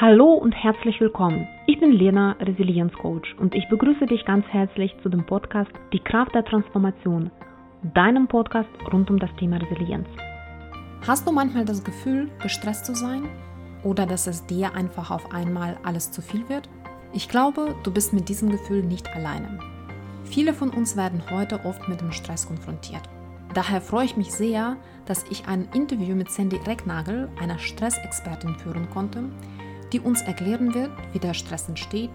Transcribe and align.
Hallo 0.00 0.32
und 0.32 0.50
herzlich 0.50 1.00
willkommen. 1.00 1.46
Ich 1.68 1.78
bin 1.78 1.92
Lena, 1.92 2.32
Resilienzcoach 2.40 3.38
und 3.38 3.54
ich 3.54 3.68
begrüße 3.68 4.06
dich 4.06 4.24
ganz 4.24 4.44
herzlich 4.48 4.92
zu 5.04 5.08
dem 5.08 5.24
Podcast 5.24 5.70
Die 5.92 6.00
Kraft 6.00 6.34
der 6.34 6.44
Transformation, 6.44 7.30
deinem 7.94 8.26
Podcast 8.26 8.68
rund 8.92 9.08
um 9.08 9.20
das 9.20 9.30
Thema 9.38 9.58
Resilienz. 9.58 10.08
Hast 11.06 11.28
du 11.28 11.32
manchmal 11.32 11.64
das 11.64 11.84
Gefühl, 11.84 12.28
gestresst 12.42 12.86
zu 12.86 12.96
sein 12.96 13.28
oder 13.84 14.04
dass 14.04 14.26
es 14.26 14.44
dir 14.46 14.74
einfach 14.74 15.12
auf 15.12 15.32
einmal 15.32 15.76
alles 15.84 16.10
zu 16.10 16.22
viel 16.22 16.48
wird? 16.48 16.68
Ich 17.12 17.28
glaube, 17.28 17.76
du 17.84 17.92
bist 17.92 18.12
mit 18.12 18.28
diesem 18.28 18.50
Gefühl 18.50 18.82
nicht 18.82 19.14
alleine. 19.14 19.60
Viele 20.24 20.54
von 20.54 20.70
uns 20.70 20.96
werden 20.96 21.22
heute 21.30 21.64
oft 21.64 21.88
mit 21.88 22.00
dem 22.00 22.10
Stress 22.10 22.48
konfrontiert. 22.48 23.02
Daher 23.54 23.80
freue 23.80 24.06
ich 24.06 24.16
mich 24.16 24.32
sehr, 24.32 24.76
dass 25.06 25.24
ich 25.30 25.46
ein 25.46 25.68
Interview 25.72 26.16
mit 26.16 26.32
Sandy 26.32 26.56
Recknagel, 26.66 27.28
einer 27.40 27.60
Stressexpertin, 27.60 28.56
führen 28.56 28.90
konnte, 28.90 29.22
die 29.94 30.00
uns 30.00 30.22
erklären 30.22 30.74
wird, 30.74 30.90
wie 31.12 31.20
der 31.20 31.34
Stress 31.34 31.68
entsteht, 31.68 32.10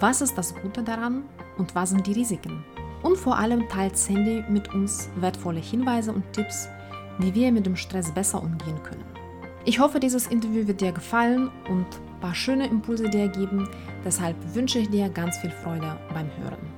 was 0.00 0.20
ist 0.20 0.36
das 0.36 0.52
Gute 0.56 0.82
daran 0.82 1.22
und 1.58 1.76
was 1.76 1.90
sind 1.90 2.04
die 2.08 2.12
Risiken. 2.12 2.64
Und 3.02 3.16
vor 3.16 3.38
allem 3.38 3.68
teilt 3.68 3.96
Sandy 3.96 4.42
mit 4.48 4.74
uns 4.74 5.08
wertvolle 5.14 5.60
Hinweise 5.60 6.12
und 6.12 6.24
Tipps, 6.32 6.68
wie 7.18 7.32
wir 7.32 7.52
mit 7.52 7.66
dem 7.66 7.76
Stress 7.76 8.12
besser 8.12 8.42
umgehen 8.42 8.82
können. 8.82 9.04
Ich 9.64 9.78
hoffe, 9.78 10.00
dieses 10.00 10.26
Interview 10.26 10.66
wird 10.66 10.80
dir 10.80 10.90
gefallen 10.90 11.50
und 11.68 11.86
ein 11.86 12.20
paar 12.20 12.34
schöne 12.34 12.66
Impulse 12.66 13.08
dir 13.08 13.28
geben. 13.28 13.68
Deshalb 14.04 14.36
wünsche 14.52 14.80
ich 14.80 14.90
dir 14.90 15.08
ganz 15.08 15.38
viel 15.38 15.50
Freude 15.50 15.98
beim 16.12 16.26
Hören. 16.38 16.69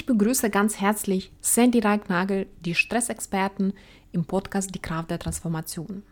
Ich 0.00 0.06
begrüße 0.06 0.48
ganz 0.48 0.80
herzlich 0.80 1.30
Sandy 1.42 1.80
Reignagel, 1.80 2.46
die 2.64 2.74
Stressexperten 2.74 3.74
im 4.12 4.24
Podcast 4.24 4.74
Die 4.74 4.78
Kraft 4.78 5.10
der 5.10 5.18
Transformation. 5.18 6.04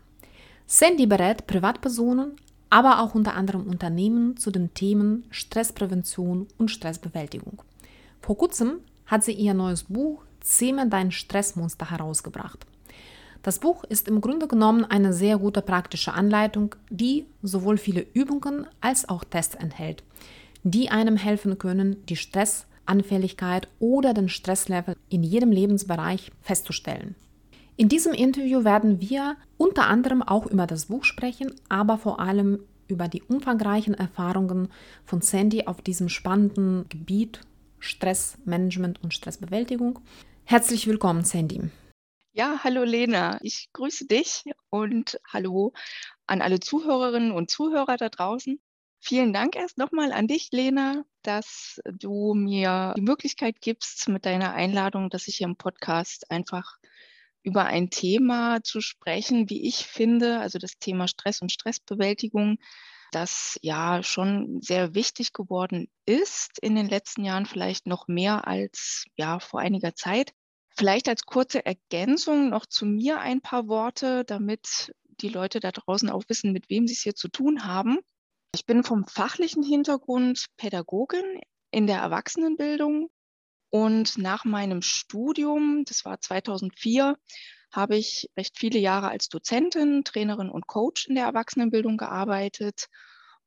Sandy 0.67 1.07
berät 1.07 1.47
Privatpersonen, 1.47 2.33
aber 2.69 3.01
auch 3.01 3.15
unter 3.15 3.33
anderem 3.33 3.65
Unternehmen 3.65 4.37
zu 4.37 4.51
den 4.51 4.75
Themen 4.75 5.25
Stressprävention 5.31 6.47
und 6.59 6.69
Stressbewältigung. 6.69 7.63
Vor 8.21 8.37
kurzem 8.37 8.73
hat 9.07 9.23
sie 9.23 9.31
ihr 9.31 9.55
neues 9.55 9.85
Buch 9.85 10.21
Zähme 10.39 10.87
dein 10.87 11.11
Stressmonster 11.11 11.89
herausgebracht. 11.89 12.67
Das 13.41 13.57
Buch 13.57 13.83
ist 13.85 14.07
im 14.07 14.21
Grunde 14.21 14.47
genommen 14.47 14.85
eine 14.85 15.13
sehr 15.13 15.39
gute 15.39 15.63
praktische 15.63 16.13
Anleitung, 16.13 16.75
die 16.91 17.25
sowohl 17.41 17.79
viele 17.79 18.05
Übungen 18.13 18.67
als 18.81 19.09
auch 19.09 19.23
Tests 19.23 19.55
enthält, 19.55 20.03
die 20.61 20.91
einem 20.91 21.17
helfen 21.17 21.57
können, 21.57 22.05
die 22.05 22.17
Stress- 22.17 22.67
Anfälligkeit 22.89 23.67
oder 23.79 24.13
den 24.13 24.29
Stresslevel 24.29 24.97
in 25.09 25.23
jedem 25.23 25.51
Lebensbereich 25.51 26.31
festzustellen. 26.41 27.15
In 27.77 27.87
diesem 27.87 28.13
Interview 28.13 28.65
werden 28.65 28.99
wir 28.99 29.37
unter 29.57 29.87
anderem 29.87 30.21
auch 30.21 30.45
über 30.45 30.67
das 30.67 30.87
Buch 30.87 31.05
sprechen, 31.05 31.53
aber 31.69 31.97
vor 31.97 32.19
allem 32.19 32.59
über 32.89 33.07
die 33.07 33.21
umfangreichen 33.23 33.93
Erfahrungen 33.93 34.69
von 35.05 35.21
Sandy 35.21 35.67
auf 35.67 35.81
diesem 35.81 36.09
spannenden 36.09 36.89
Gebiet 36.89 37.41
Stressmanagement 37.79 39.01
und 39.01 39.13
Stressbewältigung. 39.13 39.99
Herzlich 40.43 40.87
willkommen, 40.87 41.23
Sandy. 41.23 41.69
Ja, 42.33 42.59
hallo 42.63 42.83
Lena, 42.83 43.39
ich 43.41 43.69
grüße 43.73 44.05
dich 44.05 44.43
und 44.69 45.19
hallo 45.31 45.73
an 46.27 46.41
alle 46.41 46.59
Zuhörerinnen 46.59 47.31
und 47.31 47.49
Zuhörer 47.49 47.97
da 47.97 48.09
draußen. 48.09 48.59
Vielen 49.01 49.33
Dank 49.33 49.55
erst 49.55 49.77
nochmal 49.77 50.11
an 50.11 50.27
dich, 50.27 50.49
Lena, 50.51 51.03
dass 51.21 51.79
du 51.85 52.33
mir 52.33 52.93
die 52.97 53.01
Möglichkeit 53.01 53.61
gibst 53.61 54.09
mit 54.09 54.25
deiner 54.25 54.53
Einladung, 54.53 55.09
dass 55.09 55.27
ich 55.27 55.37
hier 55.37 55.47
im 55.47 55.55
Podcast 55.55 56.29
einfach 56.29 56.77
über 57.41 57.65
ein 57.65 57.89
Thema 57.89 58.61
zu 58.61 58.81
sprechen, 58.81 59.49
wie 59.49 59.67
ich 59.67 59.85
finde, 59.85 60.39
also 60.39 60.59
das 60.59 60.77
Thema 60.79 61.07
Stress 61.07 61.41
und 61.41 61.51
Stressbewältigung, 61.51 62.57
das 63.11 63.57
ja 63.61 64.03
schon 64.03 64.61
sehr 64.61 64.93
wichtig 64.93 65.33
geworden 65.33 65.89
ist 66.05 66.59
in 66.59 66.75
den 66.75 66.89
letzten 66.89 67.23
Jahren, 67.23 67.45
vielleicht 67.45 67.87
noch 67.87 68.07
mehr 68.07 68.47
als 68.47 69.05
ja 69.15 69.39
vor 69.39 69.61
einiger 69.61 69.95
Zeit. 69.95 70.33
Vielleicht 70.77 71.09
als 71.09 71.25
kurze 71.25 71.65
Ergänzung 71.65 72.49
noch 72.49 72.65
zu 72.65 72.85
mir 72.85 73.19
ein 73.19 73.41
paar 73.41 73.67
Worte, 73.67 74.23
damit 74.25 74.93
die 75.21 75.29
Leute 75.29 75.59
da 75.59 75.71
draußen 75.71 76.09
auch 76.09 76.23
wissen, 76.27 76.51
mit 76.51 76.69
wem 76.69 76.87
sie 76.87 76.93
es 76.93 77.01
hier 77.01 77.15
zu 77.15 77.29
tun 77.29 77.65
haben. 77.65 77.99
Ich 78.53 78.65
bin 78.65 78.83
vom 78.83 79.05
fachlichen 79.05 79.63
Hintergrund 79.63 80.47
Pädagogin 80.57 81.39
in 81.71 81.85
der 81.85 81.99
Erwachsenenbildung 81.99 83.09
und 83.69 84.17
nach 84.17 84.45
meinem 84.45 84.81
Studium, 84.81 85.83
das 85.85 86.03
war 86.03 86.19
2004, 86.19 87.15
habe 87.71 87.97
ich 87.97 88.27
recht 88.35 88.57
viele 88.57 88.79
Jahre 88.79 89.09
als 89.09 89.29
Dozentin, 89.29 90.03
Trainerin 90.03 90.49
und 90.49 90.65
Coach 90.65 91.07
in 91.07 91.15
der 91.15 91.25
Erwachsenenbildung 91.25 91.97
gearbeitet. 91.97 92.87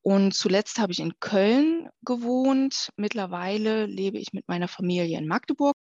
Und 0.02 0.34
zuletzt 0.34 0.78
habe 0.78 0.92
ich 0.92 1.00
in 1.00 1.18
Köln 1.18 1.88
gewohnt. 2.02 2.90
Mittlerweile 2.96 3.86
lebe 3.86 4.18
ich 4.18 4.32
mit 4.32 4.46
meiner 4.46 4.68
Familie 4.68 5.18
in 5.18 5.26
Magdeburg. 5.26 5.74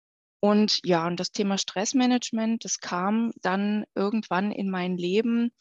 Und 0.42 0.80
ja, 0.84 1.06
und 1.06 1.20
das 1.20 1.32
Thema 1.32 1.58
Stressmanagement, 1.58 2.64
das 2.64 2.78
kam 2.78 3.32
dann 3.42 3.84
irgendwann 3.94 4.52
in 4.52 4.70
mein 4.70 4.96
Leben 4.96 5.52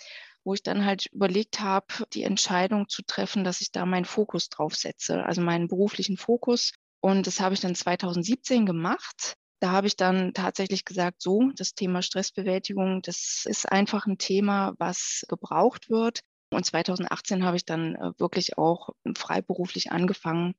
wo 0.43 0.53
ich 0.53 0.63
dann 0.63 0.85
halt 0.85 1.07
überlegt 1.07 1.59
habe, 1.59 1.87
die 2.13 2.23
Entscheidung 2.23 2.87
zu 2.89 3.03
treffen, 3.03 3.43
dass 3.43 3.61
ich 3.61 3.71
da 3.71 3.85
meinen 3.85 4.05
Fokus 4.05 4.49
drauf 4.49 4.75
setze, 4.75 5.23
also 5.23 5.41
meinen 5.41 5.67
beruflichen 5.67 6.17
Fokus. 6.17 6.73
Und 7.01 7.27
das 7.27 7.39
habe 7.39 7.53
ich 7.53 7.61
dann 7.61 7.75
2017 7.75 8.65
gemacht. 8.65 9.35
Da 9.61 9.71
habe 9.71 9.87
ich 9.87 9.95
dann 9.95 10.33
tatsächlich 10.33 10.85
gesagt, 10.85 11.21
so, 11.21 11.51
das 11.55 11.73
Thema 11.73 12.01
Stressbewältigung, 12.01 13.01
das 13.01 13.43
ist 13.45 13.69
einfach 13.69 14.05
ein 14.05 14.17
Thema, 14.17 14.73
was 14.77 15.25
gebraucht 15.27 15.89
wird. 15.89 16.21
Und 16.51 16.65
2018 16.65 17.43
habe 17.43 17.57
ich 17.57 17.65
dann 17.65 17.95
äh, 17.95 18.11
wirklich 18.17 18.57
auch 18.57 18.89
freiberuflich 19.15 19.91
angefangen, 19.91 20.55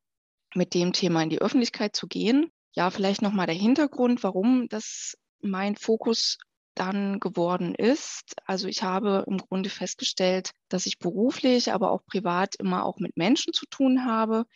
mit 0.54 0.74
dem 0.74 0.92
Thema 0.92 1.22
in 1.22 1.30
die 1.30 1.40
Öffentlichkeit 1.40 1.96
zu 1.96 2.06
gehen. 2.06 2.50
Ja, 2.74 2.90
vielleicht 2.90 3.22
nochmal 3.22 3.46
der 3.46 3.56
Hintergrund, 3.56 4.22
warum 4.22 4.69
das 4.69 5.16
mein 5.40 5.76
Fokus 5.76 6.38
dann 6.80 7.20
geworden 7.20 7.74
ist. 7.74 8.34
Also 8.46 8.66
ich 8.66 8.82
habe 8.82 9.24
im 9.26 9.38
Grunde 9.38 9.68
festgestellt, 9.68 10.52
dass 10.70 10.86
ich 10.86 10.98
beruflich, 10.98 11.72
aber 11.72 11.91
auch 11.91 12.04
privat 12.06 12.54
immer 12.56 12.86
auch 12.86 12.98
mit 12.98 13.16
Menschen 13.16 13.52
zu 13.52 13.66
tun 13.66 14.06
habe, 14.06 14.46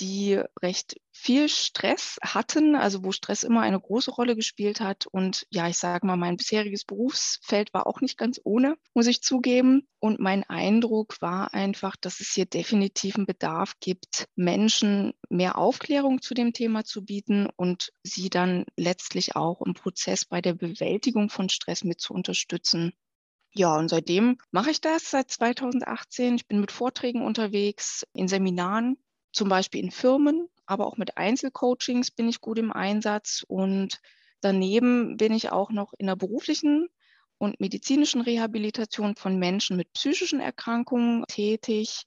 die 0.00 0.40
recht 0.62 1.00
viel 1.10 1.48
Stress 1.48 2.18
hatten, 2.22 2.76
also 2.76 3.04
wo 3.04 3.12
Stress 3.12 3.42
immer 3.42 3.62
eine 3.62 3.80
große 3.80 4.10
Rolle 4.10 4.36
gespielt 4.36 4.80
hat. 4.80 5.06
Und 5.06 5.46
ja, 5.50 5.68
ich 5.68 5.78
sage 5.78 6.06
mal, 6.06 6.16
mein 6.16 6.36
bisheriges 6.36 6.84
Berufsfeld 6.84 7.74
war 7.74 7.86
auch 7.86 8.00
nicht 8.00 8.16
ganz 8.16 8.40
ohne, 8.44 8.76
muss 8.94 9.06
ich 9.06 9.22
zugeben. 9.22 9.88
Und 9.98 10.20
mein 10.20 10.44
Eindruck 10.44 11.20
war 11.20 11.54
einfach, 11.54 11.96
dass 11.96 12.20
es 12.20 12.30
hier 12.30 12.46
definitiv 12.46 13.16
einen 13.16 13.26
Bedarf 13.26 13.74
gibt, 13.80 14.28
Menschen 14.36 15.12
mehr 15.28 15.58
Aufklärung 15.58 16.22
zu 16.22 16.34
dem 16.34 16.52
Thema 16.52 16.84
zu 16.84 17.04
bieten 17.04 17.48
und 17.56 17.92
sie 18.02 18.30
dann 18.30 18.64
letztlich 18.76 19.34
auch 19.34 19.60
im 19.62 19.74
Prozess 19.74 20.24
bei 20.24 20.40
der 20.40 20.54
Bewältigung 20.54 21.30
von 21.30 21.48
Stress 21.48 21.82
mit 21.82 22.00
zu 22.00 22.14
unterstützen. 22.14 22.92
Ja, 23.54 23.76
und 23.76 23.88
seitdem 23.88 24.38
mache 24.52 24.70
ich 24.70 24.80
das 24.80 25.10
seit 25.10 25.30
2018. 25.30 26.36
Ich 26.36 26.46
bin 26.46 26.60
mit 26.60 26.70
Vorträgen 26.70 27.22
unterwegs, 27.22 28.06
in 28.12 28.28
Seminaren 28.28 28.98
zum 29.32 29.48
Beispiel 29.48 29.82
in 29.82 29.90
Firmen, 29.90 30.48
aber 30.66 30.86
auch 30.86 30.96
mit 30.96 31.16
Einzelcoachings 31.16 32.10
bin 32.10 32.28
ich 32.28 32.40
gut 32.40 32.58
im 32.58 32.72
Einsatz. 32.72 33.44
Und 33.46 34.00
daneben 34.40 35.16
bin 35.16 35.32
ich 35.32 35.50
auch 35.50 35.70
noch 35.70 35.92
in 35.98 36.06
der 36.06 36.16
beruflichen 36.16 36.88
und 37.38 37.60
medizinischen 37.60 38.20
Rehabilitation 38.20 39.16
von 39.16 39.38
Menschen 39.38 39.76
mit 39.76 39.92
psychischen 39.92 40.40
Erkrankungen 40.40 41.24
tätig. 41.28 42.04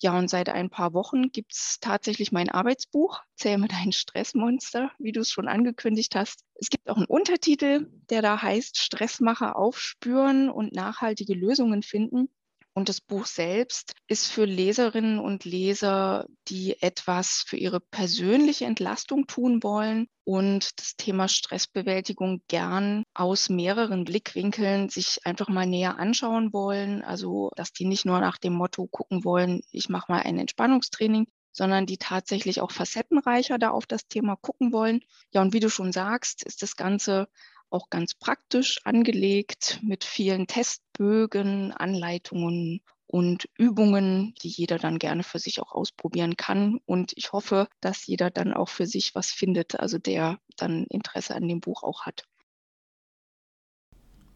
Ja, 0.00 0.18
und 0.18 0.28
seit 0.28 0.48
ein 0.48 0.70
paar 0.70 0.92
Wochen 0.92 1.30
gibt 1.32 1.52
es 1.54 1.78
tatsächlich 1.80 2.32
mein 2.32 2.50
Arbeitsbuch, 2.50 3.20
Zähme 3.36 3.68
dein 3.68 3.92
Stressmonster, 3.92 4.90
wie 4.98 5.12
du 5.12 5.20
es 5.20 5.30
schon 5.30 5.48
angekündigt 5.48 6.14
hast. 6.14 6.44
Es 6.56 6.68
gibt 6.68 6.90
auch 6.90 6.96
einen 6.96 7.06
Untertitel, 7.06 7.88
der 8.10 8.20
da 8.20 8.42
heißt 8.42 8.78
Stressmacher 8.78 9.56
aufspüren 9.56 10.50
und 10.50 10.74
nachhaltige 10.74 11.34
Lösungen 11.34 11.82
finden. 11.82 12.28
Und 12.76 12.88
das 12.88 13.00
Buch 13.00 13.26
selbst 13.26 13.94
ist 14.08 14.26
für 14.26 14.44
Leserinnen 14.44 15.20
und 15.20 15.44
Leser, 15.44 16.26
die 16.48 16.82
etwas 16.82 17.44
für 17.46 17.56
ihre 17.56 17.78
persönliche 17.78 18.64
Entlastung 18.64 19.28
tun 19.28 19.62
wollen 19.62 20.08
und 20.24 20.80
das 20.80 20.96
Thema 20.96 21.28
Stressbewältigung 21.28 22.42
gern 22.48 23.04
aus 23.14 23.48
mehreren 23.48 24.04
Blickwinkeln 24.04 24.88
sich 24.88 25.24
einfach 25.24 25.48
mal 25.48 25.66
näher 25.66 25.98
anschauen 26.00 26.52
wollen. 26.52 27.02
Also, 27.02 27.52
dass 27.54 27.72
die 27.72 27.84
nicht 27.84 28.06
nur 28.06 28.18
nach 28.18 28.38
dem 28.38 28.54
Motto 28.54 28.88
gucken 28.88 29.24
wollen, 29.24 29.60
ich 29.70 29.88
mache 29.88 30.10
mal 30.10 30.22
ein 30.22 30.38
Entspannungstraining, 30.40 31.28
sondern 31.52 31.86
die 31.86 31.98
tatsächlich 31.98 32.60
auch 32.60 32.72
facettenreicher 32.72 33.58
da 33.58 33.70
auf 33.70 33.86
das 33.86 34.08
Thema 34.08 34.34
gucken 34.34 34.72
wollen. 34.72 35.00
Ja, 35.32 35.42
und 35.42 35.52
wie 35.52 35.60
du 35.60 35.70
schon 35.70 35.92
sagst, 35.92 36.42
ist 36.42 36.62
das 36.62 36.74
Ganze 36.74 37.28
auch 37.74 37.90
ganz 37.90 38.14
praktisch 38.14 38.80
angelegt 38.84 39.80
mit 39.82 40.04
vielen 40.04 40.46
Testbögen, 40.46 41.72
Anleitungen 41.72 42.80
und 43.06 43.48
Übungen, 43.58 44.34
die 44.42 44.48
jeder 44.48 44.78
dann 44.78 44.98
gerne 44.98 45.24
für 45.24 45.38
sich 45.38 45.60
auch 45.60 45.72
ausprobieren 45.72 46.36
kann. 46.36 46.78
Und 46.86 47.12
ich 47.16 47.32
hoffe, 47.32 47.68
dass 47.80 48.06
jeder 48.06 48.30
dann 48.30 48.54
auch 48.54 48.68
für 48.68 48.86
sich 48.86 49.14
was 49.14 49.30
findet, 49.30 49.78
also 49.78 49.98
der 49.98 50.38
dann 50.56 50.84
Interesse 50.88 51.34
an 51.34 51.48
dem 51.48 51.60
Buch 51.60 51.82
auch 51.82 52.06
hat. 52.06 52.24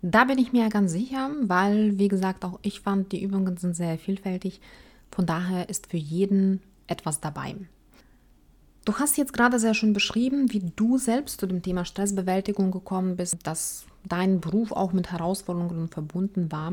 Da 0.02 0.24
bin 0.24 0.38
ich 0.38 0.52
mir 0.52 0.68
ganz 0.68 0.92
sicher, 0.92 1.30
weil, 1.42 1.98
wie 1.98 2.08
gesagt, 2.08 2.44
auch 2.44 2.60
ich 2.62 2.80
fand, 2.80 3.10
die 3.12 3.22
Übungen 3.22 3.56
sind 3.56 3.74
sehr 3.74 3.98
vielfältig. 3.98 4.60
Von 5.10 5.26
daher 5.26 5.68
ist 5.68 5.88
für 5.88 5.96
jeden 5.96 6.62
etwas 6.86 7.20
dabei. 7.20 7.56
Du 8.88 8.98
hast 8.98 9.18
jetzt 9.18 9.34
gerade 9.34 9.58
sehr 9.58 9.74
schön 9.74 9.92
beschrieben, 9.92 10.50
wie 10.50 10.60
du 10.74 10.96
selbst 10.96 11.40
zu 11.40 11.46
dem 11.46 11.60
Thema 11.60 11.84
Stressbewältigung 11.84 12.70
gekommen 12.70 13.16
bist, 13.16 13.46
dass 13.46 13.84
dein 14.08 14.40
Beruf 14.40 14.72
auch 14.72 14.94
mit 14.94 15.12
Herausforderungen 15.12 15.88
verbunden 15.88 16.50
war. 16.50 16.72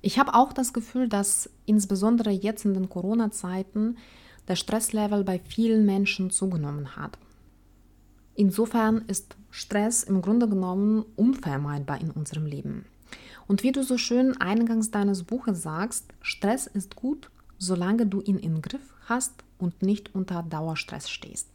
Ich 0.00 0.20
habe 0.20 0.34
auch 0.34 0.52
das 0.52 0.72
Gefühl, 0.72 1.08
dass 1.08 1.50
insbesondere 1.64 2.30
jetzt 2.30 2.64
in 2.64 2.74
den 2.74 2.88
Corona-Zeiten 2.88 3.96
der 4.46 4.54
Stresslevel 4.54 5.24
bei 5.24 5.40
vielen 5.40 5.86
Menschen 5.86 6.30
zugenommen 6.30 6.94
hat. 6.94 7.18
Insofern 8.36 8.98
ist 9.08 9.34
Stress 9.50 10.04
im 10.04 10.22
Grunde 10.22 10.48
genommen 10.48 11.04
unvermeidbar 11.16 12.00
in 12.00 12.12
unserem 12.12 12.46
Leben. 12.46 12.84
Und 13.48 13.64
wie 13.64 13.72
du 13.72 13.82
so 13.82 13.98
schön 13.98 14.40
eingangs 14.40 14.92
deines 14.92 15.24
Buches 15.24 15.62
sagst, 15.62 16.06
Stress 16.20 16.68
ist 16.68 16.94
gut, 16.94 17.28
solange 17.58 18.06
du 18.06 18.20
ihn 18.20 18.38
im 18.38 18.62
Griff 18.62 18.94
hast 19.06 19.42
und 19.58 19.82
nicht 19.82 20.14
unter 20.14 20.42
Dauerstress 20.42 21.10
stehst. 21.10 21.48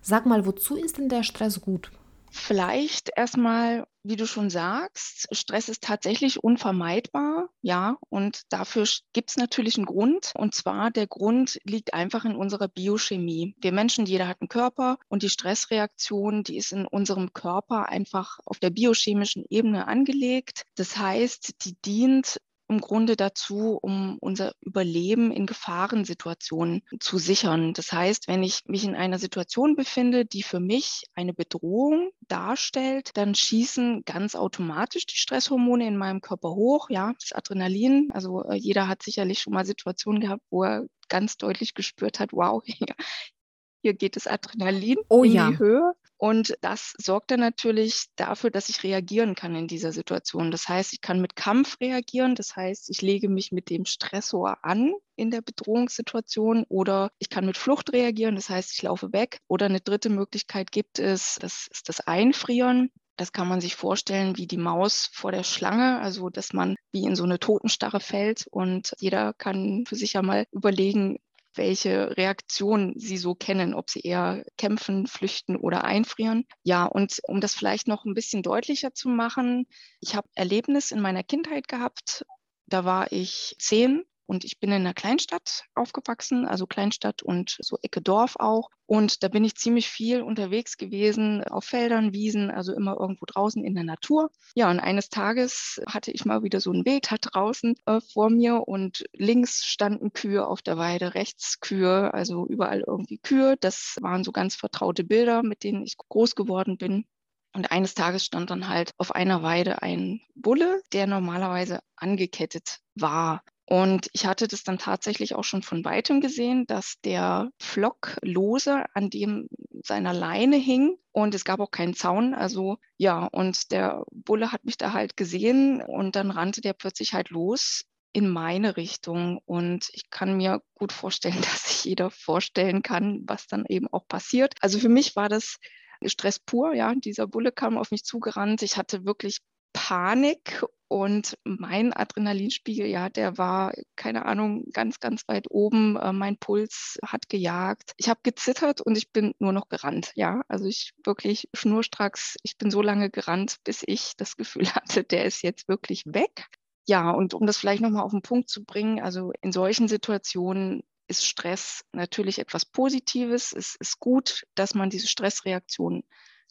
Sag 0.00 0.26
mal, 0.26 0.44
wozu 0.46 0.76
ist 0.76 0.98
denn 0.98 1.08
der 1.08 1.22
Stress 1.22 1.60
gut? 1.60 1.90
Vielleicht 2.36 3.10
erstmal, 3.14 3.86
wie 4.02 4.16
du 4.16 4.26
schon 4.26 4.50
sagst, 4.50 5.28
Stress 5.30 5.68
ist 5.68 5.84
tatsächlich 5.84 6.42
unvermeidbar, 6.42 7.48
ja, 7.62 7.96
und 8.10 8.42
dafür 8.50 8.86
gibt 9.12 9.30
es 9.30 9.36
natürlich 9.36 9.76
einen 9.76 9.86
Grund. 9.86 10.32
Und 10.34 10.52
zwar 10.52 10.90
der 10.90 11.06
Grund 11.06 11.60
liegt 11.62 11.94
einfach 11.94 12.24
in 12.24 12.34
unserer 12.34 12.66
Biochemie. 12.66 13.54
Wir 13.60 13.72
Menschen, 13.72 14.04
jeder 14.04 14.26
hat 14.26 14.40
einen 14.40 14.48
Körper 14.48 14.98
und 15.08 15.22
die 15.22 15.30
Stressreaktion, 15.30 16.42
die 16.42 16.56
ist 16.56 16.72
in 16.72 16.86
unserem 16.86 17.32
Körper 17.32 17.88
einfach 17.88 18.40
auf 18.44 18.58
der 18.58 18.70
biochemischen 18.70 19.44
Ebene 19.48 19.86
angelegt. 19.86 20.66
Das 20.74 20.98
heißt, 20.98 21.64
die 21.64 21.76
dient 21.82 22.40
im 22.68 22.80
Grunde 22.80 23.16
dazu, 23.16 23.78
um 23.80 24.18
unser 24.20 24.54
Überleben 24.60 25.30
in 25.30 25.46
Gefahrensituationen 25.46 26.82
zu 26.98 27.18
sichern. 27.18 27.74
Das 27.74 27.92
heißt, 27.92 28.28
wenn 28.28 28.42
ich 28.42 28.62
mich 28.66 28.84
in 28.84 28.94
einer 28.94 29.18
Situation 29.18 29.76
befinde, 29.76 30.24
die 30.24 30.42
für 30.42 30.60
mich 30.60 31.04
eine 31.14 31.34
Bedrohung 31.34 32.10
darstellt, 32.22 33.10
dann 33.14 33.34
schießen 33.34 34.04
ganz 34.04 34.34
automatisch 34.34 35.06
die 35.06 35.16
Stresshormone 35.16 35.86
in 35.86 35.96
meinem 35.96 36.20
Körper 36.20 36.50
hoch, 36.50 36.88
ja, 36.88 37.12
das 37.20 37.32
Adrenalin. 37.32 38.10
Also 38.12 38.44
äh, 38.44 38.54
jeder 38.54 38.88
hat 38.88 39.02
sicherlich 39.02 39.40
schon 39.40 39.52
mal 39.52 39.66
Situationen 39.66 40.20
gehabt, 40.20 40.42
wo 40.50 40.64
er 40.64 40.86
ganz 41.08 41.36
deutlich 41.36 41.74
gespürt 41.74 42.18
hat, 42.18 42.32
wow, 42.32 42.62
hier 43.82 43.94
geht 43.94 44.16
das 44.16 44.26
Adrenalin 44.26 44.96
oh, 45.08 45.24
in 45.24 45.32
ja. 45.32 45.50
die 45.50 45.58
Höhe. 45.58 45.92
Und 46.24 46.56
das 46.62 46.94
sorgt 46.96 47.32
dann 47.32 47.40
natürlich 47.40 48.06
dafür, 48.16 48.50
dass 48.50 48.70
ich 48.70 48.82
reagieren 48.82 49.34
kann 49.34 49.54
in 49.54 49.68
dieser 49.68 49.92
Situation. 49.92 50.50
Das 50.50 50.70
heißt, 50.70 50.94
ich 50.94 51.02
kann 51.02 51.20
mit 51.20 51.36
Kampf 51.36 51.78
reagieren. 51.82 52.34
Das 52.34 52.56
heißt, 52.56 52.88
ich 52.88 53.02
lege 53.02 53.28
mich 53.28 53.52
mit 53.52 53.68
dem 53.68 53.84
Stressor 53.84 54.56
an 54.62 54.94
in 55.16 55.30
der 55.30 55.42
Bedrohungssituation 55.42 56.64
oder 56.70 57.10
ich 57.18 57.28
kann 57.28 57.44
mit 57.44 57.58
Flucht 57.58 57.92
reagieren. 57.92 58.36
Das 58.36 58.48
heißt, 58.48 58.72
ich 58.72 58.80
laufe 58.80 59.12
weg. 59.12 59.40
Oder 59.48 59.66
eine 59.66 59.82
dritte 59.82 60.08
Möglichkeit 60.08 60.72
gibt 60.72 60.98
es, 60.98 61.36
das 61.42 61.68
ist 61.70 61.90
das 61.90 62.00
Einfrieren. 62.00 62.90
Das 63.16 63.32
kann 63.32 63.46
man 63.46 63.60
sich 63.60 63.76
vorstellen 63.76 64.38
wie 64.38 64.46
die 64.46 64.56
Maus 64.56 65.10
vor 65.12 65.30
der 65.30 65.44
Schlange, 65.44 66.00
also 66.00 66.30
dass 66.30 66.54
man 66.54 66.76
wie 66.90 67.04
in 67.04 67.16
so 67.16 67.24
eine 67.24 67.38
Totenstarre 67.38 68.00
fällt 68.00 68.46
und 68.50 68.94
jeder 68.98 69.34
kann 69.34 69.84
für 69.86 69.94
sich 69.94 70.14
ja 70.14 70.22
mal 70.22 70.46
überlegen, 70.52 71.18
welche 71.56 72.16
Reaktion 72.16 72.94
sie 72.96 73.16
so 73.16 73.34
kennen, 73.34 73.74
ob 73.74 73.90
sie 73.90 74.00
eher 74.00 74.44
kämpfen, 74.58 75.06
flüchten 75.06 75.56
oder 75.56 75.84
einfrieren. 75.84 76.46
Ja, 76.62 76.84
und 76.84 77.20
um 77.24 77.40
das 77.40 77.54
vielleicht 77.54 77.88
noch 77.88 78.04
ein 78.04 78.14
bisschen 78.14 78.42
deutlicher 78.42 78.94
zu 78.94 79.08
machen, 79.08 79.66
ich 80.00 80.14
habe 80.14 80.28
Erlebnis 80.34 80.90
in 80.90 81.00
meiner 81.00 81.22
Kindheit 81.22 81.68
gehabt. 81.68 82.24
Da 82.66 82.84
war 82.84 83.12
ich 83.12 83.56
zehn 83.58 84.04
und 84.26 84.44
ich 84.44 84.58
bin 84.58 84.70
in 84.70 84.76
einer 84.76 84.94
Kleinstadt 84.94 85.64
aufgewachsen, 85.74 86.46
also 86.46 86.66
Kleinstadt 86.66 87.22
und 87.22 87.56
so 87.60 87.78
Ecke 87.82 88.00
Dorf 88.00 88.36
auch. 88.38 88.70
Und 88.86 89.22
da 89.22 89.28
bin 89.28 89.44
ich 89.44 89.56
ziemlich 89.56 89.88
viel 89.88 90.22
unterwegs 90.22 90.76
gewesen, 90.76 91.42
auf 91.44 91.64
Feldern, 91.64 92.12
Wiesen, 92.12 92.50
also 92.50 92.74
immer 92.74 92.98
irgendwo 92.98 93.24
draußen 93.26 93.64
in 93.64 93.74
der 93.74 93.84
Natur. 93.84 94.30
Ja, 94.54 94.70
und 94.70 94.80
eines 94.80 95.08
Tages 95.08 95.80
hatte 95.86 96.10
ich 96.10 96.24
mal 96.24 96.42
wieder 96.42 96.60
so 96.60 96.70
einen 96.70 96.84
Weg 96.84 97.08
da 97.08 97.16
draußen 97.18 97.74
äh, 97.86 98.00
vor 98.00 98.30
mir 98.30 98.68
und 98.68 99.04
links 99.12 99.64
standen 99.64 100.12
Kühe 100.12 100.46
auf 100.46 100.62
der 100.62 100.76
Weide, 100.76 101.14
rechts 101.14 101.60
Kühe, 101.60 102.12
also 102.12 102.46
überall 102.46 102.84
irgendwie 102.86 103.18
Kühe. 103.18 103.56
Das 103.60 103.96
waren 104.00 104.24
so 104.24 104.32
ganz 104.32 104.54
vertraute 104.54 105.04
Bilder, 105.04 105.42
mit 105.42 105.64
denen 105.64 105.82
ich 105.82 105.96
groß 105.96 106.34
geworden 106.34 106.76
bin. 106.76 107.06
Und 107.54 107.70
eines 107.70 107.94
Tages 107.94 108.24
stand 108.24 108.50
dann 108.50 108.68
halt 108.68 108.92
auf 108.98 109.14
einer 109.14 109.42
Weide 109.42 109.80
ein 109.80 110.20
Bulle, 110.34 110.82
der 110.92 111.06
normalerweise 111.06 111.80
angekettet 111.94 112.80
war. 112.96 113.42
Und 113.66 114.10
ich 114.12 114.26
hatte 114.26 114.46
das 114.46 114.62
dann 114.62 114.78
tatsächlich 114.78 115.34
auch 115.34 115.44
schon 115.44 115.62
von 115.62 115.84
weitem 115.84 116.20
gesehen, 116.20 116.66
dass 116.66 117.00
der 117.02 117.50
Pflock 117.58 118.18
lose 118.22 118.84
an 118.94 119.08
dem 119.08 119.48
seiner 119.82 120.12
Leine 120.12 120.56
hing 120.56 120.96
und 121.12 121.34
es 121.34 121.44
gab 121.44 121.60
auch 121.60 121.70
keinen 121.70 121.94
Zaun. 121.94 122.34
Also 122.34 122.76
ja, 122.98 123.26
und 123.26 123.72
der 123.72 124.04
Bulle 124.10 124.52
hat 124.52 124.64
mich 124.64 124.76
da 124.76 124.92
halt 124.92 125.16
gesehen 125.16 125.80
und 125.82 126.16
dann 126.16 126.30
rannte 126.30 126.60
der 126.60 126.74
plötzlich 126.74 127.14
halt 127.14 127.30
los 127.30 127.84
in 128.12 128.28
meine 128.28 128.76
Richtung. 128.76 129.40
Und 129.46 129.88
ich 129.92 130.10
kann 130.10 130.36
mir 130.36 130.62
gut 130.74 130.92
vorstellen, 130.92 131.36
dass 131.40 131.64
sich 131.64 131.84
jeder 131.84 132.10
vorstellen 132.10 132.82
kann, 132.82 133.22
was 133.26 133.46
dann 133.46 133.64
eben 133.66 133.88
auch 133.88 134.06
passiert. 134.06 134.54
Also 134.60 134.78
für 134.78 134.88
mich 134.88 135.16
war 135.16 135.28
das 135.28 135.58
Stress 136.04 136.38
pur, 136.38 136.74
ja. 136.74 136.94
Dieser 136.94 137.26
Bulle 137.26 137.52
kam 137.52 137.78
auf 137.78 137.90
mich 137.90 138.04
zugerannt. 138.04 138.62
Ich 138.62 138.76
hatte 138.76 139.04
wirklich 139.04 139.38
Panik 139.72 140.64
und 140.88 141.38
mein 141.44 141.92
Adrenalinspiegel, 141.92 142.86
ja, 142.86 143.08
der 143.08 143.38
war, 143.38 143.72
keine 143.96 144.26
Ahnung, 144.26 144.64
ganz, 144.72 145.00
ganz 145.00 145.26
weit 145.28 145.46
oben. 145.50 145.96
Äh, 145.96 146.12
mein 146.12 146.36
Puls 146.36 146.98
hat 147.04 147.28
gejagt. 147.28 147.92
Ich 147.96 148.08
habe 148.08 148.20
gezittert 148.22 148.80
und 148.80 148.96
ich 148.96 149.10
bin 149.10 149.34
nur 149.38 149.52
noch 149.52 149.68
gerannt, 149.68 150.12
ja. 150.14 150.42
Also 150.48 150.66
ich 150.66 150.92
wirklich 151.04 151.48
schnurstracks, 151.54 152.36
ich 152.42 152.58
bin 152.58 152.70
so 152.70 152.82
lange 152.82 153.10
gerannt, 153.10 153.56
bis 153.64 153.82
ich 153.86 154.16
das 154.16 154.36
Gefühl 154.36 154.66
hatte, 154.74 155.04
der 155.04 155.24
ist 155.24 155.42
jetzt 155.42 155.68
wirklich 155.68 156.04
weg. 156.06 156.46
Ja, 156.86 157.10
und 157.10 157.32
um 157.32 157.46
das 157.46 157.56
vielleicht 157.56 157.82
nochmal 157.82 158.04
auf 158.04 158.12
den 158.12 158.22
Punkt 158.22 158.50
zu 158.50 158.62
bringen, 158.64 159.00
also 159.00 159.32
in 159.40 159.52
solchen 159.52 159.88
Situationen 159.88 160.82
ist 161.08 161.24
Stress 161.24 161.84
natürlich 161.92 162.38
etwas 162.38 162.64
Positives. 162.66 163.52
Es 163.52 163.74
ist 163.76 164.00
gut, 164.00 164.44
dass 164.54 164.74
man 164.74 164.90
diese 164.90 165.06
Stressreaktion 165.08 166.04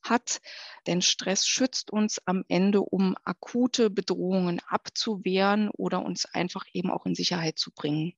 hat. 0.04 0.42
Denn 0.88 1.02
Stress 1.02 1.48
schützt 1.48 1.92
uns 1.92 2.20
am 2.26 2.44
Ende, 2.48 2.82
um 2.82 3.16
akute 3.24 3.90
Bedrohungen 3.90 4.62
abzuwehren 4.68 5.70
oder 5.70 6.04
uns 6.04 6.26
einfach 6.26 6.66
eben 6.74 6.92
auch 6.92 7.06
in 7.06 7.16
Sicherheit 7.16 7.60
zu 7.60 7.72
bringen. 7.72 8.14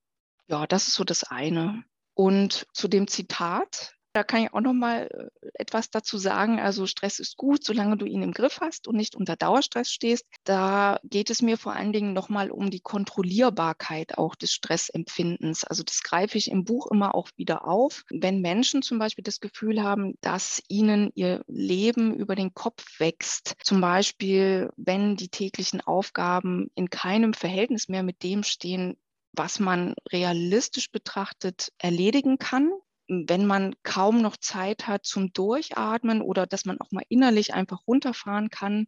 Ja, 0.48 0.66
das 0.66 0.88
ist 0.88 0.94
so 0.94 1.04
das 1.04 1.24
eine. 1.24 1.84
Und 2.14 2.66
zu 2.72 2.88
dem 2.88 3.08
Zitat, 3.08 3.95
da 4.16 4.24
kann 4.24 4.44
ich 4.44 4.54
auch 4.54 4.62
noch 4.62 4.72
mal 4.72 5.30
äh, 5.42 5.48
etwas 5.54 5.90
dazu 5.90 6.16
sagen. 6.16 6.58
Also 6.58 6.86
Stress 6.86 7.18
ist 7.18 7.36
gut, 7.36 7.62
solange 7.62 7.98
du 7.98 8.06
ihn 8.06 8.22
im 8.22 8.32
Griff 8.32 8.60
hast 8.62 8.88
und 8.88 8.96
nicht 8.96 9.14
unter 9.14 9.36
Dauerstress 9.36 9.90
stehst. 9.90 10.24
Da 10.44 10.98
geht 11.04 11.28
es 11.28 11.42
mir 11.42 11.58
vor 11.58 11.74
allen 11.74 11.92
Dingen 11.92 12.14
noch 12.14 12.30
mal 12.30 12.50
um 12.50 12.70
die 12.70 12.80
Kontrollierbarkeit 12.80 14.16
auch 14.16 14.34
des 14.34 14.52
Stressempfindens. 14.52 15.64
Also 15.64 15.82
das 15.82 16.02
greife 16.02 16.38
ich 16.38 16.50
im 16.50 16.64
Buch 16.64 16.90
immer 16.90 17.14
auch 17.14 17.28
wieder 17.36 17.68
auf. 17.68 18.04
Wenn 18.08 18.40
Menschen 18.40 18.80
zum 18.80 18.98
Beispiel 18.98 19.22
das 19.22 19.40
Gefühl 19.40 19.82
haben, 19.82 20.14
dass 20.22 20.62
ihnen 20.68 21.10
ihr 21.14 21.44
Leben 21.46 22.14
über 22.14 22.36
den 22.36 22.54
Kopf 22.54 22.98
wächst, 22.98 23.54
zum 23.62 23.82
Beispiel 23.82 24.70
wenn 24.78 25.16
die 25.16 25.28
täglichen 25.28 25.82
Aufgaben 25.82 26.70
in 26.74 26.88
keinem 26.88 27.34
Verhältnis 27.34 27.88
mehr 27.88 28.02
mit 28.02 28.22
dem 28.22 28.44
stehen, 28.44 28.96
was 29.32 29.58
man 29.60 29.94
realistisch 30.10 30.90
betrachtet 30.90 31.70
erledigen 31.78 32.38
kann, 32.38 32.70
wenn 33.08 33.46
man 33.46 33.74
kaum 33.82 34.20
noch 34.20 34.36
Zeit 34.36 34.86
hat 34.86 35.04
zum 35.04 35.32
Durchatmen 35.32 36.22
oder 36.22 36.46
dass 36.46 36.64
man 36.64 36.80
auch 36.80 36.90
mal 36.90 37.04
innerlich 37.08 37.54
einfach 37.54 37.86
runterfahren 37.86 38.50
kann 38.50 38.86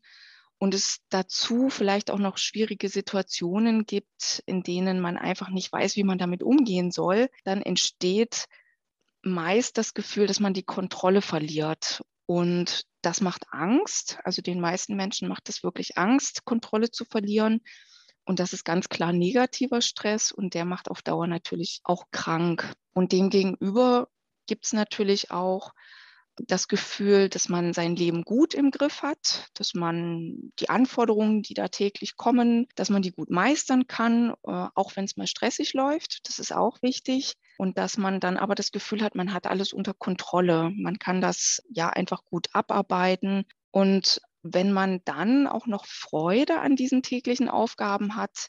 und 0.59 0.75
es 0.75 0.99
dazu 1.09 1.69
vielleicht 1.71 2.11
auch 2.11 2.19
noch 2.19 2.37
schwierige 2.37 2.89
Situationen 2.89 3.87
gibt, 3.87 4.43
in 4.47 4.63
denen 4.63 5.01
man 5.01 5.17
einfach 5.17 5.51
nicht 5.51 5.73
weiß, 5.73 5.97
wie 5.97 6.05
man 6.05 6.19
damit 6.19 6.43
umgehen 6.43 6.91
soll, 6.91 7.29
dann 7.45 7.63
entsteht 7.63 8.47
meist 9.23 9.79
das 9.79 9.95
Gefühl, 9.95 10.27
dass 10.27 10.41
man 10.41 10.55
die 10.55 10.63
Kontrolle 10.63 11.23
verliert. 11.23 12.03
Und 12.27 12.85
das 13.03 13.21
macht 13.21 13.47
Angst. 13.51 14.19
Also 14.25 14.43
den 14.43 14.61
meisten 14.61 14.97
Menschen 14.97 15.29
macht 15.29 15.49
es 15.49 15.63
wirklich 15.63 15.97
Angst, 15.97 16.45
Kontrolle 16.45 16.91
zu 16.91 17.05
verlieren. 17.05 17.61
Und 18.29 18.41
das 18.41 18.53
ist 18.53 18.67
ganz 18.67 18.91
klar 18.91 19.15
negativer 19.15 19.81
Stress 19.81 20.33
und 20.33 20.53
der 20.53 20.67
macht 20.67 20.91
auf 20.91 21.01
Dauer 21.01 21.27
natürlich 21.27 21.81
auch 21.83 22.05
krank. 22.11 22.75
Und 22.93 23.13
demgegenüber 23.13 24.09
gibt 24.47 24.67
es 24.67 24.75
natürlich 24.75 25.31
auch 25.31 25.73
das 26.47 26.69
Gefühl, 26.69 27.31
dass 27.31 27.49
man 27.49 27.73
sein 27.73 27.97
Leben 27.97 28.25
gut 28.25 28.53
im 28.53 28.71
Griff 28.71 29.01
hat, 29.01 29.49
dass 29.55 29.73
man 29.73 30.53
die 30.61 30.69
Anforderungen, 30.69 31.41
die 31.41 31.55
da 31.55 31.69
täglich 31.69 32.19
kommen, 32.19 32.67
dass 32.75 32.91
man 32.91 33.01
die 33.01 33.13
gut 33.13 33.31
meistern 33.31 33.87
kann, 33.87 34.35
äh, 34.47 34.67
auch 34.75 34.95
wenn 34.95 35.07
es 35.07 35.17
mal 35.17 35.27
stressig 35.27 35.73
läuft. 35.73 36.29
Das 36.29 36.39
ist 36.39 36.53
auch 36.53 36.83
wichtig. 36.83 37.33
Und 37.57 37.79
dass 37.79 37.97
man 37.97 38.21
dann 38.21 38.37
aber 38.37 38.55
das 38.55 38.73
Gefühl 38.73 39.03
hat, 39.03 39.15
man 39.15 39.33
hat 39.33 39.47
alles 39.47 39.73
unter 39.73 39.95
Kontrolle. 39.95 40.71
Man 40.77 40.99
kann 40.99 41.23
das 41.23 41.63
ja 41.71 41.89
einfach 41.89 42.27
gut 42.27 42.49
abarbeiten. 42.53 43.47
Und 43.71 44.21
wenn 44.43 44.73
man 44.73 45.01
dann 45.05 45.47
auch 45.47 45.67
noch 45.67 45.87
Freude 45.87 46.61
an 46.61 46.77
diesen 46.77 47.03
täglichen 47.03 47.49
Aufgaben 47.49 48.17
hat, 48.17 48.49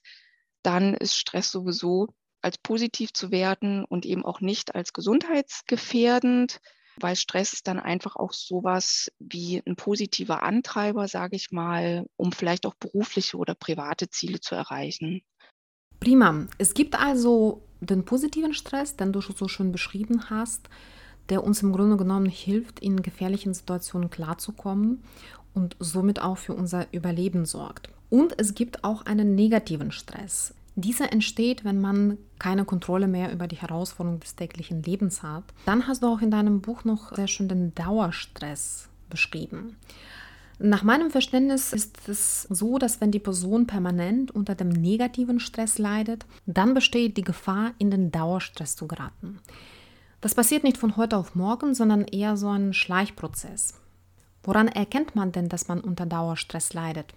dann 0.63 0.93
ist 0.93 1.17
Stress 1.17 1.51
sowieso 1.51 2.07
als 2.41 2.57
positiv 2.57 3.13
zu 3.13 3.31
werten 3.31 3.83
und 3.85 4.05
eben 4.05 4.23
auch 4.25 4.41
nicht 4.41 4.75
als 4.75 4.93
gesundheitsgefährdend, 4.93 6.59
weil 6.97 7.15
Stress 7.15 7.53
ist 7.53 7.67
dann 7.67 7.79
einfach 7.79 8.15
auch 8.15 8.33
sowas 8.33 9.11
wie 9.19 9.61
ein 9.65 9.75
positiver 9.75 10.43
Antreiber, 10.43 11.07
sage 11.07 11.35
ich 11.35 11.51
mal, 11.51 12.05
um 12.17 12.31
vielleicht 12.31 12.65
auch 12.65 12.75
berufliche 12.75 13.37
oder 13.37 13.55
private 13.55 14.09
Ziele 14.09 14.39
zu 14.39 14.55
erreichen. 14.55 15.21
Prima. 15.99 16.47
Es 16.57 16.73
gibt 16.73 16.99
also 16.99 17.63
den 17.81 18.05
positiven 18.05 18.53
Stress, 18.53 18.95
den 18.95 19.13
du 19.13 19.21
so 19.21 19.47
schön 19.47 19.71
beschrieben 19.71 20.29
hast, 20.29 20.69
der 21.29 21.43
uns 21.43 21.61
im 21.61 21.71
Grunde 21.71 21.97
genommen 21.97 22.25
hilft, 22.25 22.79
in 22.79 23.01
gefährlichen 23.01 23.53
Situationen 23.53 24.09
klarzukommen 24.09 25.03
und 25.53 25.75
somit 25.79 26.21
auch 26.21 26.37
für 26.37 26.53
unser 26.53 26.87
Überleben 26.91 27.45
sorgt. 27.45 27.89
Und 28.09 28.39
es 28.39 28.55
gibt 28.55 28.83
auch 28.83 29.05
einen 29.05 29.35
negativen 29.35 29.91
Stress. 29.91 30.53
Dieser 30.75 31.11
entsteht, 31.11 31.65
wenn 31.65 31.81
man 31.81 32.17
keine 32.39 32.63
Kontrolle 32.63 33.07
mehr 33.07 33.31
über 33.33 33.47
die 33.47 33.57
Herausforderungen 33.57 34.21
des 34.21 34.35
täglichen 34.35 34.81
Lebens 34.81 35.23
hat. 35.23 35.43
Dann 35.65 35.87
hast 35.87 36.03
du 36.03 36.07
auch 36.07 36.21
in 36.21 36.31
deinem 36.31 36.61
Buch 36.61 36.85
noch 36.85 37.13
sehr 37.15 37.27
schön 37.27 37.49
den 37.49 37.75
Dauerstress 37.75 38.87
beschrieben. 39.09 39.75
Nach 40.61 40.83
meinem 40.83 41.09
Verständnis 41.09 41.71
ist 41.71 42.07
es 42.09 42.43
so, 42.43 42.77
dass 42.77 42.99
wenn 42.99 43.11
die 43.11 43.19
Person 43.19 43.65
permanent 43.65 44.31
unter 44.31 44.55
dem 44.55 44.69
negativen 44.69 45.39
Stress 45.39 45.77
leidet, 45.77 46.25
dann 46.45 46.73
besteht 46.73 47.15
die 47.15 47.23
Gefahr, 47.23 47.71
in 47.77 47.91
den 47.91 48.11
Dauerstress 48.11 48.75
zu 48.75 48.87
geraten. 48.87 49.39
Das 50.19 50.35
passiert 50.35 50.65
nicht 50.65 50.77
von 50.77 50.97
heute 50.97 51.15
auf 51.15 51.33
morgen, 51.33 51.73
sondern 51.73 52.03
eher 52.03 52.35
so 52.35 52.49
ein 52.49 52.73
Schleichprozess. 52.73 53.75
Woran 54.43 54.67
erkennt 54.67 55.15
man 55.15 55.31
denn, 55.31 55.49
dass 55.49 55.67
man 55.67 55.81
unter 55.81 56.05
Dauerstress 56.05 56.73
leidet? 56.73 57.13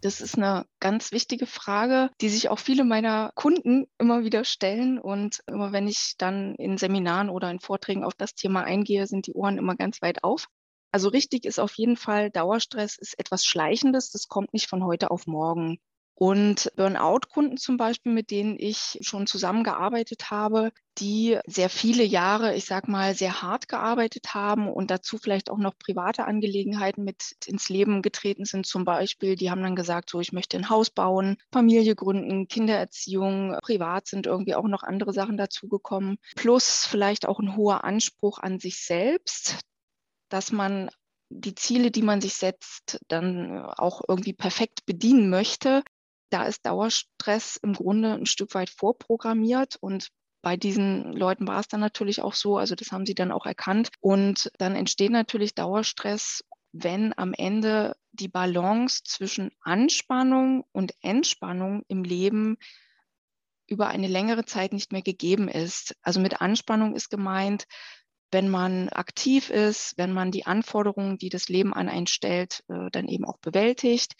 Das 0.00 0.20
ist 0.20 0.36
eine 0.36 0.64
ganz 0.78 1.10
wichtige 1.10 1.46
Frage, 1.46 2.10
die 2.20 2.28
sich 2.28 2.48
auch 2.50 2.60
viele 2.60 2.84
meiner 2.84 3.32
Kunden 3.34 3.86
immer 3.98 4.22
wieder 4.22 4.44
stellen. 4.44 4.98
Und 4.98 5.40
immer 5.46 5.72
wenn 5.72 5.88
ich 5.88 6.14
dann 6.18 6.54
in 6.54 6.78
Seminaren 6.78 7.30
oder 7.30 7.50
in 7.50 7.58
Vorträgen 7.58 8.04
auf 8.04 8.14
das 8.14 8.34
Thema 8.34 8.62
eingehe, 8.62 9.06
sind 9.06 9.26
die 9.26 9.34
Ohren 9.34 9.58
immer 9.58 9.74
ganz 9.74 10.00
weit 10.00 10.22
auf. 10.22 10.46
Also 10.92 11.08
richtig 11.08 11.44
ist 11.44 11.58
auf 11.58 11.74
jeden 11.74 11.96
Fall, 11.96 12.30
Dauerstress 12.30 12.96
ist 12.96 13.18
etwas 13.18 13.44
Schleichendes. 13.44 14.10
Das 14.10 14.28
kommt 14.28 14.52
nicht 14.52 14.68
von 14.68 14.84
heute 14.84 15.10
auf 15.10 15.26
morgen. 15.26 15.78
Und 16.20 16.72
Burnout-Kunden 16.74 17.58
zum 17.58 17.76
Beispiel, 17.76 18.10
mit 18.10 18.32
denen 18.32 18.56
ich 18.58 18.98
schon 19.02 19.28
zusammengearbeitet 19.28 20.32
habe, 20.32 20.72
die 20.98 21.38
sehr 21.46 21.70
viele 21.70 22.02
Jahre, 22.02 22.56
ich 22.56 22.64
sag 22.64 22.88
mal, 22.88 23.14
sehr 23.14 23.40
hart 23.40 23.68
gearbeitet 23.68 24.34
haben 24.34 24.68
und 24.68 24.90
dazu 24.90 25.18
vielleicht 25.18 25.48
auch 25.48 25.58
noch 25.58 25.78
private 25.78 26.24
Angelegenheiten 26.24 27.04
mit 27.04 27.36
ins 27.46 27.68
Leben 27.68 28.02
getreten 28.02 28.46
sind. 28.46 28.66
Zum 28.66 28.84
Beispiel, 28.84 29.36
die 29.36 29.52
haben 29.52 29.62
dann 29.62 29.76
gesagt, 29.76 30.10
so, 30.10 30.18
ich 30.18 30.32
möchte 30.32 30.56
ein 30.56 30.70
Haus 30.70 30.90
bauen, 30.90 31.36
Familie 31.52 31.94
gründen, 31.94 32.48
Kindererziehung, 32.48 33.56
privat 33.62 34.08
sind 34.08 34.26
irgendwie 34.26 34.56
auch 34.56 34.66
noch 34.66 34.82
andere 34.82 35.12
Sachen 35.12 35.36
dazugekommen. 35.36 36.18
Plus 36.34 36.84
vielleicht 36.84 37.28
auch 37.28 37.38
ein 37.38 37.54
hoher 37.54 37.84
Anspruch 37.84 38.40
an 38.40 38.58
sich 38.58 38.84
selbst, 38.84 39.60
dass 40.30 40.50
man 40.50 40.90
die 41.28 41.54
Ziele, 41.54 41.92
die 41.92 42.02
man 42.02 42.20
sich 42.20 42.34
setzt, 42.34 42.98
dann 43.06 43.60
auch 43.60 44.02
irgendwie 44.08 44.32
perfekt 44.32 44.84
bedienen 44.84 45.30
möchte 45.30 45.84
da 46.30 46.44
ist 46.44 46.64
Dauerstress 46.66 47.56
im 47.62 47.72
Grunde 47.72 48.14
ein 48.14 48.26
Stück 48.26 48.54
weit 48.54 48.70
vorprogrammiert 48.70 49.76
und 49.80 50.08
bei 50.42 50.56
diesen 50.56 51.12
Leuten 51.12 51.46
war 51.48 51.60
es 51.60 51.68
dann 51.68 51.80
natürlich 51.80 52.22
auch 52.22 52.34
so, 52.34 52.58
also 52.58 52.74
das 52.74 52.92
haben 52.92 53.06
sie 53.06 53.14
dann 53.14 53.32
auch 53.32 53.44
erkannt. 53.44 53.90
Und 54.00 54.50
dann 54.58 54.76
entsteht 54.76 55.10
natürlich 55.10 55.54
Dauerstress, 55.54 56.44
wenn 56.72 57.12
am 57.18 57.34
Ende 57.34 57.96
die 58.12 58.28
Balance 58.28 59.02
zwischen 59.04 59.50
Anspannung 59.60 60.64
und 60.72 60.94
Entspannung 61.00 61.82
im 61.88 62.04
Leben 62.04 62.56
über 63.66 63.88
eine 63.88 64.06
längere 64.06 64.44
Zeit 64.44 64.72
nicht 64.72 64.92
mehr 64.92 65.02
gegeben 65.02 65.48
ist. 65.48 65.96
Also 66.02 66.20
mit 66.20 66.40
Anspannung 66.40 66.94
ist 66.94 67.10
gemeint, 67.10 67.64
wenn 68.30 68.48
man 68.48 68.90
aktiv 68.90 69.50
ist, 69.50 69.94
wenn 69.96 70.12
man 70.12 70.30
die 70.30 70.46
Anforderungen, 70.46 71.18
die 71.18 71.30
das 71.30 71.48
Leben 71.48 71.74
an 71.74 71.88
einen 71.88 72.06
stellt, 72.06 72.62
äh, 72.68 72.90
dann 72.92 73.08
eben 73.08 73.24
auch 73.24 73.38
bewältigt 73.38 74.14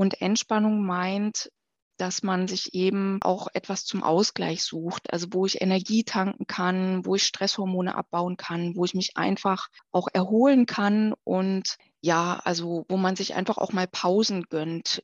und 0.00 0.22
Entspannung 0.22 0.86
meint, 0.86 1.52
dass 1.98 2.22
man 2.22 2.48
sich 2.48 2.72
eben 2.72 3.18
auch 3.20 3.48
etwas 3.52 3.84
zum 3.84 4.02
Ausgleich 4.02 4.62
sucht, 4.64 5.12
also 5.12 5.26
wo 5.32 5.44
ich 5.44 5.60
Energie 5.60 6.04
tanken 6.04 6.46
kann, 6.46 7.04
wo 7.04 7.16
ich 7.16 7.24
Stresshormone 7.24 7.94
abbauen 7.94 8.38
kann, 8.38 8.74
wo 8.76 8.86
ich 8.86 8.94
mich 8.94 9.18
einfach 9.18 9.68
auch 9.92 10.08
erholen 10.10 10.64
kann 10.64 11.12
und 11.24 11.76
ja, 12.00 12.40
also 12.44 12.86
wo 12.88 12.96
man 12.96 13.14
sich 13.14 13.34
einfach 13.34 13.58
auch 13.58 13.74
mal 13.74 13.86
Pausen 13.86 14.44
gönnt 14.44 15.02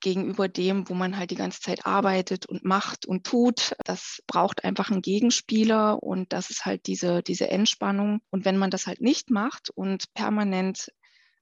gegenüber 0.00 0.48
dem, 0.48 0.88
wo 0.88 0.94
man 0.94 1.18
halt 1.18 1.30
die 1.30 1.36
ganze 1.36 1.60
Zeit 1.60 1.84
arbeitet 1.84 2.46
und 2.46 2.64
macht 2.64 3.04
und 3.04 3.26
tut. 3.26 3.74
Das 3.84 4.22
braucht 4.26 4.64
einfach 4.64 4.90
einen 4.90 5.02
Gegenspieler 5.02 6.02
und 6.02 6.32
das 6.32 6.48
ist 6.48 6.64
halt 6.64 6.86
diese, 6.86 7.22
diese 7.22 7.50
Entspannung. 7.50 8.20
Und 8.30 8.46
wenn 8.46 8.56
man 8.56 8.70
das 8.70 8.86
halt 8.86 9.02
nicht 9.02 9.28
macht 9.28 9.68
und 9.74 10.14
permanent 10.14 10.90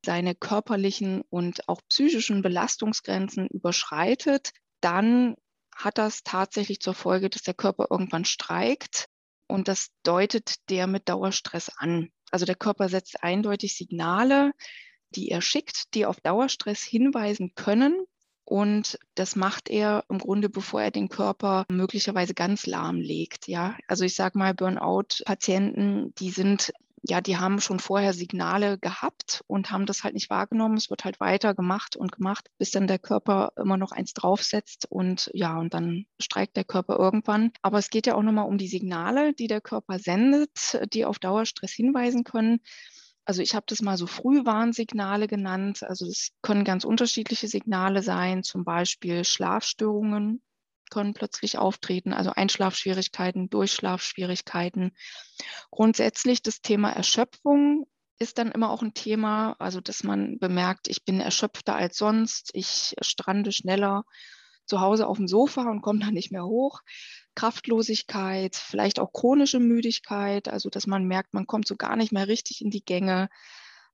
seine 0.04 0.34
körperlichen 0.34 1.22
und 1.30 1.68
auch 1.68 1.80
psychischen 1.88 2.42
Belastungsgrenzen 2.42 3.46
überschreitet, 3.48 4.52
dann 4.80 5.36
hat 5.74 5.98
das 5.98 6.22
tatsächlich 6.22 6.80
zur 6.80 6.94
Folge, 6.94 7.28
dass 7.28 7.42
der 7.42 7.54
Körper 7.54 7.88
irgendwann 7.90 8.24
streikt 8.24 9.06
und 9.46 9.68
das 9.68 9.88
deutet 10.02 10.56
der 10.70 10.86
mit 10.86 11.08
Dauerstress 11.08 11.70
an. 11.76 12.10
Also 12.30 12.46
der 12.46 12.54
Körper 12.54 12.88
setzt 12.88 13.22
eindeutig 13.22 13.76
Signale, 13.76 14.52
die 15.10 15.28
er 15.28 15.42
schickt, 15.42 15.94
die 15.94 16.06
auf 16.06 16.20
Dauerstress 16.20 16.82
hinweisen 16.82 17.52
können. 17.54 18.04
Und 18.44 18.98
das 19.16 19.34
macht 19.34 19.68
er 19.68 20.04
im 20.08 20.18
Grunde, 20.18 20.48
bevor 20.48 20.80
er 20.80 20.90
den 20.92 21.08
Körper 21.08 21.64
möglicherweise 21.68 22.32
ganz 22.32 22.66
lahmlegt. 22.66 23.48
Ja, 23.48 23.76
also 23.88 24.04
ich 24.04 24.14
sage 24.14 24.38
mal, 24.38 24.54
Burnout-Patienten, 24.54 26.14
die 26.14 26.30
sind 26.30 26.72
ja, 27.08 27.20
die 27.20 27.36
haben 27.36 27.60
schon 27.60 27.78
vorher 27.78 28.12
Signale 28.12 28.78
gehabt 28.78 29.42
und 29.46 29.70
haben 29.70 29.86
das 29.86 30.02
halt 30.02 30.14
nicht 30.14 30.30
wahrgenommen. 30.30 30.76
Es 30.76 30.90
wird 30.90 31.04
halt 31.04 31.20
weiter 31.20 31.54
gemacht 31.54 31.96
und 31.96 32.12
gemacht, 32.12 32.48
bis 32.58 32.70
dann 32.70 32.86
der 32.86 32.98
Körper 32.98 33.52
immer 33.56 33.76
noch 33.76 33.92
eins 33.92 34.12
draufsetzt 34.12 34.86
und 34.90 35.30
ja, 35.32 35.56
und 35.58 35.74
dann 35.74 36.06
streikt 36.20 36.56
der 36.56 36.64
Körper 36.64 36.98
irgendwann. 36.98 37.52
Aber 37.62 37.78
es 37.78 37.90
geht 37.90 38.06
ja 38.06 38.14
auch 38.14 38.22
nochmal 38.22 38.46
um 38.46 38.58
die 38.58 38.68
Signale, 38.68 39.34
die 39.34 39.46
der 39.46 39.60
Körper 39.60 39.98
sendet, 39.98 40.50
die 40.92 41.04
auf 41.04 41.18
Dauerstress 41.18 41.72
hinweisen 41.72 42.24
können. 42.24 42.60
Also 43.24 43.42
ich 43.42 43.54
habe 43.54 43.66
das 43.68 43.82
mal 43.82 43.96
so 43.96 44.06
Frühwarnsignale 44.06 45.26
genannt. 45.26 45.82
Also 45.82 46.06
es 46.06 46.30
können 46.42 46.64
ganz 46.64 46.84
unterschiedliche 46.84 47.48
Signale 47.48 48.02
sein, 48.02 48.42
zum 48.42 48.64
Beispiel 48.64 49.24
Schlafstörungen, 49.24 50.42
können 50.90 51.14
plötzlich 51.14 51.58
auftreten, 51.58 52.12
also 52.12 52.30
Einschlafschwierigkeiten, 52.30 53.50
Durchschlafschwierigkeiten. 53.50 54.96
Grundsätzlich 55.70 56.42
das 56.42 56.60
Thema 56.60 56.90
Erschöpfung 56.90 57.86
ist 58.18 58.38
dann 58.38 58.50
immer 58.50 58.70
auch 58.70 58.82
ein 58.82 58.94
Thema, 58.94 59.56
also 59.58 59.80
dass 59.80 60.02
man 60.02 60.38
bemerkt, 60.38 60.88
ich 60.88 61.04
bin 61.04 61.20
erschöpfter 61.20 61.76
als 61.76 61.98
sonst, 61.98 62.50
ich 62.54 62.94
strande 63.00 63.52
schneller 63.52 64.04
zu 64.64 64.80
Hause 64.80 65.06
auf 65.06 65.18
dem 65.18 65.28
Sofa 65.28 65.62
und 65.62 65.82
komme 65.82 66.00
dann 66.00 66.14
nicht 66.14 66.32
mehr 66.32 66.44
hoch. 66.44 66.80
Kraftlosigkeit, 67.34 68.56
vielleicht 68.56 68.98
auch 68.98 69.12
chronische 69.12 69.60
Müdigkeit, 69.60 70.48
also 70.48 70.70
dass 70.70 70.86
man 70.86 71.04
merkt, 71.04 71.34
man 71.34 71.46
kommt 71.46 71.68
so 71.68 71.76
gar 71.76 71.96
nicht 71.96 72.12
mehr 72.12 72.26
richtig 72.28 72.62
in 72.62 72.70
die 72.70 72.84
Gänge. 72.84 73.28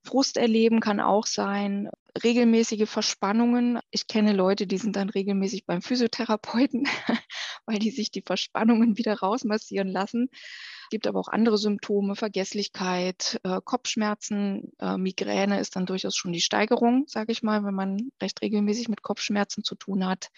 Frust 0.01 0.37
erleben 0.37 0.79
kann 0.79 0.99
auch 0.99 1.25
sein, 1.25 1.89
regelmäßige 2.21 2.87
Verspannungen. 2.87 3.79
Ich 3.91 4.07
kenne 4.07 4.33
Leute, 4.33 4.67
die 4.67 4.77
sind 4.77 4.95
dann 4.95 5.09
regelmäßig 5.09 5.65
beim 5.65 5.81
Physiotherapeuten, 5.81 6.85
weil 7.65 7.79
die 7.79 7.91
sich 7.91 8.11
die 8.11 8.21
Verspannungen 8.21 8.97
wieder 8.97 9.19
rausmassieren 9.19 9.87
lassen. 9.87 10.29
Es 10.31 10.89
gibt 10.89 11.07
aber 11.07 11.19
auch 11.19 11.27
andere 11.27 11.57
Symptome, 11.57 12.15
Vergesslichkeit, 12.15 13.39
äh, 13.43 13.59
Kopfschmerzen, 13.63 14.73
äh, 14.79 14.97
Migräne 14.97 15.59
ist 15.59 15.75
dann 15.75 15.85
durchaus 15.85 16.15
schon 16.15 16.33
die 16.33 16.41
Steigerung, 16.41 17.05
sage 17.07 17.31
ich 17.31 17.41
mal, 17.41 17.63
wenn 17.63 17.73
man 17.73 18.11
recht 18.21 18.41
regelmäßig 18.41 18.89
mit 18.89 19.01
Kopfschmerzen 19.01 19.63
zu 19.63 19.75
tun 19.75 20.05
hat. 20.05 20.29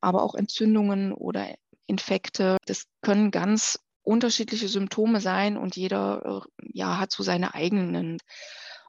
Aber 0.00 0.22
auch 0.22 0.34
Entzündungen 0.34 1.12
oder 1.12 1.54
Infekte, 1.86 2.56
das 2.66 2.86
können 3.02 3.30
ganz 3.30 3.78
unterschiedliche 4.02 4.68
Symptome 4.68 5.20
sein 5.20 5.56
und 5.56 5.76
jeder 5.76 6.42
äh, 6.60 6.68
ja, 6.72 6.98
hat 6.98 7.12
so 7.12 7.22
seine 7.22 7.54
eigenen 7.54 8.18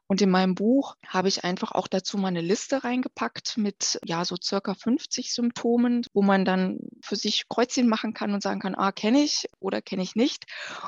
und 0.08 0.22
in 0.22 0.30
meinem 0.30 0.54
Buch 0.54 0.96
habe 1.08 1.28
ich 1.28 1.44
einfach 1.44 1.72
auch 1.72 1.88
dazu 1.88 2.18
mal 2.18 2.28
eine 2.28 2.42
Liste 2.42 2.84
reingepackt 2.84 3.58
mit 3.58 4.00
ja 4.06 4.24
so 4.24 4.36
circa 4.42 4.76
50 4.76 5.34
Symptomen, 5.34 6.06
wo 6.14 6.22
man 6.22 6.46
dann 6.46 6.80
für 7.02 7.16
sich 7.16 7.48
Kreuzchen 7.50 7.88
machen 7.88 8.14
kann 8.14 8.34
und 8.34 8.44
sagen 8.44 8.60
kann, 8.60 8.76
ah, 8.76 8.92
kenne 8.92 9.24
ich 9.24 9.48
oder 9.60 9.82
kenne 9.82 10.04
ich 10.04 10.16
nicht. 10.16 10.46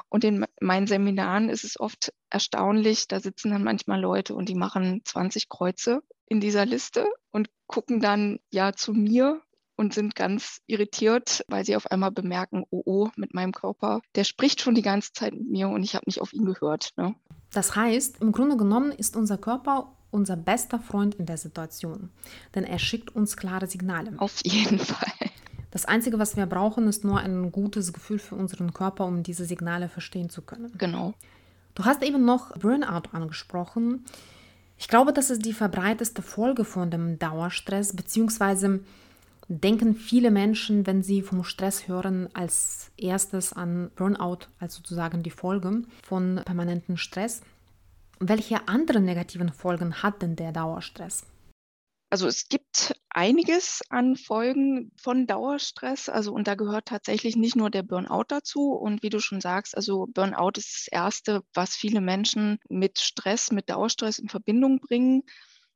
Und 0.09 0.23
in 0.23 0.45
meinen 0.61 0.87
Seminaren 0.87 1.49
ist 1.49 1.63
es 1.63 1.79
oft 1.79 2.13
erstaunlich, 2.29 3.07
da 3.07 3.19
sitzen 3.19 3.51
dann 3.51 3.63
manchmal 3.63 3.99
Leute 3.99 4.35
und 4.35 4.49
die 4.49 4.55
machen 4.55 5.01
20 5.03 5.49
Kreuze 5.49 6.01
in 6.27 6.39
dieser 6.39 6.65
Liste 6.65 7.07
und 7.31 7.49
gucken 7.65 7.99
dann 7.99 8.39
ja 8.51 8.73
zu 8.73 8.93
mir 8.93 9.41
und 9.77 9.93
sind 9.93 10.15
ganz 10.15 10.61
irritiert, 10.67 11.45
weil 11.47 11.65
sie 11.65 11.75
auf 11.75 11.89
einmal 11.89 12.11
bemerken, 12.11 12.65
oh 12.69 12.81
oh, 12.85 13.09
mit 13.15 13.33
meinem 13.33 13.51
Körper, 13.51 14.01
der 14.15 14.25
spricht 14.25 14.61
schon 14.61 14.75
die 14.75 14.81
ganze 14.81 15.13
Zeit 15.13 15.33
mit 15.33 15.47
mir 15.47 15.69
und 15.69 15.83
ich 15.83 15.95
habe 15.95 16.05
nicht 16.07 16.21
auf 16.21 16.33
ihn 16.33 16.45
gehört. 16.45 16.91
Ne? 16.97 17.15
Das 17.51 17.75
heißt, 17.75 18.21
im 18.21 18.31
Grunde 18.31 18.57
genommen 18.57 18.91
ist 18.91 19.15
unser 19.15 19.37
Körper 19.37 19.91
unser 20.11 20.35
bester 20.35 20.79
Freund 20.79 21.15
in 21.15 21.25
der 21.25 21.37
Situation, 21.37 22.09
denn 22.55 22.63
er 22.63 22.79
schickt 22.79 23.15
uns 23.15 23.37
klare 23.37 23.67
Signale. 23.67 24.13
Auf 24.17 24.41
jeden 24.43 24.79
Fall. 24.79 25.11
Das 25.71 25.85
Einzige, 25.85 26.17
was 26.17 26.37
wir 26.37 26.45
brauchen, 26.45 26.87
ist 26.87 27.03
nur 27.03 27.19
ein 27.19 27.51
gutes 27.51 27.93
Gefühl 27.93 28.19
für 28.19 28.35
unseren 28.35 28.73
Körper, 28.73 29.05
um 29.05 29.21
diese 29.21 29.45
Signale 29.45 29.89
verstehen 29.89 30.29
zu 30.29 30.41
können. 30.41 30.71
Genau. 30.77 31.13
Du 31.75 31.85
hast 31.85 32.01
eben 32.03 32.25
noch 32.25 32.57
Burnout 32.57 33.09
angesprochen. 33.11 34.05
Ich 34.77 34.87
glaube, 34.87 35.11
das 35.11 35.29
ist 35.29 35.45
die 35.45 35.53
verbreiteste 35.53 36.21
Folge 36.21 36.63
von 36.63 36.89
dem 36.89 37.19
Dauerstress, 37.19 37.95
beziehungsweise 37.95 38.79
denken 39.47 39.95
viele 39.95 40.31
Menschen, 40.31 40.85
wenn 40.85 41.03
sie 41.03 41.21
vom 41.21 41.43
Stress 41.43 41.87
hören, 41.87 42.29
als 42.33 42.91
erstes 42.97 43.53
an 43.53 43.91
Burnout, 43.95 44.47
als 44.59 44.75
sozusagen 44.75 45.23
die 45.23 45.29
Folge 45.29 45.83
von 46.03 46.41
permanentem 46.45 46.97
Stress. 46.97 47.41
Welche 48.19 48.67
anderen 48.67 49.05
negativen 49.05 49.53
Folgen 49.53 50.01
hat 50.01 50.21
denn 50.21 50.35
der 50.35 50.51
Dauerstress? 50.51 51.25
Also 52.09 52.27
es 52.27 52.47
gibt 52.47 52.95
einiges 53.09 53.81
an 53.89 54.15
Folgen 54.15 54.91
von 54.95 55.27
Dauerstress. 55.27 56.07
Also 56.07 56.33
und 56.33 56.47
da 56.47 56.55
gehört 56.55 56.85
tatsächlich 56.85 57.35
nicht 57.35 57.55
nur 57.55 57.69
der 57.69 57.83
Burnout 57.83 58.25
dazu. 58.29 58.71
Und 58.71 59.03
wie 59.03 59.09
du 59.09 59.19
schon 59.19 59.41
sagst, 59.41 59.75
also 59.75 60.07
Burnout 60.07 60.51
ist 60.55 60.73
das 60.73 60.87
Erste, 60.89 61.43
was 61.53 61.75
viele 61.75 61.99
Menschen 61.99 62.59
mit 62.69 62.99
Stress, 62.99 63.51
mit 63.51 63.69
Dauerstress 63.69 64.19
in 64.19 64.29
Verbindung 64.29 64.79
bringen. 64.79 65.23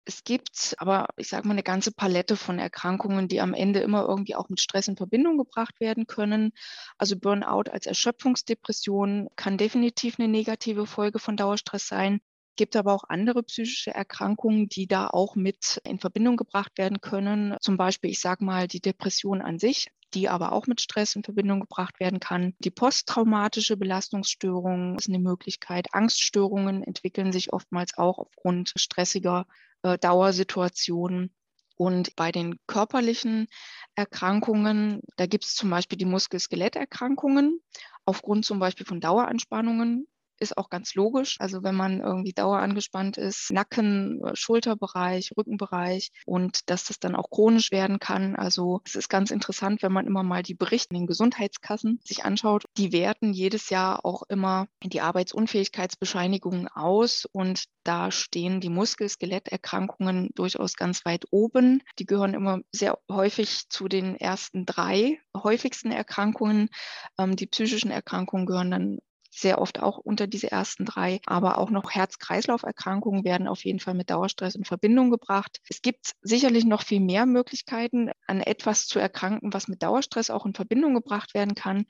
Es 0.05 0.23
gibt 0.23 0.75
aber, 0.79 1.09
ich 1.17 1.27
sage 1.29 1.47
mal, 1.47 1.53
eine 1.53 1.63
ganze 1.63 1.91
Palette 1.91 2.35
von 2.35 2.57
Erkrankungen, 2.57 3.27
die 3.27 3.39
am 3.39 3.53
Ende 3.53 3.81
immer 3.81 4.07
irgendwie 4.07 4.35
auch 4.35 4.49
mit 4.49 4.59
Stress 4.59 4.87
in 4.87 4.97
Verbindung 4.97 5.37
gebracht 5.37 5.79
werden 5.79 6.07
können. 6.07 6.53
Also 6.97 7.15
Burnout 7.17 7.69
als 7.71 7.85
Erschöpfungsdepression 7.85 9.29
kann 9.35 9.57
definitiv 9.57 10.19
eine 10.19 10.27
negative 10.27 10.87
Folge 10.87 11.19
von 11.19 11.37
Dauerstress 11.37 11.87
sein. 11.87 12.19
Es 12.51 12.55
gibt 12.57 12.75
aber 12.75 12.93
auch 12.93 13.03
andere 13.07 13.43
psychische 13.43 13.91
Erkrankungen, 13.91 14.67
die 14.67 14.87
da 14.87 15.07
auch 15.07 15.35
mit 15.35 15.79
in 15.85 15.99
Verbindung 15.99 16.35
gebracht 16.35 16.77
werden 16.77 16.99
können. 16.99 17.55
Zum 17.61 17.77
Beispiel, 17.77 18.09
ich 18.09 18.19
sage 18.19 18.43
mal, 18.43 18.67
die 18.67 18.81
Depression 18.81 19.41
an 19.41 19.59
sich, 19.59 19.87
die 20.13 20.29
aber 20.29 20.51
auch 20.51 20.67
mit 20.67 20.81
Stress 20.81 21.15
in 21.15 21.23
Verbindung 21.23 21.61
gebracht 21.61 21.99
werden 21.99 22.19
kann. 22.19 22.53
Die 22.59 22.71
posttraumatische 22.71 23.77
Belastungsstörung 23.77 24.97
ist 24.97 25.09
eine 25.09 25.19
Möglichkeit. 25.19 25.93
Angststörungen 25.93 26.83
entwickeln 26.83 27.31
sich 27.31 27.53
oftmals 27.53 27.97
auch 27.97 28.19
aufgrund 28.19 28.73
stressiger 28.75 29.45
äh, 29.83 29.97
Dauersituationen. 29.97 31.33
Und 31.77 32.15
bei 32.15 32.31
den 32.31 32.59
körperlichen 32.67 33.47
Erkrankungen, 33.95 35.01
da 35.17 35.25
gibt 35.25 35.45
es 35.45 35.55
zum 35.55 35.71
Beispiel 35.71 35.97
die 35.97 36.05
Muskel-Skeletterkrankungen 36.05 37.59
aufgrund 38.05 38.45
zum 38.45 38.59
Beispiel 38.59 38.85
von 38.85 39.01
Daueranspannungen 39.01 40.07
ist 40.41 40.57
auch 40.57 40.69
ganz 40.69 40.95
logisch. 40.95 41.37
Also 41.39 41.63
wenn 41.63 41.75
man 41.75 42.01
irgendwie 42.01 42.33
dauerangespannt 42.33 43.17
ist, 43.17 43.51
Nacken, 43.51 44.21
äh, 44.23 44.35
Schulterbereich, 44.35 45.31
Rückenbereich 45.37 46.11
und 46.25 46.69
dass 46.69 46.85
das 46.85 46.99
dann 46.99 47.15
auch 47.15 47.29
chronisch 47.29 47.71
werden 47.71 47.99
kann. 47.99 48.35
Also 48.35 48.81
es 48.85 48.95
ist 48.95 49.09
ganz 49.09 49.31
interessant, 49.31 49.83
wenn 49.83 49.93
man 49.93 50.07
immer 50.07 50.23
mal 50.23 50.43
die 50.43 50.55
Berichte 50.55 50.95
in 50.95 51.01
den 51.01 51.07
Gesundheitskassen 51.07 51.99
sich 52.03 52.25
anschaut. 52.25 52.65
Die 52.77 52.91
werten 52.91 53.33
jedes 53.33 53.69
Jahr 53.69 54.05
auch 54.05 54.23
immer 54.29 54.67
die 54.83 55.01
Arbeitsunfähigkeitsbescheinigungen 55.01 56.67
aus 56.67 57.25
und 57.31 57.65
da 57.83 58.11
stehen 58.11 58.61
die 58.61 58.69
Muskel-Skeletterkrankungen 58.69 60.29
durchaus 60.35 60.75
ganz 60.75 61.05
weit 61.05 61.25
oben. 61.31 61.81
Die 61.99 62.05
gehören 62.05 62.33
immer 62.33 62.59
sehr 62.71 62.97
häufig 63.09 63.69
zu 63.69 63.87
den 63.87 64.15
ersten 64.15 64.65
drei 64.65 65.19
häufigsten 65.35 65.91
Erkrankungen. 65.91 66.69
Ähm, 67.17 67.35
die 67.35 67.47
psychischen 67.47 67.91
Erkrankungen 67.91 68.45
gehören 68.45 68.71
dann 68.71 68.99
sehr 69.31 69.59
oft 69.59 69.79
auch 69.79 69.97
unter 69.97 70.27
diese 70.27 70.51
ersten 70.51 70.85
drei. 70.85 71.21
Aber 71.25 71.57
auch 71.57 71.69
noch 71.69 71.91
Herz-Kreislauf-Erkrankungen 71.91 73.23
werden 73.23 73.47
auf 73.47 73.63
jeden 73.63 73.79
Fall 73.79 73.93
mit 73.93 74.09
Dauerstress 74.09 74.55
in 74.55 74.65
Verbindung 74.65 75.09
gebracht. 75.09 75.59
Es 75.69 75.81
gibt 75.81 76.11
sicherlich 76.21 76.65
noch 76.65 76.83
viel 76.83 76.99
mehr 76.99 77.25
Möglichkeiten, 77.25 78.11
an 78.27 78.41
etwas 78.41 78.85
zu 78.85 78.99
erkranken, 78.99 79.53
was 79.53 79.67
mit 79.67 79.81
Dauerstress 79.81 80.29
auch 80.29 80.45
in 80.45 80.53
Verbindung 80.53 80.93
gebracht 80.93 81.33
werden 81.33 81.55
kann. 81.55 81.85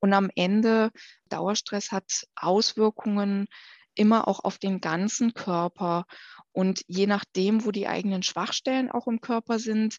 Und 0.00 0.12
am 0.14 0.30
Ende, 0.34 0.90
Dauerstress 1.28 1.92
hat 1.92 2.26
Auswirkungen 2.34 3.46
immer 3.94 4.26
auch 4.26 4.44
auf 4.44 4.58
den 4.58 4.80
ganzen 4.80 5.34
Körper. 5.34 6.06
Und 6.52 6.82
je 6.86 7.06
nachdem, 7.06 7.64
wo 7.64 7.70
die 7.70 7.88
eigenen 7.88 8.22
Schwachstellen 8.22 8.90
auch 8.90 9.06
im 9.06 9.20
Körper 9.20 9.58
sind, 9.58 9.98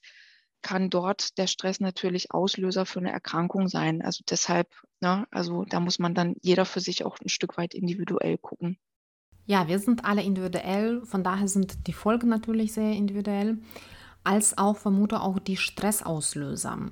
kann 0.62 0.90
dort 0.90 1.38
der 1.38 1.48
Stress 1.48 1.80
natürlich 1.80 2.32
Auslöser 2.32 2.86
für 2.86 3.00
eine 3.00 3.12
Erkrankung 3.12 3.68
sein. 3.68 4.02
Also 4.02 4.24
deshalb, 4.30 4.68
ne, 5.02 5.28
also 5.32 5.66
da 5.66 5.80
muss 5.80 6.00
man 6.00 6.14
dann 6.14 6.36
jeder 6.42 6.66
für 6.66 6.82
sich 6.82 7.06
auch 7.06 7.18
ein 7.20 7.30
Stück 7.30 7.58
weit 7.58 7.74
individuell 7.74 8.38
gucken. 8.38 8.78
Ja, 9.46 9.68
wir 9.68 9.80
sind 9.80 10.06
alle 10.06 10.22
individuell, 10.22 11.02
von 11.06 11.24
daher 11.24 11.48
sind 11.48 11.88
die 11.88 11.94
Folgen 11.94 12.30
natürlich 12.30 12.74
sehr 12.74 12.92
individuell, 12.92 13.58
als 14.24 14.58
auch 14.58 14.78
vermute 14.78 15.22
auch 15.22 15.40
die 15.40 15.58
Stressauslöser. 15.58 16.92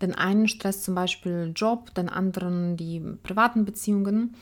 Den 0.00 0.14
einen 0.14 0.46
Stress 0.46 0.82
zum 0.82 0.94
Beispiel 0.94 1.52
Job, 1.56 1.92
den 1.94 2.08
anderen 2.08 2.76
die 2.76 3.00
privaten 3.00 3.64
Beziehungen. 3.64 4.36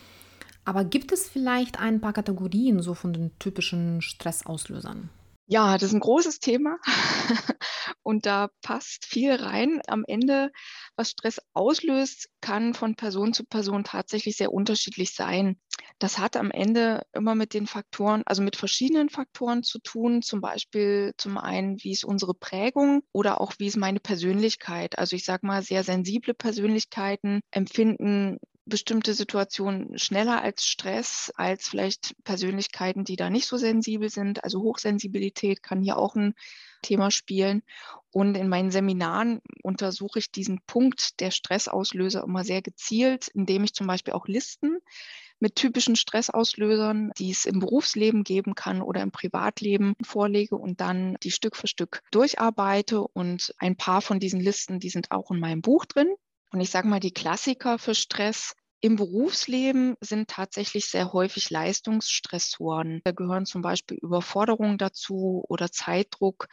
Aber 0.66 0.84
gibt 0.84 1.12
es 1.12 1.28
vielleicht 1.28 1.80
ein 1.80 2.00
paar 2.00 2.12
Kategorien 2.12 2.82
so 2.82 2.92
von 2.92 3.12
den 3.12 3.30
typischen 3.38 4.02
Stressauslösern? 4.02 5.08
Ja, 5.48 5.74
das 5.78 5.84
ist 5.90 5.94
ein 5.94 6.00
großes 6.00 6.40
Thema 6.40 6.78
und 8.02 8.26
da 8.26 8.48
passt 8.62 9.06
viel 9.06 9.32
rein. 9.32 9.80
Am 9.86 10.04
Ende, 10.08 10.50
was 10.96 11.10
Stress 11.10 11.40
auslöst, 11.52 12.28
kann 12.40 12.74
von 12.74 12.96
Person 12.96 13.32
zu 13.32 13.44
Person 13.44 13.84
tatsächlich 13.84 14.36
sehr 14.36 14.52
unterschiedlich 14.52 15.14
sein. 15.14 15.60
Das 16.00 16.18
hat 16.18 16.36
am 16.36 16.50
Ende 16.50 17.02
immer 17.12 17.36
mit 17.36 17.54
den 17.54 17.68
Faktoren, 17.68 18.22
also 18.26 18.42
mit 18.42 18.56
verschiedenen 18.56 19.08
Faktoren 19.08 19.62
zu 19.62 19.78
tun. 19.78 20.20
Zum 20.22 20.40
Beispiel 20.40 21.12
zum 21.16 21.38
einen, 21.38 21.76
wie 21.82 21.92
ist 21.92 22.04
unsere 22.04 22.34
Prägung 22.34 23.02
oder 23.12 23.40
auch 23.40 23.52
wie 23.58 23.66
ist 23.68 23.76
meine 23.76 24.00
Persönlichkeit. 24.00 24.98
Also 24.98 25.14
ich 25.14 25.24
sage 25.24 25.46
mal, 25.46 25.62
sehr 25.62 25.84
sensible 25.84 26.34
Persönlichkeiten 26.34 27.40
empfinden 27.52 28.38
bestimmte 28.66 29.14
Situationen 29.14 29.96
schneller 29.98 30.42
als 30.42 30.66
Stress, 30.66 31.32
als 31.36 31.68
vielleicht 31.68 32.14
Persönlichkeiten, 32.24 33.04
die 33.04 33.16
da 33.16 33.30
nicht 33.30 33.46
so 33.46 33.56
sensibel 33.56 34.10
sind. 34.10 34.44
Also 34.44 34.60
Hochsensibilität 34.60 35.62
kann 35.62 35.82
hier 35.82 35.96
auch 35.96 36.16
ein 36.16 36.34
Thema 36.82 37.10
spielen. 37.10 37.62
Und 38.10 38.36
in 38.36 38.48
meinen 38.48 38.70
Seminaren 38.70 39.40
untersuche 39.62 40.18
ich 40.18 40.32
diesen 40.32 40.60
Punkt 40.66 41.20
der 41.20 41.30
Stressauslöser 41.30 42.24
immer 42.24 42.44
sehr 42.44 42.60
gezielt, 42.60 43.28
indem 43.28 43.64
ich 43.64 43.72
zum 43.72 43.86
Beispiel 43.86 44.14
auch 44.14 44.26
Listen 44.26 44.78
mit 45.38 45.54
typischen 45.54 45.96
Stressauslösern, 45.96 47.12
die 47.18 47.30
es 47.30 47.44
im 47.44 47.60
Berufsleben 47.60 48.24
geben 48.24 48.54
kann 48.54 48.80
oder 48.80 49.02
im 49.02 49.10
Privatleben 49.10 49.94
vorlege 50.02 50.56
und 50.56 50.80
dann 50.80 51.16
die 51.22 51.30
Stück 51.30 51.56
für 51.56 51.66
Stück 51.66 52.02
durcharbeite. 52.10 53.02
Und 53.02 53.54
ein 53.58 53.76
paar 53.76 54.00
von 54.00 54.18
diesen 54.18 54.40
Listen, 54.40 54.80
die 54.80 54.90
sind 54.90 55.10
auch 55.10 55.30
in 55.30 55.38
meinem 55.38 55.60
Buch 55.60 55.84
drin. 55.84 56.08
Und 56.52 56.60
ich 56.60 56.70
sage 56.70 56.88
mal, 56.88 57.00
die 57.00 57.12
Klassiker 57.12 57.78
für 57.78 57.94
Stress 57.94 58.54
im 58.80 58.96
Berufsleben 58.96 59.96
sind 60.00 60.28
tatsächlich 60.28 60.86
sehr 60.86 61.12
häufig 61.12 61.50
Leistungsstressoren. 61.50 63.00
Da 63.04 63.12
gehören 63.12 63.46
zum 63.46 63.62
Beispiel 63.62 63.98
Überforderung 64.00 64.78
dazu 64.78 65.44
oder 65.48 65.70
Zeitdruck. 65.72 66.46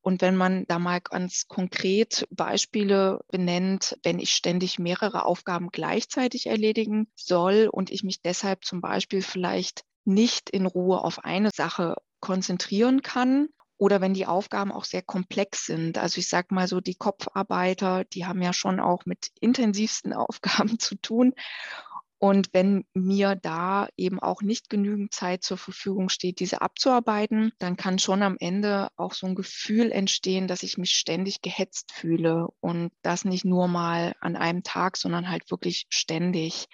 Und 0.00 0.22
wenn 0.22 0.36
man 0.36 0.64
da 0.68 0.78
mal 0.78 1.00
ganz 1.00 1.48
konkret 1.48 2.26
Beispiele 2.30 3.20
benennt, 3.28 3.98
wenn 4.04 4.18
ich 4.20 4.30
ständig 4.30 4.78
mehrere 4.78 5.24
Aufgaben 5.24 5.68
gleichzeitig 5.70 6.46
erledigen 6.46 7.08
soll 7.14 7.68
und 7.70 7.90
ich 7.90 8.04
mich 8.04 8.22
deshalb 8.22 8.64
zum 8.64 8.80
Beispiel 8.80 9.20
vielleicht 9.20 9.84
nicht 10.04 10.48
in 10.50 10.66
Ruhe 10.66 11.02
auf 11.02 11.24
eine 11.24 11.50
Sache 11.50 11.96
konzentrieren 12.20 13.02
kann 13.02 13.48
oder 13.78 14.00
wenn 14.00 14.14
die 14.14 14.26
Aufgaben 14.26 14.72
auch 14.72 14.84
sehr 14.84 15.02
komplex 15.02 15.66
sind. 15.66 15.98
Also 15.98 16.18
ich 16.18 16.28
sage 16.28 16.54
mal 16.54 16.68
so, 16.68 16.80
die 16.80 16.94
Kopfarbeiter, 16.94 18.04
die 18.04 18.26
haben 18.26 18.42
ja 18.42 18.52
schon 18.52 18.80
auch 18.80 19.04
mit 19.04 19.30
intensivsten 19.40 20.12
Aufgaben 20.14 20.78
zu 20.78 20.96
tun. 20.96 21.34
Und 22.18 22.48
wenn 22.52 22.84
mir 22.94 23.34
da 23.36 23.88
eben 23.96 24.20
auch 24.20 24.40
nicht 24.40 24.70
genügend 24.70 25.12
Zeit 25.12 25.42
zur 25.42 25.58
Verfügung 25.58 26.08
steht, 26.08 26.40
diese 26.40 26.62
abzuarbeiten, 26.62 27.52
dann 27.58 27.76
kann 27.76 27.98
schon 27.98 28.22
am 28.22 28.36
Ende 28.40 28.88
auch 28.96 29.12
so 29.12 29.26
ein 29.26 29.34
Gefühl 29.34 29.92
entstehen, 29.92 30.48
dass 30.48 30.62
ich 30.62 30.78
mich 30.78 30.92
ständig 30.92 31.42
gehetzt 31.42 31.92
fühle 31.92 32.48
und 32.60 32.90
das 33.02 33.26
nicht 33.26 33.44
nur 33.44 33.68
mal 33.68 34.14
an 34.20 34.34
einem 34.36 34.62
Tag, 34.62 34.96
sondern 34.96 35.28
halt 35.28 35.50
wirklich 35.50 35.86
ständig. 35.90 36.66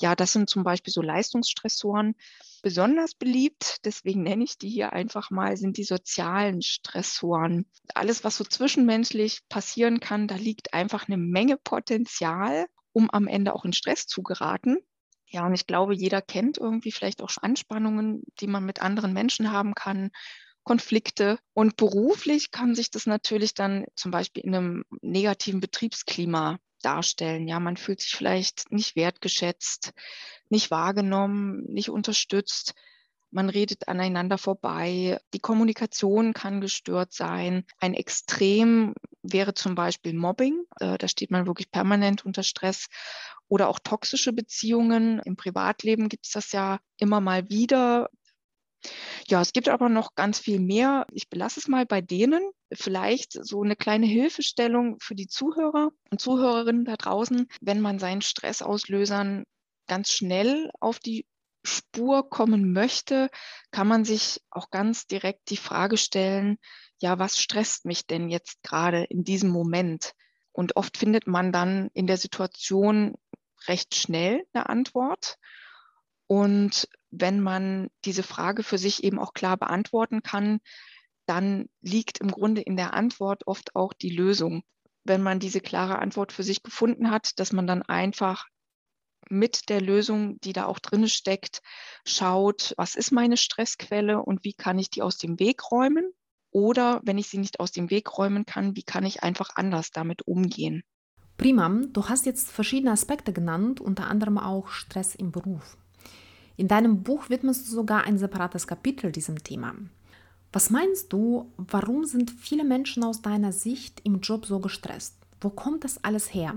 Ja, 0.00 0.14
das 0.14 0.32
sind 0.32 0.50
zum 0.50 0.64
Beispiel 0.64 0.92
so 0.92 1.00
Leistungsstressoren. 1.00 2.14
Besonders 2.62 3.14
beliebt, 3.14 3.78
deswegen 3.84 4.22
nenne 4.22 4.44
ich 4.44 4.58
die 4.58 4.68
hier 4.68 4.92
einfach 4.92 5.30
mal, 5.30 5.56
sind 5.56 5.76
die 5.76 5.84
sozialen 5.84 6.62
Stressoren. 6.62 7.66
Alles, 7.94 8.24
was 8.24 8.36
so 8.36 8.44
zwischenmenschlich 8.44 9.40
passieren 9.48 10.00
kann, 10.00 10.28
da 10.28 10.36
liegt 10.36 10.74
einfach 10.74 11.08
eine 11.08 11.16
Menge 11.16 11.56
Potenzial, 11.56 12.66
um 12.94 13.10
am 13.10 13.28
Ende 13.28 13.54
auch 13.54 13.66
in 13.66 13.74
Stress 13.74 14.06
zu 14.06 14.22
geraten. 14.22 14.78
Ja, 15.26 15.44
und 15.46 15.52
ich 15.54 15.66
glaube, 15.66 15.94
jeder 15.94 16.22
kennt 16.22 16.56
irgendwie 16.56 16.92
vielleicht 16.92 17.20
auch 17.22 17.30
Anspannungen, 17.42 18.22
die 18.40 18.46
man 18.46 18.64
mit 18.64 18.80
anderen 18.80 19.12
Menschen 19.12 19.52
haben 19.52 19.74
kann, 19.74 20.10
Konflikte. 20.62 21.38
Und 21.52 21.76
beruflich 21.76 22.50
kann 22.50 22.74
sich 22.74 22.90
das 22.90 23.06
natürlich 23.06 23.54
dann 23.54 23.84
zum 23.96 24.10
Beispiel 24.10 24.44
in 24.44 24.54
einem 24.54 24.84
negativen 25.02 25.60
Betriebsklima 25.60 26.58
darstellen. 26.82 27.48
Ja, 27.48 27.60
man 27.60 27.76
fühlt 27.76 28.00
sich 28.00 28.14
vielleicht 28.14 28.70
nicht 28.70 28.96
wertgeschätzt, 28.96 29.92
nicht 30.48 30.70
wahrgenommen, 30.70 31.64
nicht 31.64 31.90
unterstützt. 31.90 32.74
Man 33.34 33.50
redet 33.50 33.88
aneinander 33.88 34.38
vorbei, 34.38 35.18
die 35.34 35.40
Kommunikation 35.40 36.32
kann 36.32 36.60
gestört 36.60 37.12
sein. 37.12 37.64
Ein 37.78 37.94
Extrem 37.94 38.94
wäre 39.22 39.54
zum 39.54 39.74
Beispiel 39.74 40.14
Mobbing, 40.14 40.64
äh, 40.78 40.96
da 40.98 41.08
steht 41.08 41.30
man 41.30 41.46
wirklich 41.46 41.70
permanent 41.70 42.24
unter 42.24 42.42
Stress 42.42 42.86
oder 43.48 43.68
auch 43.68 43.78
toxische 43.78 44.32
Beziehungen. 44.32 45.20
Im 45.24 45.36
Privatleben 45.36 46.08
gibt 46.08 46.26
es 46.26 46.32
das 46.32 46.52
ja 46.52 46.78
immer 46.98 47.20
mal 47.20 47.48
wieder. 47.50 48.08
Ja, 49.26 49.40
es 49.40 49.52
gibt 49.52 49.68
aber 49.68 49.88
noch 49.88 50.14
ganz 50.14 50.38
viel 50.38 50.60
mehr. 50.60 51.06
Ich 51.12 51.28
belasse 51.28 51.58
es 51.58 51.68
mal 51.68 51.86
bei 51.86 52.00
denen. 52.00 52.42
Vielleicht 52.72 53.32
so 53.32 53.62
eine 53.62 53.76
kleine 53.76 54.06
Hilfestellung 54.06 54.98
für 55.00 55.14
die 55.14 55.26
Zuhörer 55.26 55.90
und 56.10 56.20
Zuhörerinnen 56.20 56.84
da 56.84 56.96
draußen, 56.96 57.48
wenn 57.60 57.80
man 57.80 57.98
seinen 57.98 58.22
Stressauslösern 58.22 59.44
ganz 59.86 60.12
schnell 60.12 60.70
auf 60.80 60.98
die 60.98 61.26
Spur 61.64 62.28
kommen 62.28 62.72
möchte, 62.72 63.30
kann 63.70 63.88
man 63.88 64.04
sich 64.04 64.40
auch 64.50 64.70
ganz 64.70 65.06
direkt 65.06 65.50
die 65.50 65.56
Frage 65.56 65.96
stellen, 65.96 66.58
ja, 67.00 67.18
was 67.18 67.40
stresst 67.40 67.86
mich 67.86 68.06
denn 68.06 68.28
jetzt 68.28 68.62
gerade 68.62 69.04
in 69.04 69.24
diesem 69.24 69.50
Moment? 69.50 70.12
Und 70.52 70.76
oft 70.76 70.96
findet 70.96 71.26
man 71.26 71.52
dann 71.52 71.90
in 71.94 72.06
der 72.06 72.16
Situation 72.16 73.14
recht 73.66 73.94
schnell 73.94 74.44
eine 74.52 74.68
Antwort. 74.68 75.36
Und 76.26 76.88
wenn 77.10 77.40
man 77.40 77.88
diese 78.04 78.22
Frage 78.22 78.62
für 78.62 78.78
sich 78.78 79.02
eben 79.02 79.18
auch 79.18 79.32
klar 79.32 79.56
beantworten 79.56 80.22
kann, 80.22 80.60
dann 81.26 81.66
liegt 81.80 82.18
im 82.18 82.30
Grunde 82.30 82.60
in 82.60 82.76
der 82.76 82.94
Antwort 82.94 83.46
oft 83.46 83.74
auch 83.74 83.92
die 83.92 84.10
Lösung. 84.10 84.62
Wenn 85.04 85.22
man 85.22 85.40
diese 85.40 85.60
klare 85.60 85.98
Antwort 85.98 86.32
für 86.32 86.42
sich 86.42 86.62
gefunden 86.62 87.10
hat, 87.10 87.38
dass 87.38 87.52
man 87.52 87.66
dann 87.66 87.82
einfach 87.82 88.46
mit 89.30 89.68
der 89.68 89.80
Lösung, 89.80 90.40
die 90.40 90.52
da 90.52 90.66
auch 90.66 90.78
drin 90.78 91.08
steckt, 91.08 91.62
schaut, 92.04 92.74
was 92.76 92.94
ist 92.94 93.12
meine 93.12 93.36
Stressquelle 93.36 94.22
und 94.22 94.44
wie 94.44 94.54
kann 94.54 94.78
ich 94.78 94.90
die 94.90 95.02
aus 95.02 95.18
dem 95.18 95.38
Weg 95.38 95.70
räumen? 95.70 96.12
Oder 96.50 97.00
wenn 97.04 97.18
ich 97.18 97.28
sie 97.28 97.38
nicht 97.38 97.58
aus 97.60 97.72
dem 97.72 97.90
Weg 97.90 98.16
räumen 98.16 98.46
kann, 98.46 98.76
wie 98.76 98.82
kann 98.82 99.04
ich 99.04 99.22
einfach 99.22 99.50
anders 99.56 99.90
damit 99.90 100.22
umgehen? 100.26 100.84
Prima, 101.36 101.68
du 101.92 102.08
hast 102.08 102.26
jetzt 102.26 102.50
verschiedene 102.50 102.92
Aspekte 102.92 103.32
genannt, 103.32 103.80
unter 103.80 104.06
anderem 104.06 104.38
auch 104.38 104.68
Stress 104.68 105.16
im 105.16 105.32
Beruf. 105.32 105.76
In 106.56 106.68
deinem 106.68 107.02
Buch 107.02 107.28
widmest 107.28 107.66
du 107.66 107.72
sogar 107.72 108.04
ein 108.04 108.18
separates 108.18 108.68
Kapitel 108.68 109.10
diesem 109.10 109.42
Thema. 109.42 109.74
Was 110.52 110.70
meinst 110.70 111.12
du, 111.12 111.52
warum 111.56 112.04
sind 112.04 112.30
viele 112.30 112.62
Menschen 112.62 113.02
aus 113.02 113.22
deiner 113.22 113.50
Sicht 113.50 114.00
im 114.04 114.20
Job 114.20 114.46
so 114.46 114.60
gestresst? 114.60 115.16
Wo 115.40 115.50
kommt 115.50 115.82
das 115.82 116.04
alles 116.04 116.32
her? 116.32 116.54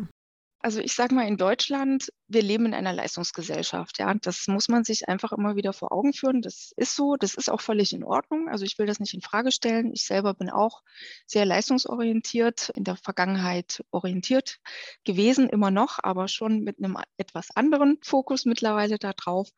Also 0.60 0.80
ich 0.80 0.94
sage 0.94 1.14
mal, 1.14 1.28
in 1.28 1.38
Deutschland, 1.38 2.12
wir 2.28 2.42
leben 2.42 2.66
in 2.66 2.74
einer 2.74 2.92
Leistungsgesellschaft. 2.92 4.00
Ja, 4.00 4.14
das 4.16 4.48
muss 4.48 4.70
man 4.70 4.84
sich 4.84 5.08
einfach 5.08 5.32
immer 5.32 5.56
wieder 5.56 5.72
vor 5.72 5.92
Augen 5.92 6.14
führen. 6.14 6.42
Das 6.42 6.74
ist 6.76 6.96
so, 6.96 7.16
das 7.16 7.36
ist 7.36 7.50
auch 7.50 7.62
völlig 7.62 7.94
in 7.94 8.04
Ordnung. 8.04 8.50
Also 8.50 8.66
ich 8.66 8.78
will 8.80 8.88
das 8.88 9.00
nicht 9.00 9.14
in 9.14 9.22
Frage 9.22 9.52
stellen. 9.52 9.94
Ich 9.94 10.06
selber 10.06 10.34
bin 10.34 10.50
auch 10.50 10.82
sehr 11.28 11.46
leistungsorientiert, 11.46 12.70
in 12.70 12.84
der 12.84 12.98
Vergangenheit 12.98 13.84
orientiert 13.92 14.60
gewesen, 15.04 15.48
immer 15.48 15.70
noch, 15.70 16.00
aber 16.02 16.28
schon 16.28 16.62
mit 16.62 16.80
einem 16.80 16.98
etwas 17.18 17.56
anderen 17.56 18.00
Fokus 18.02 18.46
mittlerweile 18.46 18.98
darauf. 18.98 19.50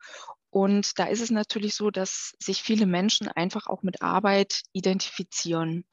Und 0.50 0.98
da 0.98 1.06
ist 1.06 1.20
es 1.20 1.30
natürlich 1.30 1.74
so, 1.76 1.90
dass 1.90 2.34
sich 2.38 2.62
viele 2.62 2.86
Menschen 2.86 3.28
einfach 3.28 3.68
auch 3.68 3.82
mit 3.82 4.02
Arbeit 4.02 4.62
identifizieren. 4.72 5.84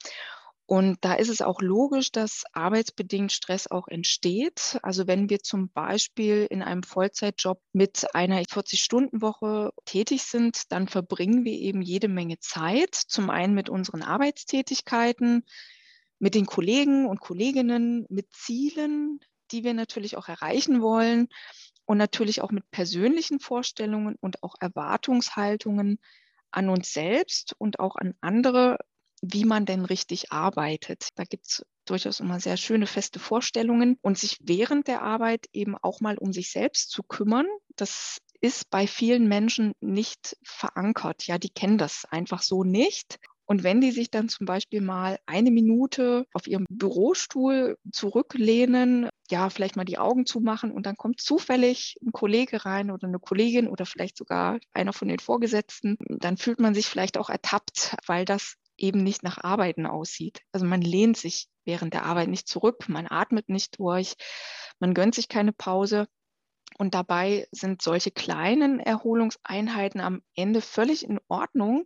Und 0.67 0.97
da 0.99 1.13
ist 1.13 1.29
es 1.29 1.41
auch 1.41 1.61
logisch, 1.61 2.11
dass 2.11 2.43
arbeitsbedingt 2.51 3.31
Stress 3.31 3.67
auch 3.67 3.87
entsteht. 3.87 4.77
Also 4.83 5.07
wenn 5.07 5.29
wir 5.29 5.39
zum 5.39 5.69
Beispiel 5.69 6.45
in 6.49 6.61
einem 6.61 6.83
Vollzeitjob 6.83 7.61
mit 7.71 8.13
einer 8.13 8.41
40-Stunden-Woche 8.41 9.71
tätig 9.85 10.23
sind, 10.23 10.69
dann 10.73 10.89
verbringen 10.89 11.45
wir 11.45 11.53
eben 11.53 11.81
jede 11.81 12.09
Menge 12.09 12.39
Zeit. 12.39 12.95
Zum 12.95 13.29
einen 13.29 13.53
mit 13.53 13.69
unseren 13.69 14.03
Arbeitstätigkeiten, 14.03 15.45
mit 16.19 16.35
den 16.35 16.45
Kollegen 16.45 17.07
und 17.07 17.21
Kolleginnen, 17.21 18.05
mit 18.09 18.27
Zielen, 18.33 19.21
die 19.51 19.63
wir 19.63 19.73
natürlich 19.73 20.17
auch 20.17 20.27
erreichen 20.27 20.81
wollen 20.81 21.29
und 21.85 21.97
natürlich 21.97 22.41
auch 22.41 22.51
mit 22.51 22.69
persönlichen 22.71 23.39
Vorstellungen 23.39 24.17
und 24.19 24.43
auch 24.43 24.55
Erwartungshaltungen 24.59 25.99
an 26.51 26.67
uns 26.67 26.91
selbst 26.91 27.55
und 27.57 27.79
auch 27.79 27.95
an 27.95 28.15
andere 28.19 28.79
wie 29.21 29.45
man 29.45 29.65
denn 29.65 29.85
richtig 29.85 30.31
arbeitet. 30.31 31.09
Da 31.15 31.23
gibt 31.23 31.47
es 31.47 31.65
durchaus 31.85 32.19
immer 32.19 32.39
sehr 32.39 32.57
schöne 32.57 32.87
feste 32.87 33.19
Vorstellungen 33.19 33.97
und 34.01 34.17
sich 34.17 34.37
während 34.41 34.87
der 34.87 35.01
Arbeit 35.01 35.47
eben 35.53 35.75
auch 35.81 36.01
mal 36.01 36.17
um 36.17 36.33
sich 36.33 36.51
selbst 36.51 36.91
zu 36.91 37.03
kümmern. 37.03 37.47
Das 37.75 38.17
ist 38.41 38.69
bei 38.69 38.87
vielen 38.87 39.27
Menschen 39.27 39.73
nicht 39.79 40.37
verankert. 40.43 41.25
Ja, 41.27 41.37
die 41.37 41.49
kennen 41.49 41.77
das 41.77 42.05
einfach 42.09 42.41
so 42.41 42.63
nicht. 42.63 43.17
Und 43.49 43.63
wenn 43.63 43.79
die 43.79 43.91
sich 43.91 44.11
dann 44.11 44.27
zum 44.27 44.45
Beispiel 44.45 44.81
mal 44.81 45.19
eine 45.25 45.51
Minute 45.51 46.25
auf 46.33 46.47
ihrem 46.47 46.65
Bürostuhl 46.69 47.77
zurücklehnen, 47.93 49.07
ja, 49.31 49.49
vielleicht 49.49 49.77
mal 49.77 49.85
die 49.85 49.97
Augen 49.97 50.25
zumachen 50.25 50.69
und 50.71 50.85
dann 50.85 50.97
kommt 50.97 51.21
zufällig 51.21 51.95
ein 52.05 52.11
Kollege 52.11 52.65
rein 52.65 52.91
oder 52.91 53.07
eine 53.07 53.19
Kollegin 53.19 53.69
oder 53.69 53.85
vielleicht 53.85 54.17
sogar 54.17 54.59
einer 54.73 54.91
von 54.91 55.07
den 55.07 55.19
Vorgesetzten, 55.19 55.97
dann 56.19 56.35
fühlt 56.35 56.59
man 56.59 56.75
sich 56.75 56.87
vielleicht 56.87 57.17
auch 57.17 57.29
ertappt, 57.29 57.95
weil 58.05 58.25
das 58.25 58.55
eben 58.77 59.03
nicht 59.03 59.23
nach 59.23 59.43
Arbeiten 59.43 59.85
aussieht. 59.85 60.41
Also 60.51 60.65
man 60.65 60.81
lehnt 60.81 61.17
sich 61.17 61.47
während 61.65 61.93
der 61.93 62.03
Arbeit 62.03 62.29
nicht 62.29 62.47
zurück, 62.47 62.87
man 62.87 63.07
atmet 63.09 63.49
nicht 63.49 63.79
durch, 63.79 64.15
man 64.79 64.93
gönnt 64.93 65.15
sich 65.15 65.27
keine 65.27 65.53
Pause. 65.53 66.07
Und 66.77 66.93
dabei 66.93 67.47
sind 67.51 67.81
solche 67.81 68.11
kleinen 68.11 68.79
Erholungseinheiten 68.79 69.99
am 69.99 70.21
Ende 70.35 70.61
völlig 70.61 71.03
in 71.03 71.19
Ordnung, 71.27 71.85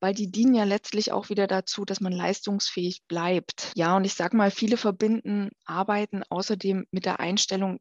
weil 0.00 0.14
die 0.14 0.30
dienen 0.30 0.54
ja 0.54 0.64
letztlich 0.64 1.12
auch 1.12 1.30
wieder 1.30 1.46
dazu, 1.46 1.84
dass 1.84 2.00
man 2.00 2.12
leistungsfähig 2.12 3.02
bleibt. 3.08 3.72
Ja, 3.74 3.96
und 3.96 4.04
ich 4.04 4.14
sage 4.14 4.36
mal, 4.36 4.50
viele 4.50 4.76
verbinden 4.76 5.50
Arbeiten 5.64 6.22
außerdem 6.28 6.86
mit 6.90 7.06
der 7.06 7.20
Einstellung, 7.20 7.78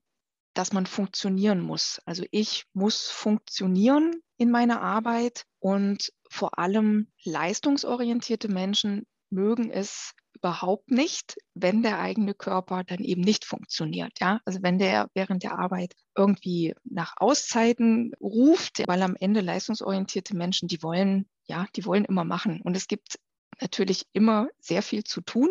dass 0.58 0.74
man 0.74 0.86
funktionieren 0.86 1.62
muss. 1.62 2.02
Also 2.06 2.24
ich 2.32 2.66
muss 2.74 3.08
funktionieren 3.08 4.12
in 4.38 4.50
meiner 4.50 4.82
Arbeit 4.82 5.46
und 5.60 6.12
vor 6.30 6.58
allem 6.58 7.08
leistungsorientierte 7.24 8.48
Menschen 8.48 9.06
mögen 9.30 9.70
es 9.70 10.14
überhaupt 10.34 10.92
nicht, 10.92 11.38
wenn 11.54 11.82
der 11.84 12.00
eigene 12.00 12.34
Körper 12.34 12.84
dann 12.84 13.00
eben 13.00 13.22
nicht 13.22 13.46
funktioniert. 13.46 14.20
Ja, 14.20 14.40
also 14.46 14.62
wenn 14.62 14.80
der 14.80 15.10
während 15.14 15.44
der 15.44 15.58
Arbeit 15.58 15.96
irgendwie 16.16 16.74
nach 16.84 17.16
Auszeiten 17.18 18.14
ruft, 18.22 18.84
weil 18.88 19.02
am 19.02 19.16
Ende 19.20 19.42
leistungsorientierte 19.42 20.36
Menschen, 20.36 20.68
die 20.68 20.82
wollen, 20.82 21.28
ja, 21.46 21.68
die 21.76 21.86
wollen 21.86 22.06
immer 22.06 22.24
machen. 22.24 22.62
Und 22.62 22.78
es 22.78 22.88
gibt 22.88 23.20
natürlich 23.60 24.06
immer 24.14 24.48
sehr 24.60 24.82
viel 24.82 25.04
zu 25.04 25.22
tun. 25.22 25.50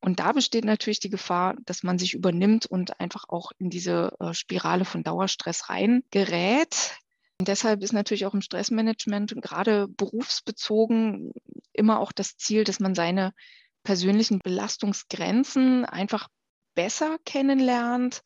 Und 0.00 0.20
da 0.20 0.32
besteht 0.32 0.64
natürlich 0.64 1.00
die 1.00 1.10
Gefahr, 1.10 1.56
dass 1.64 1.82
man 1.82 1.98
sich 1.98 2.14
übernimmt 2.14 2.66
und 2.66 3.00
einfach 3.00 3.24
auch 3.28 3.50
in 3.58 3.68
diese 3.68 4.12
äh, 4.20 4.32
Spirale 4.32 4.84
von 4.84 5.02
Dauerstress 5.02 5.68
reingerät. 5.68 6.96
Und 7.40 7.48
deshalb 7.48 7.82
ist 7.82 7.92
natürlich 7.92 8.26
auch 8.26 8.34
im 8.34 8.42
Stressmanagement 8.42 9.32
und 9.32 9.42
gerade 9.42 9.88
berufsbezogen 9.88 11.32
immer 11.72 12.00
auch 12.00 12.12
das 12.12 12.36
Ziel, 12.36 12.64
dass 12.64 12.80
man 12.80 12.94
seine 12.94 13.32
persönlichen 13.82 14.40
Belastungsgrenzen 14.40 15.84
einfach 15.84 16.28
besser 16.74 17.18
kennenlernt 17.24 18.22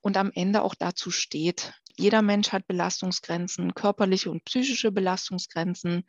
und 0.00 0.16
am 0.16 0.30
Ende 0.34 0.62
auch 0.62 0.74
dazu 0.74 1.10
steht. 1.10 1.72
Jeder 1.96 2.22
Mensch 2.22 2.52
hat 2.52 2.66
Belastungsgrenzen, 2.66 3.74
körperliche 3.74 4.30
und 4.30 4.44
psychische 4.44 4.92
Belastungsgrenzen. 4.92 6.04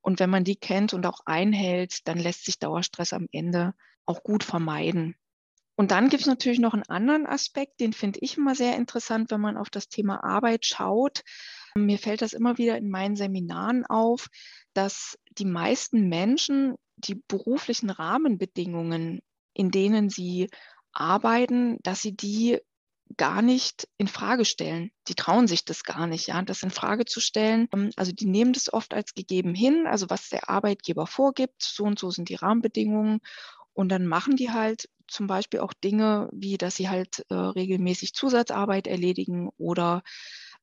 Und 0.00 0.20
wenn 0.20 0.30
man 0.30 0.44
die 0.44 0.56
kennt 0.56 0.94
und 0.94 1.04
auch 1.04 1.20
einhält, 1.26 2.06
dann 2.06 2.18
lässt 2.18 2.44
sich 2.44 2.60
Dauerstress 2.60 3.12
am 3.12 3.26
Ende 3.32 3.74
auch 4.06 4.22
gut 4.22 4.44
vermeiden. 4.44 5.16
Und 5.76 5.90
dann 5.90 6.08
gibt 6.08 6.22
es 6.22 6.26
natürlich 6.26 6.58
noch 6.58 6.72
einen 6.72 6.88
anderen 6.88 7.26
Aspekt, 7.26 7.80
den 7.80 7.92
finde 7.92 8.20
ich 8.22 8.38
immer 8.38 8.54
sehr 8.54 8.76
interessant, 8.76 9.30
wenn 9.30 9.42
man 9.42 9.58
auf 9.58 9.68
das 9.68 9.88
Thema 9.88 10.24
Arbeit 10.24 10.64
schaut. 10.64 11.22
Mir 11.76 11.98
fällt 11.98 12.22
das 12.22 12.32
immer 12.32 12.56
wieder 12.56 12.78
in 12.78 12.88
meinen 12.88 13.16
Seminaren 13.16 13.84
auf, 13.84 14.28
dass 14.72 15.18
die 15.32 15.44
meisten 15.44 16.08
Menschen 16.08 16.76
die 16.96 17.22
beruflichen 17.28 17.90
Rahmenbedingungen, 17.90 19.20
in 19.52 19.70
denen 19.70 20.08
sie 20.08 20.48
arbeiten, 20.92 21.76
dass 21.82 22.00
sie 22.00 22.16
die 22.16 22.58
gar 23.18 23.42
nicht 23.42 23.86
in 23.98 24.08
Frage 24.08 24.44
stellen. 24.44 24.90
Die 25.08 25.14
trauen 25.14 25.46
sich 25.46 25.64
das 25.64 25.84
gar 25.84 26.06
nicht, 26.06 26.28
ja, 26.28 26.42
das 26.42 26.62
in 26.62 26.70
Frage 26.70 27.04
zu 27.04 27.20
stellen. 27.20 27.68
Also 27.96 28.12
die 28.12 28.26
nehmen 28.26 28.54
das 28.54 28.72
oft 28.72 28.94
als 28.94 29.14
gegeben 29.14 29.54
hin, 29.54 29.86
also 29.86 30.10
was 30.10 30.30
der 30.30 30.48
Arbeitgeber 30.48 31.06
vorgibt, 31.06 31.62
so 31.62 31.84
und 31.84 31.98
so 31.98 32.10
sind 32.10 32.30
die 32.30 32.34
Rahmenbedingungen. 32.34 33.20
Und 33.76 33.90
dann 33.90 34.06
machen 34.06 34.36
die 34.36 34.50
halt 34.50 34.88
zum 35.06 35.26
Beispiel 35.26 35.60
auch 35.60 35.74
Dinge, 35.74 36.30
wie 36.32 36.56
dass 36.56 36.76
sie 36.76 36.88
halt 36.88 37.26
äh, 37.28 37.34
regelmäßig 37.34 38.14
Zusatzarbeit 38.14 38.86
erledigen 38.86 39.50
oder 39.58 40.02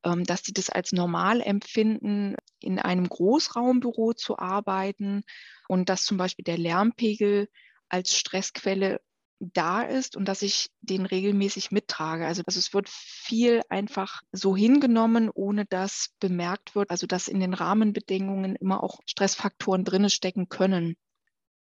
ähm, 0.04 0.24
dass 0.24 0.44
sie 0.44 0.52
das 0.52 0.72
als 0.72 0.94
normal 0.94 1.40
empfinden, 1.40 2.36
in 2.60 2.80
einem 2.80 3.08
Großraumbüro 3.08 4.14
zu 4.14 4.40
arbeiten 4.40 5.22
und 5.68 5.90
dass 5.90 6.06
zum 6.06 6.18
Beispiel 6.18 6.44
der 6.44 6.58
Lärmpegel 6.58 7.50
als 7.88 8.18
Stressquelle 8.18 9.00
da 9.40 9.84
ist 9.84 10.18
und 10.18 10.28
dass 10.28 10.42
ich 10.42 10.72
den 10.82 11.06
regelmäßig 11.06 11.70
mittrage. 11.70 12.26
Also, 12.26 12.42
also 12.48 12.60
es 12.60 12.74
wird 12.74 12.90
viel 12.90 13.62
einfach 13.70 14.22
so 14.32 14.56
hingenommen, 14.56 15.30
ohne 15.32 15.66
dass 15.68 16.16
bemerkt 16.20 16.74
wird, 16.74 16.90
also 16.90 17.06
dass 17.06 17.28
in 17.28 17.40
den 17.40 17.54
Rahmenbedingungen 17.54 18.56
immer 18.56 18.84
auch 18.84 19.02
Stressfaktoren 19.06 19.84
drinne 19.84 20.10
stecken 20.10 20.50
können. 20.50 20.96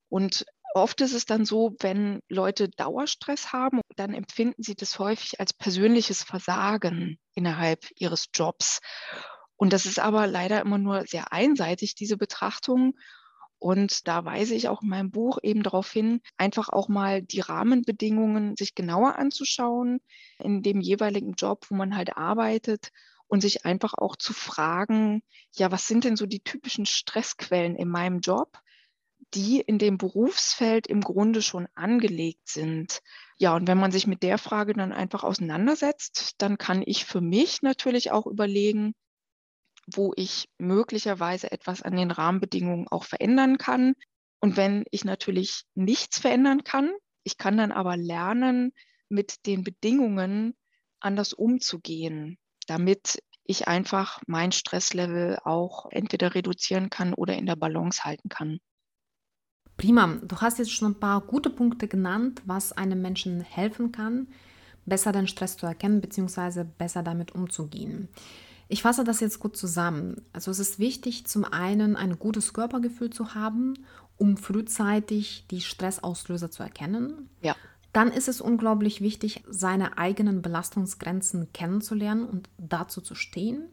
Und 0.09 0.45
oft 0.73 1.01
ist 1.01 1.13
es 1.13 1.25
dann 1.25 1.45
so, 1.45 1.75
wenn 1.79 2.21
Leute 2.29 2.69
Dauerstress 2.69 3.51
haben, 3.51 3.81
dann 3.95 4.13
empfinden 4.13 4.63
sie 4.63 4.75
das 4.75 4.99
häufig 4.99 5.39
als 5.39 5.53
persönliches 5.53 6.23
Versagen 6.23 7.17
innerhalb 7.33 7.85
ihres 7.95 8.29
Jobs. 8.33 8.79
Und 9.55 9.73
das 9.73 9.85
ist 9.85 9.99
aber 9.99 10.27
leider 10.27 10.61
immer 10.61 10.77
nur 10.77 11.05
sehr 11.05 11.33
einseitig, 11.33 11.95
diese 11.95 12.17
Betrachtung. 12.17 12.93
Und 13.57 14.07
da 14.07 14.23
weise 14.23 14.55
ich 14.55 14.69
auch 14.69 14.81
in 14.81 14.87
meinem 14.89 15.11
Buch 15.11 15.37
eben 15.43 15.63
darauf 15.63 15.91
hin, 15.91 16.21
einfach 16.37 16.69
auch 16.69 16.87
mal 16.87 17.21
die 17.21 17.41
Rahmenbedingungen 17.41 18.55
sich 18.55 18.73
genauer 18.73 19.17
anzuschauen 19.17 19.99
in 20.37 20.61
dem 20.63 20.79
jeweiligen 20.79 21.33
Job, 21.33 21.65
wo 21.69 21.75
man 21.75 21.97
halt 21.97 22.15
arbeitet 22.15 22.91
und 23.27 23.41
sich 23.41 23.65
einfach 23.65 23.93
auch 23.97 24.15
zu 24.15 24.33
fragen, 24.33 25.23
ja, 25.55 25.71
was 25.71 25.87
sind 25.87 26.05
denn 26.05 26.15
so 26.15 26.25
die 26.25 26.39
typischen 26.39 26.85
Stressquellen 26.85 27.75
in 27.75 27.89
meinem 27.89 28.21
Job, 28.21 28.57
die 29.33 29.61
in 29.61 29.77
dem 29.77 29.97
Berufsfeld 29.97 30.87
im 30.87 31.01
Grunde 31.01 31.41
schon 31.41 31.67
angelegt 31.75 32.49
sind. 32.49 32.99
Ja, 33.37 33.55
und 33.55 33.67
wenn 33.67 33.77
man 33.77 33.91
sich 33.91 34.07
mit 34.07 34.23
der 34.23 34.37
Frage 34.37 34.73
dann 34.73 34.91
einfach 34.91 35.23
auseinandersetzt, 35.23 36.35
dann 36.39 36.57
kann 36.57 36.81
ich 36.85 37.05
für 37.05 37.21
mich 37.21 37.61
natürlich 37.61 38.11
auch 38.11 38.25
überlegen, 38.25 38.95
wo 39.93 40.13
ich 40.15 40.49
möglicherweise 40.57 41.51
etwas 41.51 41.81
an 41.81 41.95
den 41.95 42.11
Rahmenbedingungen 42.11 42.87
auch 42.87 43.03
verändern 43.03 43.57
kann. 43.57 43.93
Und 44.39 44.57
wenn 44.57 44.85
ich 44.91 45.05
natürlich 45.05 45.63
nichts 45.75 46.19
verändern 46.19 46.63
kann, 46.63 46.91
ich 47.23 47.37
kann 47.37 47.57
dann 47.57 47.71
aber 47.71 47.97
lernen, 47.97 48.73
mit 49.09 49.45
den 49.45 49.63
Bedingungen 49.63 50.55
anders 50.99 51.33
umzugehen, 51.33 52.37
damit 52.67 53.19
ich 53.43 53.67
einfach 53.67 54.21
mein 54.27 54.51
Stresslevel 54.51 55.39
auch 55.43 55.87
entweder 55.91 56.35
reduzieren 56.35 56.89
kann 56.89 57.13
oder 57.13 57.35
in 57.35 57.47
der 57.47 57.55
Balance 57.55 58.03
halten 58.03 58.29
kann. 58.29 58.59
Prima, 59.79 60.19
du 60.21 60.35
hast 60.35 60.59
jetzt 60.59 60.73
schon 60.73 60.91
ein 60.91 60.99
paar 60.99 61.21
gute 61.21 61.49
Punkte 61.49 61.87
genannt, 61.87 62.41
was 62.45 62.73
einem 62.73 63.01
Menschen 63.01 63.39
helfen 63.39 63.93
kann, 63.93 64.27
besser 64.85 65.13
den 65.13 65.25
Stress 65.25 65.55
zu 65.55 65.65
erkennen 65.65 66.01
bzw. 66.01 66.65
besser 66.77 67.01
damit 67.01 67.33
umzugehen. 67.33 68.09
Ich 68.67 68.81
fasse 68.81 69.05
das 69.05 69.21
jetzt 69.21 69.39
gut 69.39 69.55
zusammen. 69.55 70.21
Also 70.33 70.51
es 70.51 70.59
ist 70.59 70.79
wichtig, 70.79 71.27
zum 71.27 71.45
einen 71.45 71.95
ein 71.95 72.19
gutes 72.19 72.51
Körpergefühl 72.51 73.09
zu 73.09 73.35
haben, 73.35 73.75
um 74.17 74.35
frühzeitig 74.35 75.45
die 75.49 75.61
Stressauslöser 75.61 76.51
zu 76.51 76.61
erkennen. 76.61 77.29
Ja. 77.41 77.55
Dann 77.93 78.11
ist 78.11 78.27
es 78.27 78.41
unglaublich 78.41 78.99
wichtig, 78.99 79.45
seine 79.49 79.97
eigenen 79.97 80.41
Belastungsgrenzen 80.41 81.53
kennenzulernen 81.53 82.25
und 82.25 82.49
dazu 82.57 82.99
zu 82.99 83.15
stehen. 83.15 83.63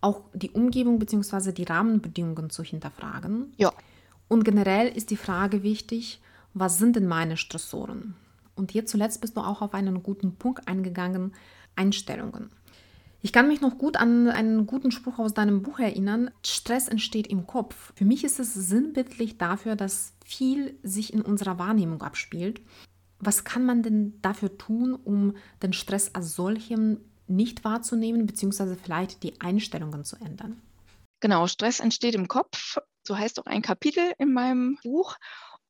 Auch 0.00 0.22
die 0.34 0.50
Umgebung 0.50 0.98
bzw. 0.98 1.52
die 1.52 1.62
Rahmenbedingungen 1.62 2.50
zu 2.50 2.64
hinterfragen. 2.64 3.54
Ja. 3.56 3.72
Und 4.28 4.44
generell 4.44 4.88
ist 4.88 5.10
die 5.10 5.16
Frage 5.16 5.62
wichtig, 5.62 6.20
was 6.54 6.78
sind 6.78 6.96
denn 6.96 7.06
meine 7.06 7.36
Stressoren? 7.36 8.14
Und 8.54 8.70
hier 8.70 8.86
zuletzt 8.86 9.20
bist 9.20 9.36
du 9.36 9.40
auch 9.40 9.62
auf 9.62 9.74
einen 9.74 10.02
guten 10.02 10.36
Punkt 10.36 10.68
eingegangen, 10.68 11.32
Einstellungen. 11.76 12.50
Ich 13.24 13.32
kann 13.32 13.46
mich 13.46 13.60
noch 13.60 13.78
gut 13.78 13.96
an 13.96 14.28
einen 14.28 14.66
guten 14.66 14.90
Spruch 14.90 15.20
aus 15.20 15.32
deinem 15.32 15.62
Buch 15.62 15.78
erinnern. 15.78 16.30
Stress 16.44 16.88
entsteht 16.88 17.28
im 17.28 17.46
Kopf. 17.46 17.92
Für 17.94 18.04
mich 18.04 18.24
ist 18.24 18.40
es 18.40 18.52
sinnbildlich 18.52 19.38
dafür, 19.38 19.76
dass 19.76 20.14
viel 20.24 20.76
sich 20.82 21.12
in 21.12 21.22
unserer 21.22 21.58
Wahrnehmung 21.58 22.02
abspielt. 22.02 22.60
Was 23.20 23.44
kann 23.44 23.64
man 23.64 23.84
denn 23.84 24.20
dafür 24.22 24.58
tun, 24.58 24.94
um 24.94 25.36
den 25.62 25.72
Stress 25.72 26.14
als 26.16 26.34
solchen 26.34 26.98
nicht 27.28 27.64
wahrzunehmen, 27.64 28.26
beziehungsweise 28.26 28.76
vielleicht 28.76 29.22
die 29.22 29.40
Einstellungen 29.40 30.04
zu 30.04 30.16
ändern? 30.16 30.60
Genau, 31.20 31.46
Stress 31.46 31.78
entsteht 31.78 32.16
im 32.16 32.26
Kopf. 32.26 32.78
So 33.04 33.16
heißt 33.16 33.40
auch 33.40 33.46
ein 33.46 33.62
Kapitel 33.62 34.12
in 34.18 34.32
meinem 34.32 34.78
Buch. 34.82 35.16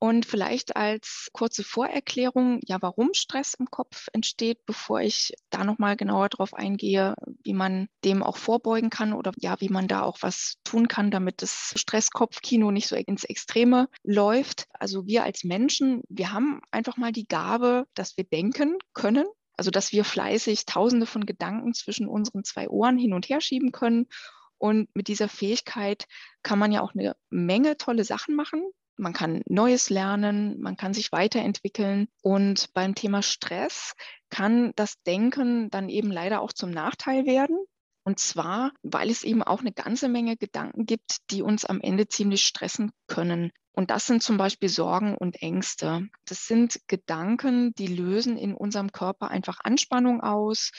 Und 0.03 0.25
vielleicht 0.25 0.75
als 0.75 1.29
kurze 1.31 1.63
Vorerklärung, 1.63 2.59
ja, 2.65 2.81
warum 2.81 3.13
Stress 3.13 3.53
im 3.53 3.71
Kopf 3.71 4.09
entsteht, 4.11 4.65
bevor 4.65 4.99
ich 4.99 5.31
da 5.49 5.63
nochmal 5.63 5.95
genauer 5.95 6.27
drauf 6.27 6.53
eingehe, 6.53 7.15
wie 7.41 7.53
man 7.53 7.87
dem 8.03 8.21
auch 8.21 8.35
vorbeugen 8.35 8.89
kann 8.89 9.13
oder 9.13 9.31
ja, 9.37 9.55
wie 9.61 9.69
man 9.69 9.87
da 9.87 10.01
auch 10.01 10.17
was 10.19 10.55
tun 10.65 10.89
kann, 10.89 11.09
damit 11.09 11.41
das 11.41 11.73
Stresskopfkino 11.77 12.69
nicht 12.69 12.89
so 12.89 12.97
ins 12.97 13.23
Extreme 13.23 13.87
läuft. 14.03 14.65
Also 14.73 15.05
wir 15.05 15.23
als 15.23 15.45
Menschen, 15.45 16.01
wir 16.09 16.33
haben 16.33 16.59
einfach 16.69 16.97
mal 16.97 17.13
die 17.13 17.27
Gabe, 17.27 17.85
dass 17.93 18.17
wir 18.17 18.25
denken 18.25 18.79
können. 18.93 19.25
Also 19.55 19.71
dass 19.71 19.93
wir 19.93 20.03
fleißig 20.03 20.65
tausende 20.65 21.05
von 21.05 21.25
Gedanken 21.25 21.73
zwischen 21.73 22.09
unseren 22.09 22.43
zwei 22.43 22.67
Ohren 22.67 22.97
hin 22.97 23.13
und 23.13 23.29
her 23.29 23.39
schieben 23.39 23.71
können. 23.71 24.07
Und 24.57 24.93
mit 24.95 25.07
dieser 25.07 25.29
Fähigkeit 25.29 26.05
kann 26.41 26.59
man 26.59 26.71
ja 26.71 26.81
auch 26.81 26.93
eine 26.93 27.15
Menge 27.29 27.77
tolle 27.77 28.03
Sachen 28.03 28.35
machen 28.35 28.63
man 28.97 29.13
kann 29.13 29.41
Neues 29.47 29.89
lernen, 29.89 30.59
man 30.61 30.77
kann 30.77 30.93
sich 30.93 31.11
weiterentwickeln. 31.11 32.07
Und 32.21 32.71
beim 32.73 32.95
Thema 32.95 33.21
Stress 33.21 33.93
kann 34.29 34.73
das 34.75 35.01
Denken 35.03 35.69
dann 35.69 35.89
eben 35.89 36.11
leider 36.11 36.41
auch 36.41 36.53
zum 36.53 36.71
Nachteil 36.71 37.25
werden. 37.25 37.57
Und 38.05 38.19
zwar, 38.19 38.71
weil 38.83 39.09
es 39.09 39.23
eben 39.23 39.43
auch 39.43 39.61
eine 39.61 39.71
ganze 39.71 40.09
Menge 40.09 40.35
Gedanken 40.35 40.85
gibt, 40.85 41.17
die 41.31 41.41
uns 41.41 41.65
am 41.65 41.79
Ende 41.79 42.07
ziemlich 42.07 42.43
stressen 42.43 42.91
können. 43.07 43.51
Und 43.71 43.89
das 43.89 44.05
sind 44.05 44.21
zum 44.21 44.37
Beispiel 44.37 44.69
Sorgen 44.69 45.17
und 45.17 45.41
Ängste. 45.41 46.07
Das 46.25 46.45
sind 46.45 46.79
Gedanken, 46.87 47.73
die 47.75 47.87
lösen 47.87 48.37
in 48.37 48.53
unserem 48.53 48.91
Körper 48.91 49.29
einfach 49.29 49.61
Anspannung 49.63 50.21
aus. 50.21 50.71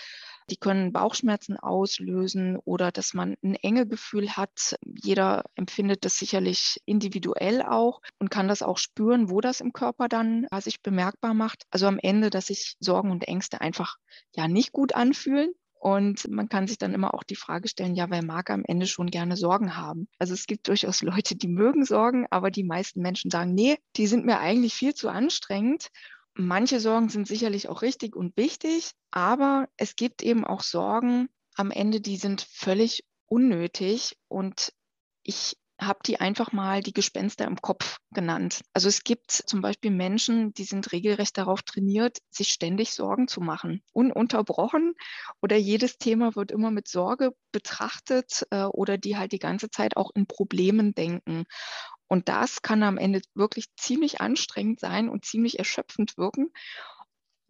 Die 0.51 0.57
können 0.57 0.93
Bauchschmerzen 0.93 1.57
auslösen 1.57 2.59
oder 2.65 2.93
dass 2.93 3.15
man 3.15 3.37
ein 3.43 3.55
enge 3.55 3.87
Gefühl 3.87 4.37
hat. 4.37 4.77
Jeder 4.85 5.45
empfindet 5.55 6.05
das 6.05 6.19
sicherlich 6.19 6.81
individuell 6.85 7.63
auch 7.63 8.01
und 8.19 8.31
kann 8.31 8.49
das 8.49 8.63
auch 8.63 8.79
spüren, 8.79 9.31
wo 9.31 9.41
das 9.41 9.61
im 9.61 9.73
Körper 9.73 10.09
dann 10.09 10.47
äh, 10.51 10.61
sich 10.61 10.83
bemerkbar 10.83 11.35
macht. 11.35 11.65
Also 11.71 11.87
am 11.87 11.99
Ende, 11.99 12.31
dass 12.31 12.47
sich 12.47 12.77
Sorgen 12.81 13.11
und 13.11 13.27
Ängste 13.27 13.61
einfach 13.61 13.97
ja 14.35 14.49
nicht 14.49 14.73
gut 14.73 14.95
anfühlen. 14.95 15.53
Und 15.85 16.31
man 16.31 16.49
kann 16.49 16.67
sich 16.67 16.79
dann 16.79 16.95
immer 16.95 17.13
auch 17.13 17.25
die 17.25 17.37
Frage 17.37 17.69
stellen, 17.69 17.95
ja, 17.95 18.09
wer 18.09 18.25
mag 18.25 18.49
am 18.49 18.65
Ende 18.65 18.87
schon 18.87 19.11
gerne 19.11 19.37
Sorgen 19.37 19.77
haben? 19.77 20.09
Also 20.19 20.33
es 20.33 20.47
gibt 20.47 20.69
durchaus 20.69 21.03
Leute, 21.03 21.37
die 21.37 21.47
mögen 21.47 21.85
Sorgen, 21.85 22.27
aber 22.31 22.51
die 22.51 22.65
meisten 22.65 23.03
Menschen 23.03 23.31
sagen, 23.31 23.53
nee, 23.53 23.77
die 23.97 24.07
sind 24.07 24.25
mir 24.25 24.39
eigentlich 24.41 24.73
viel 24.73 24.95
zu 24.95 25.11
anstrengend. 25.11 25.89
Manche 26.37 26.81
Sorgen 26.81 27.09
sind 27.09 27.29
sicherlich 27.29 27.69
auch 27.69 27.83
richtig 27.83 28.17
und 28.17 28.37
wichtig, 28.37 28.91
aber 29.11 29.69
es 29.77 29.95
gibt 29.95 30.23
eben 30.23 30.45
auch 30.45 30.63
Sorgen 30.63 31.29
am 31.55 31.71
Ende, 31.71 32.01
die 32.01 32.17
sind 32.17 32.43
völlig 32.43 33.05
unnötig 33.27 34.17
und 34.29 34.73
ich 35.23 35.57
habe 35.81 36.01
die 36.07 36.21
einfach 36.21 36.53
mal 36.53 36.83
die 36.83 36.93
Gespenster 36.93 37.47
im 37.47 37.61
Kopf 37.61 37.99
genannt. 38.13 38.61
Also 38.73 38.89
es 38.89 39.03
gibt 39.03 39.31
zum 39.31 39.61
Beispiel 39.61 39.91
Menschen, 39.91 40.53
die 40.55 40.65
sind 40.65 40.93
regelrecht 40.93 41.37
darauf 41.37 41.63
trainiert, 41.63 42.19
sich 42.31 42.49
ständig 42.49 42.93
Sorgen 42.93 43.27
zu 43.29 43.41
machen, 43.41 43.83
ununterbrochen 43.93 44.95
oder 45.43 45.57
jedes 45.57 45.99
Thema 45.99 46.37
wird 46.37 46.53
immer 46.53 46.71
mit 46.71 46.89
Sorge 46.89 47.33
betrachtet 47.53 48.47
äh, 48.51 48.65
oder 48.65 48.99
die 48.99 49.17
halt 49.17 49.33
die 49.33 49.39
ganze 49.39 49.71
Zeit 49.71 49.97
auch 49.97 50.11
in 50.15 50.27
Problemen 50.27 50.95
denken. 50.95 51.45
Und 52.15 52.29
das 52.29 52.63
kann 52.63 52.85
am 52.85 52.97
Ende 52.97 53.23
wirklich 53.35 53.75
ziemlich 53.75 54.21
anstrengend 54.21 54.79
sein 54.79 55.09
und 55.09 55.25
ziemlich 55.25 55.59
erschöpfend 55.59 56.17
wirken. 56.17 56.53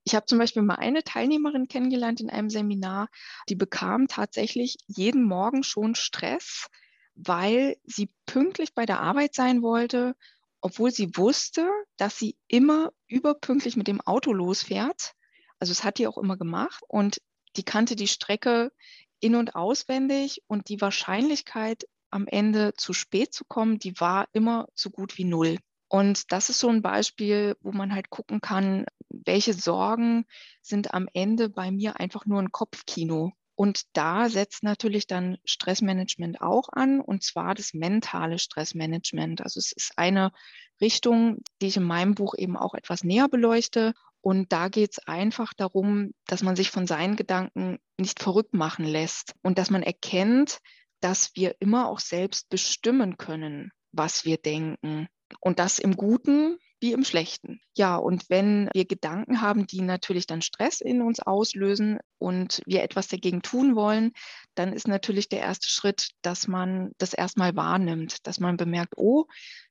Ich 0.05 0.15
habe 0.15 0.25
zum 0.25 0.39
Beispiel 0.39 0.63
mal 0.63 0.77
eine 0.77 1.05
Teilnehmerin 1.05 1.69
kennengelernt 1.69 2.23
in 2.23 2.31
einem 2.31 2.49
Seminar, 2.49 3.11
die 3.51 3.57
bekam 3.57 4.09
tatsächlich 4.09 4.79
jeden 4.87 5.23
Morgen 5.25 5.65
schon 5.65 5.95
Stress, 5.95 6.69
weil 7.15 7.77
sie 7.85 8.09
pünktlich 8.25 8.73
bei 8.73 8.87
der 8.87 9.01
Arbeit 9.01 9.35
sein 9.35 9.61
wollte, 9.61 10.17
obwohl 10.63 10.91
sie 10.91 11.15
wusste, 11.15 11.69
dass 11.99 12.19
sie 12.19 12.39
immer 12.49 12.91
überpünktlich 13.07 13.77
mit 13.77 13.87
dem 13.87 14.01
Auto 14.01 14.33
losfährt. 14.33 15.13
Also 15.59 15.73
es 15.73 15.85
hat 15.85 15.99
die 15.99 16.07
auch 16.07 16.17
immer 16.17 16.39
gemacht 16.39 16.83
und 16.89 17.21
die 17.57 17.65
kannte 17.65 17.97
die 17.97 18.09
Strecke 18.09 18.73
in 19.21 19.35
und 19.35 19.57
auswendig 19.57 20.43
und 20.47 20.71
die 20.71 20.81
Wahrscheinlichkeit, 20.81 21.85
am 22.15 22.27
Ende 22.27 22.75
zu 22.75 22.93
spät 22.93 23.35
zu 23.35 23.45
kommen, 23.45 23.79
die 23.79 23.99
war 24.01 24.29
immer 24.33 24.69
so 24.75 24.91
gut 24.91 25.19
wie 25.19 25.25
null. 25.25 25.59
Und 25.89 26.33
das 26.33 26.49
ist 26.49 26.61
so 26.61 26.69
ein 26.69 26.83
Beispiel, 26.83 27.57
wo 27.61 27.73
man 27.73 27.95
halt 27.95 28.11
gucken 28.11 28.41
kann, 28.41 28.87
welche 29.09 29.53
Sorgen 29.53 30.25
sind 30.63 30.95
am 30.95 31.09
Ende 31.13 31.49
bei 31.49 31.71
mir 31.71 32.01
einfach 32.01 32.27
nur 32.27 32.41
ein 32.41 32.53
Kopfkino. 32.53 33.33
Und 33.57 33.85
da 33.93 34.29
setzt 34.29 34.65
natürlich 34.65 35.07
dann 35.07 35.39
Stressmanagement 35.45 36.41
auch 36.41 36.69
an, 36.73 37.01
und 37.01 37.23
zwar 37.23 37.55
das 37.55 37.75
mentale 37.75 38.39
Stressmanagement. 38.39 39.43
Also 39.43 39.59
es 39.59 39.71
ist 39.71 39.93
eine 39.97 40.33
Richtung, 40.81 41.43
die 41.61 41.67
ich 41.67 41.77
in 41.77 41.85
meinem 41.85 42.15
Buch 42.15 42.35
eben 42.37 42.57
auch 42.57 42.75
etwas 42.75 43.05
näher 43.05 43.29
beleuchte. 43.29 43.95
Und 44.21 44.53
da 44.53 44.69
geht 44.69 44.93
es 44.93 45.07
einfach 45.07 45.53
darum, 45.55 46.13
dass 46.27 46.43
man 46.43 46.57
sich 46.57 46.71
von 46.71 46.87
seinen 46.87 47.15
Gedanken 47.15 47.79
nicht 47.99 48.21
verrückt 48.21 48.55
machen 48.55 48.85
lässt 48.85 49.35
und 49.43 49.59
dass 49.59 49.71
man 49.71 49.83
erkennt, 49.83 50.59
dass 51.05 51.33
wir 51.35 51.55
immer 51.61 51.91
auch 51.91 52.01
selbst 52.01 52.49
bestimmen 52.49 53.19
können, 53.19 53.73
was 53.93 54.25
wir 54.25 54.39
denken. 54.39 55.07
Und 55.39 55.59
das 55.59 55.79
im 55.79 55.97
Guten 55.97 56.57
wie 56.81 56.93
im 56.93 57.05
Schlechten. 57.05 57.61
Ja, 57.77 57.97
und 57.97 58.25
wenn 58.31 58.71
wir 58.73 58.87
Gedanken 58.87 59.43
haben, 59.43 59.67
die 59.67 59.83
natürlich 59.83 60.27
dann 60.27 60.41
Stress 60.41 60.81
in 60.81 61.03
uns 61.03 61.21
auslösen 61.21 61.99
und 62.19 62.63
wir 62.65 62.83
etwas 62.83 63.09
dagegen 63.09 63.43
tun 63.43 63.77
wollen, 63.77 64.13
dann 64.55 64.73
ist 64.73 64.89
natürlich 64.89 65.29
der 65.29 65.41
erste 65.41 65.69
Schritt, 65.69 66.13
dass 66.23 66.49
man 66.49 66.93
das 66.97 67.13
erstmal 67.13 67.55
wahrnimmt, 67.55 68.27
dass 68.27 68.41
man 68.41 68.57
bemerkt, 68.57 68.95
oh, 68.97 69.27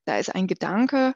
da 0.06 0.19
ist 0.19 0.34
ein 0.36 0.46
Gedanke, 0.46 1.15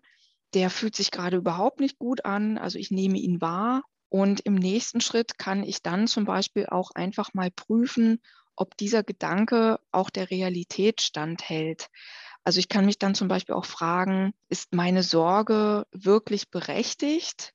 der 0.56 0.71
fühlt 0.71 0.95
sich 0.95 1.12
gerade 1.12 1.38
überhaupt 1.38 1.80
nicht 1.80 1.99
gut 1.99 2.25
an. 2.25 2.58
Also 2.58 2.80
ich 2.80 2.89
nehme 2.89 3.19
ihn 3.19 3.39
wahr. 3.39 3.84
Und 4.10 4.39
im 4.39 4.56
nächsten 4.56 4.99
Schritt 4.99 5.38
kann 5.38 5.62
ich 5.62 5.84
dann 5.84 6.08
zum 6.08 6.25
Beispiel 6.25 6.65
auch 6.65 6.89
einfach 6.95 7.36
mal 7.36 7.51
prüfen, 7.51 8.19
ob 8.58 8.76
dieser 8.78 9.04
Gedanke 9.04 9.80
auch 9.91 10.10
der 10.10 10.30
Realität 10.30 11.02
standhält. 11.02 11.88
Also 12.43 12.60
ich 12.60 12.70
kann 12.70 12.86
mich 12.86 13.00
dann 13.00 13.15
zum 13.15 13.28
Beispiel 13.28 13.56
auch 13.56 13.65
fragen, 13.65 14.34
ist 14.50 14.74
meine 14.74 15.04
Sorge 15.04 15.86
wirklich 15.91 16.50
berechtigt 16.50 17.54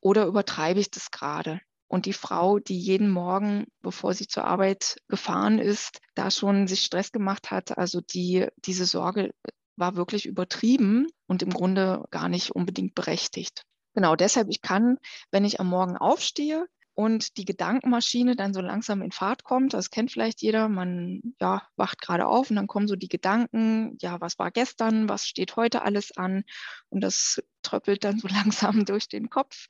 oder 0.00 0.26
übertreibe 0.26 0.80
ich 0.80 0.90
das 0.90 1.10
gerade? 1.10 1.60
Und 1.88 2.06
die 2.06 2.12
Frau, 2.12 2.58
die 2.58 2.78
jeden 2.78 3.10
Morgen, 3.10 3.66
bevor 3.82 4.14
sie 4.14 4.26
zur 4.26 4.44
Arbeit 4.44 4.96
gefahren 5.08 5.58
ist, 5.58 6.00
da 6.14 6.30
schon 6.30 6.66
sich 6.66 6.80
Stress 6.82 7.12
gemacht 7.12 7.50
hat, 7.50 7.76
also 7.76 8.00
die, 8.00 8.46
diese 8.56 8.86
Sorge 8.86 9.34
war 9.76 9.94
wirklich 9.94 10.26
übertrieben 10.26 11.06
und 11.26 11.42
im 11.42 11.50
Grunde 11.50 12.04
gar 12.10 12.28
nicht 12.28 12.50
unbedingt 12.50 12.94
berechtigt. 12.94 13.64
Genau, 13.94 14.16
deshalb, 14.16 14.48
ich 14.48 14.62
kann, 14.62 14.98
wenn 15.30 15.44
ich 15.44 15.60
am 15.60 15.68
Morgen 15.68 15.96
aufstehe, 15.96 16.66
und 16.94 17.36
die 17.38 17.44
Gedankenmaschine 17.44 18.36
dann 18.36 18.52
so 18.52 18.60
langsam 18.60 19.02
in 19.02 19.12
Fahrt 19.12 19.44
kommt. 19.44 19.72
Das 19.72 19.90
kennt 19.90 20.10
vielleicht 20.10 20.42
jeder. 20.42 20.68
Man 20.68 21.34
ja, 21.40 21.62
wacht 21.76 22.00
gerade 22.02 22.26
auf 22.26 22.50
und 22.50 22.56
dann 22.56 22.66
kommen 22.66 22.88
so 22.88 22.96
die 22.96 23.08
Gedanken, 23.08 23.96
ja, 24.00 24.20
was 24.20 24.38
war 24.38 24.50
gestern, 24.50 25.08
was 25.08 25.26
steht 25.26 25.56
heute 25.56 25.82
alles 25.82 26.16
an? 26.16 26.44
Und 26.90 27.00
das 27.00 27.42
tröppelt 27.62 28.04
dann 28.04 28.18
so 28.18 28.28
langsam 28.28 28.84
durch 28.84 29.08
den 29.08 29.30
Kopf. 29.30 29.66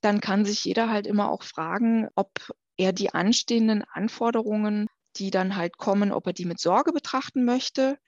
Dann 0.00 0.20
kann 0.20 0.44
sich 0.44 0.64
jeder 0.64 0.90
halt 0.90 1.06
immer 1.06 1.30
auch 1.30 1.42
fragen, 1.42 2.08
ob 2.16 2.52
er 2.76 2.92
die 2.92 3.14
anstehenden 3.14 3.84
Anforderungen, 3.84 4.88
die 5.16 5.30
dann 5.30 5.56
halt 5.56 5.78
kommen, 5.78 6.12
ob 6.12 6.26
er 6.26 6.32
die 6.32 6.44
mit 6.44 6.60
Sorge 6.60 6.92
betrachten 6.92 7.44
möchte 7.44 7.98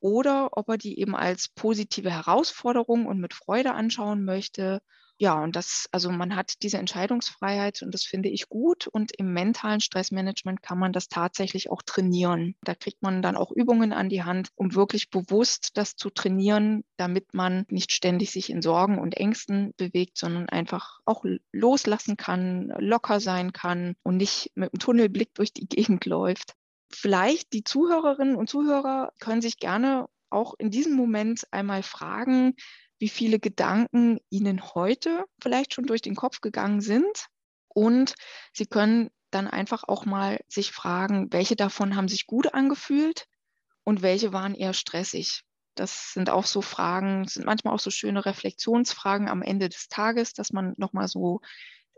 oder 0.00 0.56
ob 0.56 0.68
er 0.68 0.78
die 0.78 0.98
eben 0.98 1.16
als 1.16 1.48
positive 1.48 2.10
Herausforderung 2.10 3.06
und 3.06 3.20
mit 3.20 3.34
Freude 3.34 3.74
anschauen 3.74 4.24
möchte 4.24 4.80
ja, 5.18 5.42
und 5.42 5.56
das, 5.56 5.88
also 5.92 6.10
man 6.10 6.36
hat 6.36 6.62
diese 6.62 6.76
Entscheidungsfreiheit 6.76 7.80
und 7.80 7.94
das 7.94 8.04
finde 8.04 8.28
ich 8.28 8.50
gut. 8.50 8.86
Und 8.86 9.12
im 9.18 9.32
mentalen 9.32 9.80
Stressmanagement 9.80 10.62
kann 10.62 10.78
man 10.78 10.92
das 10.92 11.08
tatsächlich 11.08 11.70
auch 11.70 11.80
trainieren. 11.82 12.54
Da 12.62 12.74
kriegt 12.74 13.02
man 13.02 13.22
dann 13.22 13.36
auch 13.36 13.50
Übungen 13.50 13.94
an 13.94 14.10
die 14.10 14.24
Hand, 14.24 14.50
um 14.56 14.74
wirklich 14.74 15.08
bewusst 15.08 15.78
das 15.78 15.96
zu 15.96 16.10
trainieren, 16.10 16.84
damit 16.98 17.32
man 17.32 17.64
nicht 17.70 17.92
ständig 17.92 18.30
sich 18.30 18.50
in 18.50 18.60
Sorgen 18.60 18.98
und 18.98 19.16
Ängsten 19.16 19.72
bewegt, 19.78 20.18
sondern 20.18 20.50
einfach 20.50 21.00
auch 21.06 21.24
loslassen 21.50 22.18
kann, 22.18 22.74
locker 22.78 23.18
sein 23.18 23.54
kann 23.54 23.96
und 24.02 24.18
nicht 24.18 24.52
mit 24.54 24.74
einem 24.74 24.80
Tunnelblick 24.80 25.30
durch 25.34 25.52
die 25.54 25.66
Gegend 25.66 26.04
läuft. 26.04 26.56
Vielleicht 26.90 27.52
die 27.52 27.64
Zuhörerinnen 27.64 28.36
und 28.36 28.48
Zuhörer 28.48 29.12
können 29.18 29.42
sich 29.42 29.58
gerne 29.58 30.06
auch 30.30 30.54
in 30.58 30.70
diesem 30.70 30.94
Moment 30.94 31.46
einmal 31.50 31.82
fragen, 31.82 32.54
wie 32.98 33.08
viele 33.08 33.38
Gedanken 33.38 34.18
Ihnen 34.30 34.62
heute 34.74 35.24
vielleicht 35.40 35.74
schon 35.74 35.84
durch 35.84 36.02
den 36.02 36.16
Kopf 36.16 36.40
gegangen 36.40 36.80
sind. 36.80 37.26
Und 37.68 38.14
Sie 38.52 38.66
können 38.66 39.10
dann 39.30 39.48
einfach 39.48 39.84
auch 39.86 40.06
mal 40.06 40.40
sich 40.48 40.72
fragen, 40.72 41.32
welche 41.32 41.56
davon 41.56 41.96
haben 41.96 42.08
sich 42.08 42.26
gut 42.26 42.54
angefühlt 42.54 43.26
und 43.84 44.02
welche 44.02 44.32
waren 44.32 44.54
eher 44.54 44.72
stressig. 44.72 45.42
Das 45.74 46.12
sind 46.14 46.30
auch 46.30 46.46
so 46.46 46.62
Fragen, 46.62 47.28
sind 47.28 47.44
manchmal 47.44 47.74
auch 47.74 47.80
so 47.80 47.90
schöne 47.90 48.24
Reflexionsfragen 48.24 49.28
am 49.28 49.42
Ende 49.42 49.68
des 49.68 49.88
Tages, 49.88 50.32
dass 50.32 50.52
man 50.52 50.72
nochmal 50.78 51.06
so 51.06 51.40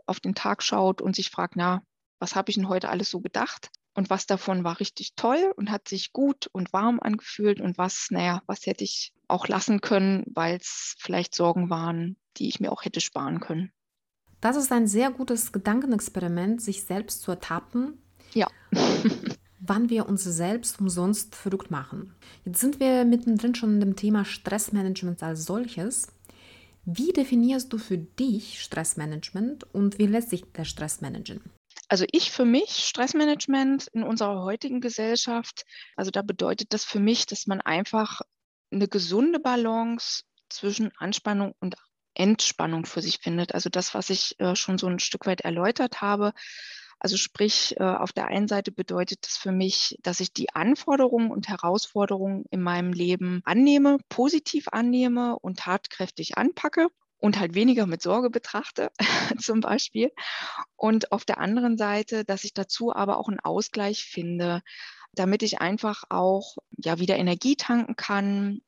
auf 0.05 0.19
den 0.19 0.35
Tag 0.35 0.63
schaut 0.63 1.01
und 1.01 1.15
sich 1.15 1.29
fragt, 1.29 1.55
na, 1.55 1.81
was 2.19 2.35
habe 2.35 2.49
ich 2.49 2.55
denn 2.55 2.67
heute 2.67 2.89
alles 2.89 3.09
so 3.09 3.21
gedacht? 3.21 3.69
Und 3.93 4.09
was 4.09 4.27
davon 4.27 4.63
war 4.63 4.79
richtig 4.79 5.15
toll 5.15 5.53
und 5.55 5.71
hat 5.71 5.87
sich 5.87 6.13
gut 6.13 6.47
und 6.51 6.71
warm 6.73 6.99
angefühlt 7.01 7.59
und 7.59 7.77
was, 7.77 8.07
naja, 8.11 8.41
was 8.45 8.65
hätte 8.65 8.83
ich 8.83 9.13
auch 9.27 9.47
lassen 9.47 9.81
können, 9.81 10.23
weil 10.27 10.57
es 10.57 10.95
vielleicht 10.99 11.35
Sorgen 11.35 11.69
waren, 11.69 12.15
die 12.37 12.47
ich 12.47 12.59
mir 12.59 12.71
auch 12.71 12.85
hätte 12.85 13.01
sparen 13.01 13.39
können. 13.39 13.71
Das 14.41 14.55
ist 14.55 14.71
ein 14.71 14.87
sehr 14.87 15.11
gutes 15.11 15.51
Gedankenexperiment, 15.51 16.61
sich 16.61 16.83
selbst 16.83 17.21
zu 17.21 17.31
ertappen. 17.31 18.01
Ja. 18.33 18.47
wann 19.59 19.89
wir 19.89 20.07
uns 20.07 20.23
selbst 20.23 20.79
umsonst 20.79 21.35
verrückt 21.35 21.71
machen. 21.71 22.15
Jetzt 22.45 22.59
sind 22.59 22.79
wir 22.79 23.05
mittendrin 23.05 23.55
schon 23.55 23.75
in 23.75 23.79
dem 23.79 23.95
Thema 23.95 24.25
Stressmanagement 24.25 25.21
als 25.21 25.45
solches. 25.45 26.07
Wie 26.85 27.11
definierst 27.11 27.71
du 27.71 27.77
für 27.77 27.97
dich 27.97 28.61
Stressmanagement 28.61 29.73
und 29.73 29.99
wie 29.99 30.07
lässt 30.07 30.29
sich 30.29 30.43
der 30.53 30.65
Stress 30.65 31.01
managen? 31.01 31.41
Also 31.89 32.05
ich 32.11 32.31
für 32.31 32.45
mich, 32.45 32.85
Stressmanagement 32.85 33.87
in 33.87 34.03
unserer 34.03 34.43
heutigen 34.43 34.79
Gesellschaft, 34.79 35.65
also 35.95 36.11
da 36.11 36.21
bedeutet 36.21 36.71
das 36.71 36.85
für 36.85 36.99
mich, 36.99 37.25
dass 37.25 37.47
man 37.47 37.61
einfach 37.61 38.21
eine 38.71 38.87
gesunde 38.87 39.39
Balance 39.39 40.23
zwischen 40.49 40.91
Anspannung 40.97 41.55
und 41.59 41.75
Entspannung 42.13 42.85
für 42.85 43.01
sich 43.01 43.17
findet. 43.17 43.55
Also 43.55 43.69
das, 43.69 43.95
was 43.95 44.11
ich 44.11 44.39
äh, 44.39 44.55
schon 44.55 44.77
so 44.77 44.85
ein 44.85 44.99
Stück 44.99 45.25
weit 45.25 45.41
erläutert 45.41 45.99
habe. 45.99 46.33
Also 46.99 47.17
sprich, 47.17 47.75
äh, 47.79 47.83
auf 47.83 48.11
der 48.11 48.27
einen 48.27 48.47
Seite 48.47 48.71
bedeutet 48.71 49.25
das 49.25 49.37
für 49.37 49.51
mich, 49.51 49.97
dass 50.03 50.19
ich 50.19 50.31
die 50.31 50.53
Anforderungen 50.53 51.31
und 51.31 51.47
Herausforderungen 51.47 52.45
in 52.51 52.61
meinem 52.61 52.93
Leben 52.93 53.41
annehme, 53.45 53.97
positiv 54.09 54.67
annehme 54.67 55.39
und 55.39 55.59
tatkräftig 55.59 56.37
anpacke 56.37 56.89
und 57.19 57.39
halt 57.39 57.53
weniger 57.53 57.85
mit 57.85 58.01
Sorge 58.01 58.29
betrachte, 58.29 58.91
zum 59.39 59.61
Beispiel. 59.61 60.11
Und 60.75 61.11
auf 61.11 61.25
der 61.25 61.39
anderen 61.39 61.77
Seite, 61.77 62.25
dass 62.25 62.43
ich 62.43 62.53
dazu 62.53 62.93
aber 62.93 63.17
auch 63.17 63.27
einen 63.27 63.39
Ausgleich 63.39 64.05
finde, 64.05 64.61
damit 65.13 65.43
ich 65.43 65.59
einfach 65.59 66.03
auch 66.09 66.55
ja 66.77 66.99
wieder 66.99 67.17
Energie 67.17 67.55
tanken 67.55 67.95
kann, 67.95 68.61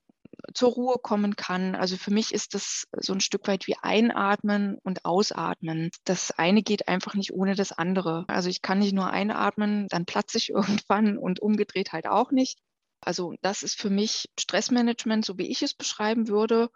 zur 0.53 0.71
Ruhe 0.71 0.95
kommen 1.01 1.35
kann. 1.35 1.75
Also 1.75 1.97
für 1.97 2.11
mich 2.11 2.33
ist 2.33 2.53
das 2.53 2.87
so 2.97 3.13
ein 3.13 3.21
Stück 3.21 3.47
weit 3.47 3.67
wie 3.67 3.75
einatmen 3.81 4.77
und 4.83 5.05
ausatmen. 5.05 5.91
Das 6.03 6.31
eine 6.31 6.63
geht 6.63 6.87
einfach 6.87 7.13
nicht 7.13 7.33
ohne 7.33 7.55
das 7.55 7.71
andere. 7.71 8.25
Also 8.27 8.49
ich 8.49 8.61
kann 8.61 8.79
nicht 8.79 8.93
nur 8.93 9.09
einatmen, 9.09 9.87
dann 9.89 10.05
platze 10.05 10.37
ich 10.37 10.49
irgendwann 10.89 11.17
und 11.17 11.39
umgedreht 11.39 11.93
halt 11.93 12.07
auch 12.07 12.31
nicht. 12.31 12.59
Also 13.01 13.33
das 13.41 13.63
ist 13.63 13.79
für 13.79 13.89
mich 13.89 14.29
Stressmanagement, 14.39 15.25
so 15.25 15.37
wie 15.37 15.49
ich 15.49 15.61
es 15.61 15.73
beschreiben 15.73 16.27
würde. 16.27 16.69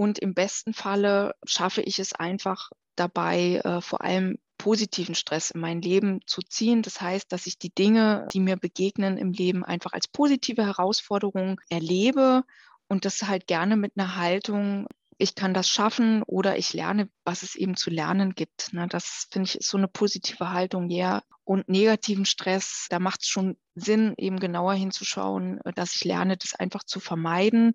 Und 0.00 0.20
im 0.20 0.32
besten 0.32 0.74
Falle 0.74 1.34
schaffe 1.44 1.82
ich 1.82 1.98
es 1.98 2.12
einfach 2.12 2.70
dabei, 2.94 3.60
äh, 3.64 3.80
vor 3.80 4.02
allem 4.02 4.38
positiven 4.56 5.16
Stress 5.16 5.50
in 5.50 5.60
mein 5.60 5.82
Leben 5.82 6.20
zu 6.24 6.40
ziehen. 6.40 6.82
Das 6.82 7.00
heißt, 7.00 7.32
dass 7.32 7.48
ich 7.48 7.58
die 7.58 7.74
Dinge, 7.74 8.28
die 8.32 8.38
mir 8.38 8.56
begegnen 8.56 9.18
im 9.18 9.32
Leben, 9.32 9.64
einfach 9.64 9.92
als 9.94 10.06
positive 10.06 10.64
Herausforderung 10.64 11.60
erlebe 11.68 12.44
und 12.86 13.06
das 13.06 13.24
halt 13.24 13.48
gerne 13.48 13.76
mit 13.76 13.94
einer 13.96 14.14
Haltung, 14.14 14.86
ich 15.16 15.34
kann 15.34 15.52
das 15.52 15.68
schaffen 15.68 16.22
oder 16.22 16.56
ich 16.56 16.74
lerne, 16.74 17.10
was 17.24 17.42
es 17.42 17.56
eben 17.56 17.74
zu 17.74 17.90
lernen 17.90 18.36
gibt. 18.36 18.72
Ne? 18.72 18.86
Das 18.86 19.26
finde 19.32 19.50
ich 19.52 19.66
so 19.66 19.78
eine 19.78 19.88
positive 19.88 20.52
Haltung, 20.52 20.90
ja. 20.90 21.22
Und 21.42 21.68
negativen 21.68 22.24
Stress, 22.24 22.86
da 22.88 23.00
macht 23.00 23.22
es 23.22 23.28
schon 23.28 23.56
Sinn, 23.74 24.14
eben 24.16 24.38
genauer 24.38 24.74
hinzuschauen, 24.74 25.58
dass 25.74 25.96
ich 25.96 26.04
lerne, 26.04 26.36
das 26.36 26.54
einfach 26.54 26.84
zu 26.84 27.00
vermeiden 27.00 27.74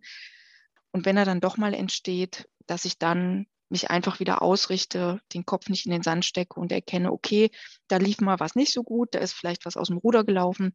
und 0.93 1.05
wenn 1.05 1.17
er 1.17 1.25
dann 1.25 1.41
doch 1.41 1.57
mal 1.57 1.73
entsteht, 1.73 2.47
dass 2.67 2.85
ich 2.85 2.97
dann 2.97 3.47
mich 3.69 3.89
einfach 3.89 4.19
wieder 4.19 4.43
ausrichte, 4.43 5.19
den 5.33 5.45
Kopf 5.45 5.67
nicht 5.67 5.85
in 5.85 5.91
den 5.91 6.03
Sand 6.03 6.23
stecke 6.25 6.59
und 6.59 6.71
erkenne, 6.71 7.11
okay, 7.11 7.49
da 7.87 7.97
lief 7.97 8.21
mal 8.21 8.39
was 8.39 8.55
nicht 8.55 8.71
so 8.71 8.83
gut, 8.83 9.15
da 9.15 9.19
ist 9.19 9.33
vielleicht 9.33 9.65
was 9.65 9.75
aus 9.75 9.87
dem 9.87 9.97
Ruder 9.97 10.23
gelaufen 10.23 10.71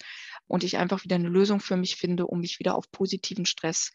und 0.49 0.65
ich 0.65 0.77
einfach 0.77 1.05
wieder 1.05 1.15
eine 1.15 1.29
Lösung 1.29 1.61
für 1.61 1.77
mich 1.77 1.95
finde, 1.97 2.27
um 2.27 2.41
mich 2.41 2.59
wieder 2.59 2.75
auf 2.75 2.91
positiven 2.91 3.47
Stress 3.47 3.93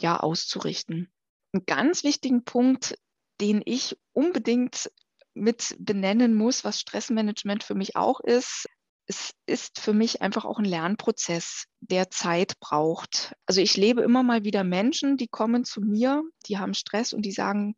ja 0.00 0.18
auszurichten. 0.18 1.12
Ein 1.52 1.64
ganz 1.66 2.02
wichtigen 2.02 2.44
Punkt, 2.44 2.98
den 3.40 3.62
ich 3.64 3.96
unbedingt 4.12 4.90
mit 5.34 5.76
benennen 5.78 6.34
muss, 6.34 6.64
was 6.64 6.80
Stressmanagement 6.80 7.62
für 7.62 7.74
mich 7.76 7.94
auch 7.94 8.20
ist, 8.20 8.66
es 9.12 9.34
ist 9.44 9.78
für 9.78 9.92
mich 9.92 10.22
einfach 10.22 10.46
auch 10.46 10.58
ein 10.58 10.64
Lernprozess, 10.64 11.66
der 11.80 12.08
Zeit 12.08 12.58
braucht. 12.60 13.34
Also 13.44 13.60
ich 13.60 13.76
lebe 13.76 14.00
immer 14.00 14.22
mal 14.22 14.44
wieder 14.44 14.64
Menschen, 14.64 15.18
die 15.18 15.28
kommen 15.28 15.64
zu 15.64 15.82
mir, 15.82 16.22
die 16.46 16.56
haben 16.56 16.72
Stress 16.72 17.12
und 17.12 17.20
die 17.26 17.32
sagen, 17.32 17.74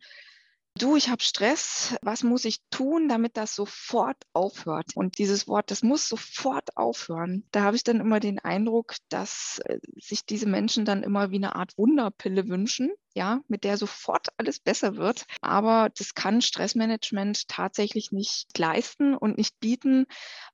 du, 0.77 0.97
ich 0.97 1.09
habe 1.09 1.23
Stress, 1.23 1.97
was 2.03 2.23
muss 2.23 2.45
ich 2.45 2.59
tun, 2.71 3.09
damit 3.09 3.37
das 3.37 3.55
sofort 3.55 4.17
aufhört? 4.33 4.97
Und 4.97 5.19
dieses 5.19 5.47
Wort, 5.47 5.71
das 5.71 5.83
muss 5.83 6.09
sofort 6.09 6.77
aufhören. 6.77 7.45
Da 7.53 7.63
habe 7.63 7.77
ich 7.77 7.85
dann 7.85 8.01
immer 8.01 8.19
den 8.19 8.41
Eindruck, 8.41 8.97
dass 9.09 9.61
äh, 9.65 9.79
sich 9.97 10.27
diese 10.27 10.47
Menschen 10.47 10.85
dann 10.85 11.03
immer 11.03 11.31
wie 11.31 11.37
eine 11.37 11.55
Art 11.55 11.79
Wunderpille 11.79 12.49
wünschen, 12.49 12.91
ja, 13.15 13.41
mit 13.47 13.63
der 13.63 13.77
sofort 13.77 14.29
alles 14.37 14.59
besser 14.59 14.97
wird. 14.97 15.27
Aber 15.41 15.91
das 15.97 16.15
kann 16.15 16.43
Stressmanagement 16.43 17.49
tatsächlich 17.49 18.11
nicht 18.11 18.59
leisten 18.59 19.17
und 19.17 19.39
nicht 19.39 19.59
bieten, 19.61 20.07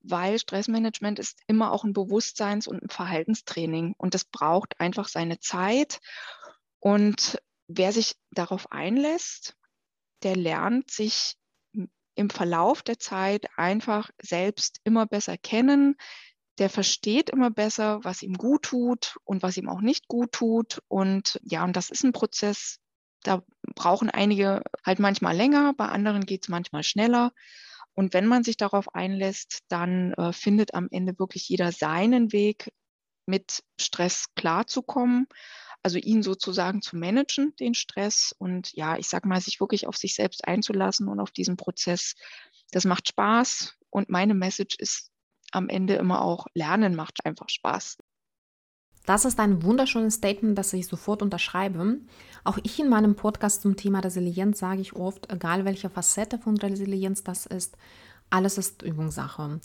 weil 0.02 0.38
Stressmanagement 0.38 1.18
ist 1.18 1.40
immer 1.46 1.72
auch 1.72 1.84
ein 1.84 1.94
Bewusstseins- 1.94 2.68
und 2.68 2.82
ein 2.82 2.90
Verhaltenstraining 2.90 3.94
und 3.96 4.12
das 4.12 4.24
braucht 4.24 4.78
einfach 4.80 5.08
seine 5.08 5.38
Zeit. 5.40 6.00
Und 6.78 7.38
wer 7.68 7.92
sich 7.92 8.16
darauf 8.32 8.72
einlässt, 8.72 9.56
der 10.22 10.36
lernt 10.36 10.90
sich 10.90 11.36
im 12.14 12.30
Verlauf 12.30 12.82
der 12.82 12.98
Zeit 12.98 13.46
einfach 13.56 14.10
selbst 14.20 14.80
immer 14.84 15.06
besser 15.06 15.36
kennen. 15.38 15.96
Der 16.58 16.68
versteht 16.68 17.30
immer 17.30 17.50
besser, 17.50 18.00
was 18.02 18.22
ihm 18.22 18.34
gut 18.34 18.62
tut 18.62 19.16
und 19.24 19.42
was 19.42 19.56
ihm 19.56 19.68
auch 19.68 19.80
nicht 19.80 20.08
gut 20.08 20.32
tut. 20.32 20.82
Und 20.88 21.40
ja, 21.42 21.64
und 21.64 21.76
das 21.76 21.90
ist 21.90 22.04
ein 22.04 22.12
Prozess, 22.12 22.78
da 23.22 23.42
brauchen 23.74 24.10
einige 24.10 24.62
halt 24.84 24.98
manchmal 24.98 25.36
länger, 25.36 25.72
bei 25.74 25.86
anderen 25.86 26.26
geht 26.26 26.44
es 26.44 26.48
manchmal 26.48 26.82
schneller. 26.82 27.32
Und 27.94 28.14
wenn 28.14 28.26
man 28.26 28.44
sich 28.44 28.56
darauf 28.56 28.94
einlässt, 28.94 29.60
dann 29.68 30.12
äh, 30.14 30.32
findet 30.32 30.74
am 30.74 30.88
Ende 30.90 31.18
wirklich 31.18 31.48
jeder 31.48 31.72
seinen 31.72 32.32
Weg, 32.32 32.72
mit 33.30 33.62
Stress 33.80 34.26
klarzukommen. 34.34 35.26
Also 35.82 35.96
ihn 35.96 36.22
sozusagen 36.22 36.82
zu 36.82 36.96
managen, 36.96 37.54
den 37.58 37.74
Stress. 37.74 38.34
Und 38.36 38.72
ja, 38.74 38.98
ich 38.98 39.08
sage 39.08 39.26
mal, 39.26 39.40
sich 39.40 39.60
wirklich 39.60 39.86
auf 39.86 39.96
sich 39.96 40.14
selbst 40.14 40.46
einzulassen 40.46 41.08
und 41.08 41.20
auf 41.20 41.30
diesen 41.30 41.56
Prozess. 41.56 42.16
Das 42.70 42.84
macht 42.84 43.08
Spaß. 43.08 43.76
Und 43.88 44.10
meine 44.10 44.34
Message 44.34 44.76
ist 44.76 45.10
am 45.52 45.68
Ende 45.68 45.94
immer 45.94 46.22
auch, 46.22 46.46
Lernen 46.54 46.94
macht 46.94 47.24
einfach 47.24 47.48
Spaß. 47.48 47.98
Das 49.06 49.24
ist 49.24 49.40
ein 49.40 49.62
wunderschönes 49.62 50.14
Statement, 50.14 50.56
das 50.56 50.72
ich 50.72 50.86
sofort 50.86 51.22
unterschreibe. 51.22 52.00
Auch 52.44 52.58
ich 52.62 52.78
in 52.78 52.88
meinem 52.88 53.16
Podcast 53.16 53.62
zum 53.62 53.76
Thema 53.76 54.00
Resilienz 54.00 54.58
sage 54.58 54.82
ich 54.82 54.92
oft, 54.94 55.32
egal 55.32 55.64
welche 55.64 55.90
Facette 55.90 56.38
von 56.38 56.56
Resilienz 56.58 57.24
das 57.24 57.46
ist, 57.46 57.76
alles 58.28 58.58
ist 58.58 58.82
Übungssache. 58.82 59.60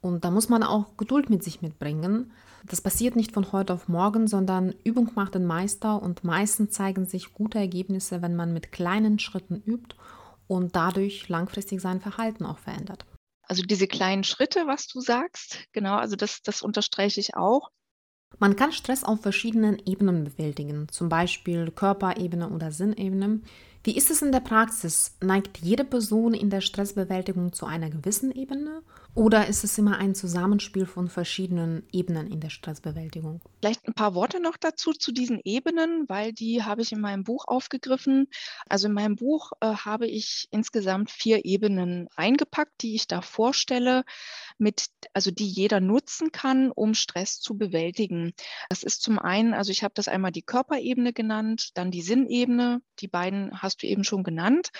Und 0.00 0.24
da 0.24 0.30
muss 0.30 0.48
man 0.48 0.62
auch 0.62 0.96
Geduld 0.96 1.30
mit 1.30 1.44
sich 1.44 1.60
mitbringen. 1.60 2.32
Das 2.68 2.82
passiert 2.82 3.16
nicht 3.16 3.32
von 3.32 3.50
heute 3.52 3.72
auf 3.72 3.88
morgen, 3.88 4.26
sondern 4.26 4.74
Übung 4.84 5.10
macht 5.14 5.34
den 5.34 5.46
Meister 5.46 6.02
und 6.02 6.22
meistens 6.22 6.72
zeigen 6.72 7.06
sich 7.06 7.32
gute 7.32 7.58
Ergebnisse, 7.58 8.20
wenn 8.20 8.36
man 8.36 8.52
mit 8.52 8.72
kleinen 8.72 9.18
Schritten 9.18 9.62
übt 9.64 9.96
und 10.46 10.76
dadurch 10.76 11.28
langfristig 11.28 11.80
sein 11.80 12.00
Verhalten 12.00 12.44
auch 12.44 12.58
verändert. 12.58 13.06
Also 13.42 13.62
diese 13.62 13.86
kleinen 13.86 14.24
Schritte, 14.24 14.66
was 14.66 14.86
du 14.86 15.00
sagst, 15.00 15.60
genau, 15.72 15.96
also 15.96 16.16
das, 16.16 16.42
das 16.42 16.60
unterstreiche 16.60 17.20
ich 17.20 17.34
auch. 17.34 17.70
Man 18.38 18.56
kann 18.56 18.72
Stress 18.72 19.04
auf 19.04 19.22
verschiedenen 19.22 19.80
Ebenen 19.86 20.24
bewältigen, 20.24 20.88
zum 20.90 21.08
Beispiel 21.08 21.70
Körperebene 21.70 22.50
oder 22.50 22.70
Sinnebene. 22.70 23.40
Wie 23.82 23.96
ist 23.96 24.10
es 24.10 24.20
in 24.20 24.32
der 24.32 24.40
Praxis? 24.40 25.16
Neigt 25.22 25.58
jede 25.58 25.84
Person 25.84 26.34
in 26.34 26.50
der 26.50 26.60
Stressbewältigung 26.60 27.54
zu 27.54 27.64
einer 27.64 27.88
gewissen 27.88 28.30
Ebene 28.30 28.82
oder 29.18 29.48
ist 29.48 29.64
es 29.64 29.76
immer 29.78 29.98
ein 29.98 30.14
Zusammenspiel 30.14 30.86
von 30.86 31.08
verschiedenen 31.08 31.82
Ebenen 31.90 32.28
in 32.28 32.38
der 32.38 32.50
Stressbewältigung? 32.50 33.40
Vielleicht 33.58 33.84
ein 33.88 33.92
paar 33.92 34.14
Worte 34.14 34.38
noch 34.38 34.56
dazu 34.56 34.92
zu 34.92 35.10
diesen 35.10 35.40
Ebenen, 35.42 36.04
weil 36.08 36.32
die 36.32 36.62
habe 36.62 36.82
ich 36.82 36.92
in 36.92 37.00
meinem 37.00 37.24
Buch 37.24 37.48
aufgegriffen. 37.48 38.28
Also 38.68 38.86
in 38.86 38.94
meinem 38.94 39.16
Buch 39.16 39.50
äh, 39.58 39.74
habe 39.74 40.06
ich 40.06 40.46
insgesamt 40.52 41.10
vier 41.10 41.44
Ebenen 41.44 42.06
eingepackt, 42.14 42.80
die 42.80 42.94
ich 42.94 43.08
da 43.08 43.20
vorstelle, 43.20 44.04
mit, 44.56 44.86
also 45.14 45.32
die 45.32 45.48
jeder 45.48 45.80
nutzen 45.80 46.30
kann, 46.30 46.70
um 46.70 46.94
Stress 46.94 47.40
zu 47.40 47.58
bewältigen. 47.58 48.34
Das 48.68 48.84
ist 48.84 49.02
zum 49.02 49.18
einen, 49.18 49.52
also 49.52 49.72
ich 49.72 49.82
habe 49.82 49.94
das 49.94 50.06
einmal 50.06 50.30
die 50.30 50.42
Körperebene 50.42 51.12
genannt, 51.12 51.70
dann 51.74 51.90
die 51.90 52.02
Sinnebene, 52.02 52.82
die 53.00 53.08
beiden 53.08 53.60
hast 53.60 53.82
du 53.82 53.88
eben 53.88 54.04
schon 54.04 54.22
genannt. 54.22 54.70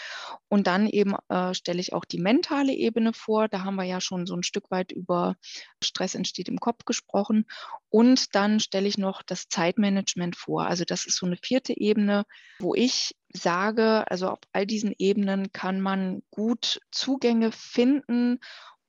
Und 0.49 0.68
dann 0.68 0.86
eben 0.86 1.16
äh, 1.28 1.55
stelle 1.55 1.80
ich 1.80 1.93
auch 1.93 2.05
die 2.05 2.20
mentale 2.20 2.72
Ebene 2.72 3.12
vor. 3.12 3.49
Da 3.49 3.64
haben 3.64 3.74
wir 3.74 3.84
ja 3.84 4.01
schon 4.01 4.28
so 4.29 4.37
ein 4.37 4.43
Stück 4.43 4.70
weit 4.70 4.93
über 4.93 5.37
Stress 5.83 6.14
entsteht 6.14 6.49
im 6.49 6.59
Kopf 6.59 6.85
gesprochen. 6.85 7.47
Und 7.91 8.35
dann 8.35 8.61
stelle 8.61 8.87
ich 8.87 8.99
noch 8.99 9.22
das 9.22 9.49
Zeitmanagement 9.49 10.37
vor. 10.37 10.66
Also 10.66 10.85
das 10.85 11.07
ist 11.07 11.16
so 11.16 11.26
eine 11.26 11.37
vierte 11.37 11.76
Ebene, 11.76 12.24
wo 12.61 12.74
ich 12.74 13.16
sage, 13.33 14.05
also 14.11 14.29
auf 14.29 14.39
all 14.53 14.66
diesen 14.66 14.95
Ebenen 14.99 15.53
kann 15.53 15.81
man 15.81 16.22
gut 16.31 16.81
Zugänge 16.91 17.53
finden, 17.53 18.39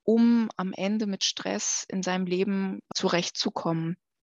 um 0.03 0.49
am 0.57 0.73
Ende 0.73 1.07
mit 1.07 1.23
Stress 1.23 1.85
in 1.87 2.03
seinem 2.03 2.25
Leben 2.25 2.79
zurechtzukommen. 2.95 3.97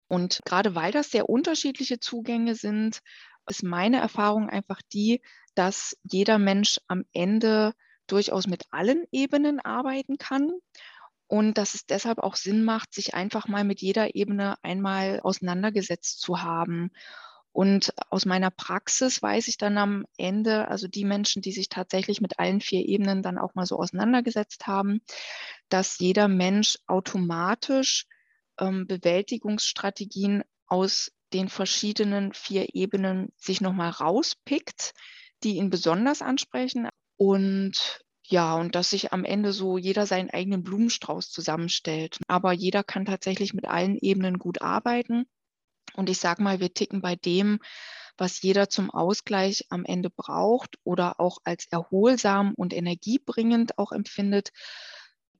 Und 0.08 0.40
gerade 0.44 0.74
weil 0.74 0.90
das 0.90 1.10
sehr 1.10 1.28
unterschiedliche 1.28 2.00
Zugänge 2.00 2.54
sind, 2.56 3.00
ist 3.48 3.62
meine 3.62 3.98
Erfahrung 3.98 4.48
einfach 4.48 4.80
die, 4.92 5.22
dass 5.54 5.96
jeder 6.02 6.38
Mensch 6.38 6.80
am 6.88 7.04
Ende 7.12 7.74
durchaus 8.12 8.46
mit 8.46 8.64
allen 8.70 9.04
Ebenen 9.12 9.60
arbeiten 9.60 10.18
kann 10.18 10.50
und 11.30 11.58
dass 11.58 11.74
es 11.74 11.86
deshalb 11.86 12.18
auch 12.18 12.34
Sinn 12.34 12.64
macht, 12.64 12.92
sich 12.92 13.14
einfach 13.14 13.46
mal 13.46 13.62
mit 13.62 13.80
jeder 13.80 14.16
Ebene 14.16 14.56
einmal 14.62 15.20
auseinandergesetzt 15.20 16.20
zu 16.20 16.42
haben. 16.42 16.90
Und 17.52 17.92
aus 18.10 18.26
meiner 18.26 18.50
Praxis 18.50 19.22
weiß 19.22 19.48
ich 19.48 19.56
dann 19.56 19.78
am 19.78 20.06
Ende, 20.16 20.68
also 20.68 20.88
die 20.88 21.04
Menschen, 21.04 21.40
die 21.40 21.52
sich 21.52 21.68
tatsächlich 21.68 22.20
mit 22.20 22.38
allen 22.38 22.60
vier 22.60 22.84
Ebenen 22.84 23.22
dann 23.22 23.38
auch 23.38 23.54
mal 23.54 23.66
so 23.66 23.78
auseinandergesetzt 23.78 24.66
haben, 24.66 25.02
dass 25.68 25.98
jeder 25.98 26.26
Mensch 26.26 26.78
automatisch 26.86 28.06
ähm, 28.58 28.86
Bewältigungsstrategien 28.86 30.42
aus 30.66 31.12
den 31.32 31.48
verschiedenen 31.48 32.32
vier 32.32 32.74
Ebenen 32.74 33.32
sich 33.36 33.60
nochmal 33.60 33.90
rauspickt, 33.90 34.94
die 35.42 35.56
ihn 35.56 35.70
besonders 35.70 36.22
ansprechen. 36.22 36.88
Und 37.20 38.00
ja, 38.24 38.54
und 38.54 38.74
dass 38.74 38.88
sich 38.90 39.12
am 39.12 39.26
Ende 39.26 39.52
so 39.52 39.76
jeder 39.76 40.06
seinen 40.06 40.30
eigenen 40.30 40.62
Blumenstrauß 40.62 41.30
zusammenstellt. 41.30 42.16
Aber 42.28 42.52
jeder 42.52 42.82
kann 42.82 43.04
tatsächlich 43.04 43.52
mit 43.52 43.66
allen 43.66 43.98
Ebenen 43.98 44.38
gut 44.38 44.62
arbeiten. 44.62 45.26
Und 45.92 46.08
ich 46.08 46.18
sage 46.18 46.42
mal, 46.42 46.60
wir 46.60 46.72
ticken 46.72 47.02
bei 47.02 47.16
dem, 47.16 47.58
was 48.16 48.40
jeder 48.40 48.70
zum 48.70 48.90
Ausgleich 48.90 49.66
am 49.68 49.84
Ende 49.84 50.08
braucht 50.08 50.78
oder 50.82 51.20
auch 51.20 51.38
als 51.44 51.66
erholsam 51.70 52.54
und 52.56 52.72
energiebringend 52.72 53.76
auch 53.76 53.92
empfindet, 53.92 54.48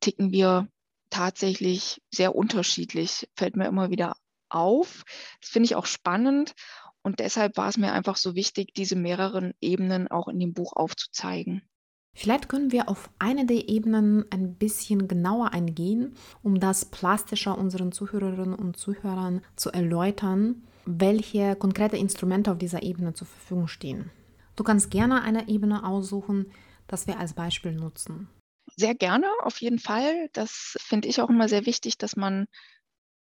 ticken 0.00 0.32
wir 0.32 0.68
tatsächlich 1.08 2.02
sehr 2.10 2.34
unterschiedlich. 2.34 3.26
Fällt 3.36 3.56
mir 3.56 3.68
immer 3.68 3.88
wieder 3.88 4.16
auf. 4.50 5.04
Das 5.40 5.48
finde 5.48 5.64
ich 5.64 5.76
auch 5.76 5.86
spannend. 5.86 6.52
Und 7.00 7.20
deshalb 7.20 7.56
war 7.56 7.70
es 7.70 7.78
mir 7.78 7.92
einfach 7.94 8.16
so 8.16 8.34
wichtig, 8.34 8.74
diese 8.74 8.96
mehreren 8.96 9.54
Ebenen 9.62 10.08
auch 10.08 10.28
in 10.28 10.38
dem 10.38 10.52
Buch 10.52 10.74
aufzuzeigen. 10.74 11.69
Vielleicht 12.12 12.48
können 12.48 12.72
wir 12.72 12.88
auf 12.88 13.08
eine 13.18 13.46
der 13.46 13.68
Ebenen 13.68 14.24
ein 14.30 14.54
bisschen 14.56 15.08
genauer 15.08 15.52
eingehen, 15.52 16.14
um 16.42 16.60
das 16.60 16.84
plastischer 16.84 17.56
unseren 17.56 17.92
Zuhörerinnen 17.92 18.54
und 18.54 18.76
Zuhörern 18.76 19.42
zu 19.56 19.70
erläutern, 19.70 20.66
welche 20.84 21.56
konkrete 21.56 21.96
Instrumente 21.96 22.50
auf 22.52 22.58
dieser 22.58 22.82
Ebene 22.82 23.14
zur 23.14 23.26
Verfügung 23.26 23.68
stehen. 23.68 24.10
Du 24.56 24.64
kannst 24.64 24.90
gerne 24.90 25.22
eine 25.22 25.48
Ebene 25.48 25.86
aussuchen, 25.86 26.52
das 26.88 27.06
wir 27.06 27.18
als 27.18 27.34
Beispiel 27.34 27.72
nutzen. 27.72 28.28
Sehr 28.76 28.94
gerne, 28.94 29.26
auf 29.42 29.60
jeden 29.60 29.78
Fall. 29.78 30.28
Das 30.32 30.76
finde 30.80 31.08
ich 31.08 31.20
auch 31.20 31.30
immer 31.30 31.48
sehr 31.48 31.66
wichtig, 31.66 31.96
dass 31.98 32.16
man 32.16 32.46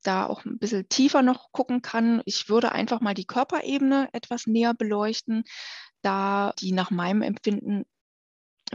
da 0.04 0.26
auch 0.26 0.46
ein 0.46 0.58
bisschen 0.58 0.90
tiefer 0.90 1.22
noch 1.22 1.52
gucken 1.52 1.82
kann. 1.82 2.22
Ich 2.26 2.50
würde 2.50 2.72
einfach 2.72 3.02
mal 3.02 3.14
die 3.14 3.26
Körperebene 3.26 4.10
etwas 4.14 4.48
näher 4.48 4.74
beleuchten, 4.74 5.44
da 6.02 6.54
die 6.60 6.72
nach 6.72 6.90
meinem 6.90 7.22
Empfinden, 7.22 7.86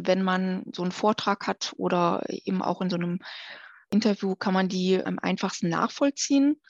wenn 0.01 0.22
man 0.22 0.64
so 0.74 0.82
einen 0.82 0.92
Vortrag 0.92 1.47
hat 1.47 1.72
oder 1.76 2.24
eben 2.28 2.62
auch 2.62 2.80
in 2.80 2.90
so 2.90 2.97
einem 2.97 3.20
Interview, 3.90 4.34
kann 4.34 4.55
man 4.55 4.68
die 4.68 5.03
am 5.05 5.18
einfachsten 5.18 5.68
nachvollziehen. 5.68 6.61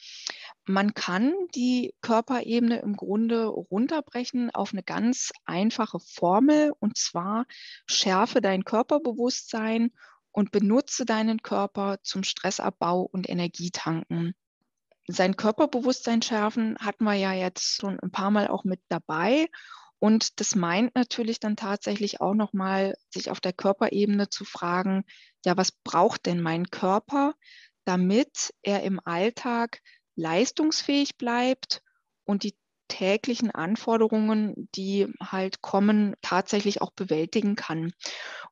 Man 0.65 0.95
kann 0.95 1.33
die 1.55 1.95
Körperebene 2.03 2.81
im 2.81 2.97
Grunde 2.97 3.47
runterbrechen 3.47 4.51
auf 4.51 4.73
eine 4.73 4.83
ganz 4.83 5.33
einfache 5.45 5.99
Formel 6.01 6.73
und 6.79 6.97
zwar 6.99 7.47
schärfe 7.87 8.41
dein 8.41 8.65
Körperbewusstsein 8.65 9.93
und 10.33 10.51
benutze 10.51 11.05
deinen 11.05 11.43
Körper 11.43 11.99
zum 12.03 12.25
Stressabbau 12.25 13.03
und 13.03 13.29
Energietanken 13.29 14.35
sein 15.09 15.37
Körperbewusstsein 15.37 16.23
schärfen 16.23 16.77
hatten 16.81 17.05
wir 17.05 17.15
ja 17.15 17.33
jetzt 17.33 17.81
schon 17.81 17.99
ein 18.01 18.11
paar 18.11 18.31
Mal 18.31 18.49
auch 18.49 18.65
mit 18.65 18.81
dabei. 18.89 19.47
Und 19.99 20.41
das 20.41 20.55
meint 20.55 20.95
natürlich 20.95 21.41
dann 21.41 21.57
tatsächlich 21.57 22.21
auch 22.21 22.35
nochmal, 22.35 22.97
sich 23.11 23.31
auf 23.31 23.41
der 23.41 23.53
Körperebene 23.53 24.29
zu 24.29 24.45
fragen, 24.45 25.05
ja, 25.45 25.57
was 25.57 25.73
braucht 25.73 26.27
denn 26.27 26.41
mein 26.43 26.71
Körper, 26.71 27.35
damit 27.85 28.53
er 28.63 28.83
im 28.83 29.01
Alltag 29.05 29.81
leistungsfähig 30.17 31.17
bleibt 31.17 31.83
und 32.25 32.43
die 32.43 32.55
täglichen 32.89 33.51
Anforderungen, 33.51 34.69
die 34.75 35.13
halt 35.21 35.61
kommen, 35.61 36.15
tatsächlich 36.23 36.81
auch 36.83 36.93
bewältigen 36.93 37.57
kann. 37.57 37.93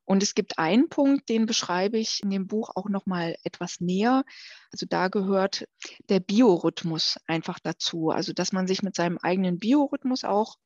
Und 0.03 0.23
es 0.23 0.35
gibt 0.35 0.59
einen 0.59 0.89
Punkt, 0.89 1.29
den 1.29 1.45
beschreibe 1.45 1.97
ich 1.97 2.21
in 2.21 2.29
dem 2.29 2.47
Buch 2.47 2.71
auch 2.75 2.89
noch 2.89 3.05
mal 3.05 3.35
etwas 3.43 3.79
näher. 3.79 4.23
Also 4.71 4.85
da 4.87 5.07
gehört 5.07 5.67
der 6.09 6.19
Biorhythmus 6.19 7.17
einfach 7.27 7.59
dazu, 7.59 8.09
also 8.09 8.33
dass 8.33 8.51
man 8.51 8.67
sich 8.67 8.83
mit 8.83 8.95
seinem 8.95 9.17
eigenen 9.17 9.57
Biorhythmus 9.57 10.23
auch 10.23 10.57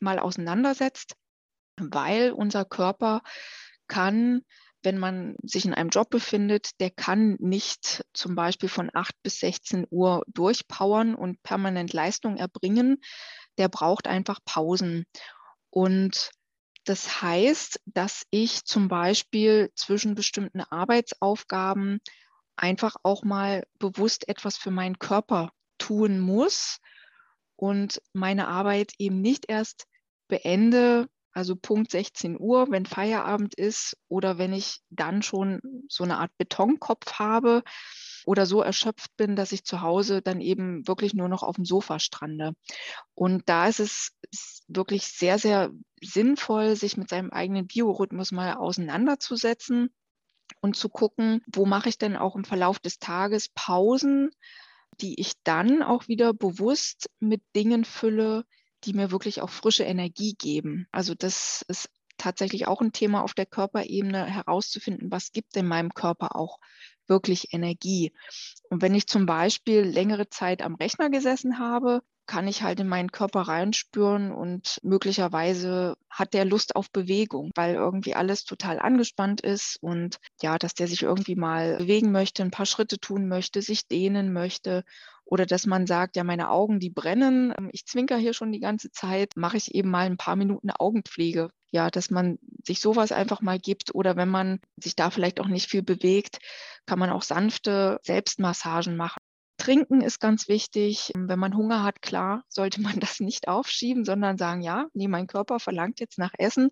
mal 0.00 0.18
auseinandersetzt, 0.18 1.14
weil 1.78 2.32
unser 2.32 2.64
Körper 2.64 3.22
kann 3.88 4.42
wenn 4.86 4.98
man 4.98 5.34
sich 5.42 5.64
in 5.64 5.74
einem 5.74 5.90
Job 5.90 6.10
befindet, 6.10 6.78
der 6.78 6.90
kann 6.90 7.36
nicht 7.40 8.04
zum 8.12 8.36
Beispiel 8.36 8.68
von 8.68 8.88
8 8.94 9.20
bis 9.24 9.40
16 9.40 9.84
Uhr 9.90 10.22
durchpowern 10.28 11.16
und 11.16 11.42
permanent 11.42 11.92
Leistung 11.92 12.36
erbringen. 12.36 13.02
Der 13.58 13.68
braucht 13.68 14.06
einfach 14.06 14.38
Pausen. 14.44 15.04
Und 15.70 16.30
Das 16.84 17.20
heißt, 17.20 17.80
dass 17.86 18.22
ich 18.30 18.64
zum 18.64 18.86
Beispiel 18.86 19.72
zwischen 19.74 20.14
bestimmten 20.14 20.60
Arbeitsaufgaben 20.60 21.98
einfach 22.54 22.94
auch 23.02 23.24
mal 23.24 23.64
bewusst 23.80 24.28
etwas 24.28 24.56
für 24.56 24.70
meinen 24.70 25.00
Körper 25.00 25.50
tun 25.78 26.20
muss 26.20 26.78
und 27.56 28.00
meine 28.12 28.48
Arbeit 28.48 28.92
eben 28.98 29.20
nicht 29.20 29.46
erst 29.48 29.86
beende, 30.28 31.08
also 31.32 31.54
Punkt 31.54 31.90
16 31.90 32.40
Uhr, 32.40 32.70
wenn 32.70 32.86
Feierabend 32.86 33.54
ist 33.54 33.96
oder 34.08 34.38
wenn 34.38 34.54
ich 34.54 34.80
dann 34.88 35.20
schon 35.22 35.60
so 35.88 36.02
eine 36.02 36.18
Art 36.18 36.30
Betonkopf 36.38 37.14
habe 37.14 37.62
oder 38.24 38.46
so 38.46 38.62
erschöpft 38.62 39.14
bin, 39.18 39.36
dass 39.36 39.52
ich 39.52 39.64
zu 39.64 39.82
Hause 39.82 40.22
dann 40.22 40.40
eben 40.40 40.88
wirklich 40.88 41.12
nur 41.12 41.28
noch 41.28 41.42
auf 41.42 41.56
dem 41.56 41.66
Sofa 41.66 41.98
strande. 41.98 42.54
Und 43.14 43.48
da 43.50 43.68
ist 43.68 43.80
es 43.80 44.12
wirklich 44.66 45.08
sehr, 45.08 45.38
sehr 45.38 45.70
sinnvoll, 46.00 46.74
sich 46.74 46.96
mit 46.96 47.10
seinem 47.10 47.30
eigenen 47.30 47.66
Biorhythmus 47.66 48.32
mal 48.32 48.54
auseinanderzusetzen 48.54 49.90
und 50.60 50.74
zu 50.74 50.88
gucken, 50.88 51.42
wo 51.46 51.66
mache 51.66 51.88
ich 51.88 51.98
denn 51.98 52.16
auch 52.16 52.34
im 52.34 52.44
Verlauf 52.44 52.78
des 52.78 52.98
Tages 52.98 53.50
Pausen, 53.50 54.30
die 55.00 55.20
ich 55.20 55.32
dann 55.44 55.82
auch 55.82 56.08
wieder 56.08 56.32
bewusst 56.32 57.10
mit 57.18 57.42
Dingen 57.54 57.84
fülle, 57.84 58.44
die 58.84 58.92
mir 58.92 59.10
wirklich 59.10 59.40
auch 59.42 59.50
frische 59.50 59.84
Energie 59.84 60.34
geben. 60.38 60.86
Also 60.92 61.14
das 61.14 61.64
ist 61.68 61.88
tatsächlich 62.18 62.66
auch 62.66 62.80
ein 62.80 62.92
Thema 62.92 63.22
auf 63.22 63.34
der 63.34 63.46
Körperebene 63.46 64.24
herauszufinden, 64.24 65.10
was 65.10 65.32
gibt 65.32 65.56
in 65.56 65.66
meinem 65.66 65.90
Körper 65.90 66.36
auch 66.36 66.58
wirklich 67.06 67.52
Energie. 67.52 68.12
Und 68.70 68.82
wenn 68.82 68.94
ich 68.94 69.06
zum 69.06 69.26
Beispiel 69.26 69.82
längere 69.82 70.28
Zeit 70.28 70.62
am 70.62 70.74
Rechner 70.74 71.10
gesessen 71.10 71.58
habe, 71.58 72.02
kann 72.26 72.48
ich 72.48 72.62
halt 72.62 72.80
in 72.80 72.88
meinen 72.88 73.12
Körper 73.12 73.42
reinspüren 73.42 74.32
und 74.32 74.78
möglicherweise 74.82 75.96
hat 76.10 76.34
der 76.34 76.44
Lust 76.44 76.76
auf 76.76 76.90
Bewegung, 76.90 77.50
weil 77.54 77.74
irgendwie 77.74 78.14
alles 78.14 78.44
total 78.44 78.78
angespannt 78.78 79.40
ist 79.40 79.78
und 79.80 80.18
ja, 80.42 80.58
dass 80.58 80.74
der 80.74 80.88
sich 80.88 81.02
irgendwie 81.02 81.36
mal 81.36 81.76
bewegen 81.76 82.12
möchte, 82.12 82.42
ein 82.42 82.50
paar 82.50 82.66
Schritte 82.66 82.98
tun 82.98 83.28
möchte, 83.28 83.62
sich 83.62 83.86
dehnen 83.86 84.32
möchte 84.32 84.84
oder 85.26 85.44
dass 85.44 85.66
man 85.66 85.86
sagt, 85.86 86.16
ja, 86.16 86.24
meine 86.24 86.50
Augen, 86.50 86.78
die 86.78 86.88
brennen, 86.88 87.52
ähm, 87.58 87.68
ich 87.72 87.84
zwinker 87.84 88.16
hier 88.16 88.32
schon 88.32 88.52
die 88.52 88.60
ganze 88.60 88.90
Zeit, 88.92 89.32
mache 89.36 89.56
ich 89.56 89.74
eben 89.74 89.90
mal 89.90 90.06
ein 90.06 90.16
paar 90.16 90.36
Minuten 90.36 90.70
Augenpflege. 90.70 91.50
Ja, 91.72 91.90
dass 91.90 92.10
man 92.10 92.38
sich 92.64 92.80
sowas 92.80 93.10
einfach 93.12 93.42
mal 93.42 93.58
gibt 93.58 93.94
oder 93.94 94.16
wenn 94.16 94.28
man 94.28 94.60
sich 94.76 94.94
da 94.94 95.10
vielleicht 95.10 95.40
auch 95.40 95.48
nicht 95.48 95.68
viel 95.68 95.82
bewegt, 95.82 96.38
kann 96.86 97.00
man 97.00 97.10
auch 97.10 97.22
sanfte 97.22 97.98
Selbstmassagen 98.04 98.96
machen. 98.96 99.18
Trinken 99.66 100.00
ist 100.00 100.20
ganz 100.20 100.46
wichtig. 100.46 101.10
Wenn 101.16 101.40
man 101.40 101.56
Hunger 101.56 101.82
hat, 101.82 102.00
klar, 102.00 102.44
sollte 102.48 102.80
man 102.80 103.00
das 103.00 103.18
nicht 103.18 103.48
aufschieben, 103.48 104.04
sondern 104.04 104.38
sagen, 104.38 104.62
ja, 104.62 104.86
nee, 104.94 105.08
mein 105.08 105.26
Körper 105.26 105.58
verlangt 105.58 105.98
jetzt 105.98 106.18
nach 106.18 106.32
Essen. 106.38 106.70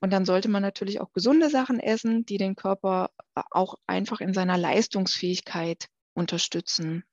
Und 0.00 0.12
dann 0.12 0.24
sollte 0.24 0.48
man 0.48 0.60
natürlich 0.60 1.00
auch 1.00 1.12
gesunde 1.12 1.50
Sachen 1.50 1.78
essen, 1.78 2.26
die 2.26 2.36
den 2.36 2.56
Körper 2.56 3.10
äh, 3.36 3.42
auch 3.52 3.76
einfach 3.86 4.20
in 4.20 4.34
seiner 4.34 4.58
Leistungsfähigkeit 4.58 5.86
unterstützen. 6.14 7.04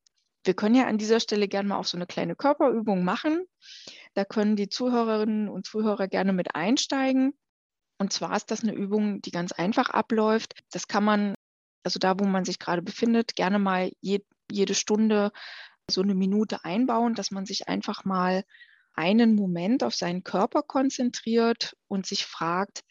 Wir 0.44 0.56
können 0.56 0.76
ja 0.76 0.88
an 0.88 0.98
dieser 0.98 1.20
Stelle 1.20 1.48
gerne 1.48 1.70
mal 1.70 1.78
auf 1.78 1.88
so 1.88 1.96
eine 1.96 2.08
kleine 2.08 2.36
Körperübung 2.36 3.04
machen. 3.04 3.46
Da 4.16 4.26
können 4.26 4.56
die 4.56 4.68
Zuhörerinnen 4.68 5.48
und 5.48 5.68
Zuhörer 5.68 6.08
gerne 6.08 6.34
mit 6.34 6.56
einsteigen. 6.56 7.34
Und 8.00 8.12
zwar 8.12 8.36
ist 8.36 8.50
das 8.50 8.64
eine 8.64 8.74
Übung, 8.74 9.22
die 9.22 9.32
ganz 9.32 9.52
einfach 9.52 9.92
abläuft. 9.92 10.56
Das 10.72 10.88
kann 10.88 11.04
man, 11.04 11.36
also 11.84 12.00
da, 12.00 12.20
wo 12.20 12.26
man 12.26 12.46
sich 12.46 12.58
gerade 12.58 12.82
befindet, 12.82 13.36
gerne 13.36 13.60
mal 13.60 13.92
je, 14.02 14.20
jede 14.54 14.76
Stunde 14.76 15.32
so 15.90 16.02
eine 16.02 16.16
Minute 16.16 16.64
einbauen, 16.64 17.14
dass 17.16 17.32
man 17.32 17.46
sich 17.46 17.68
einfach 17.68 18.06
mal 18.06 18.44
einen 18.94 19.36
Moment 19.36 19.84
auf 19.84 19.96
seinen 19.96 20.24
Körper 20.24 20.62
konzentriert 20.62 21.76
und 21.88 22.06
sich 22.06 22.26
fragt, 22.26 22.82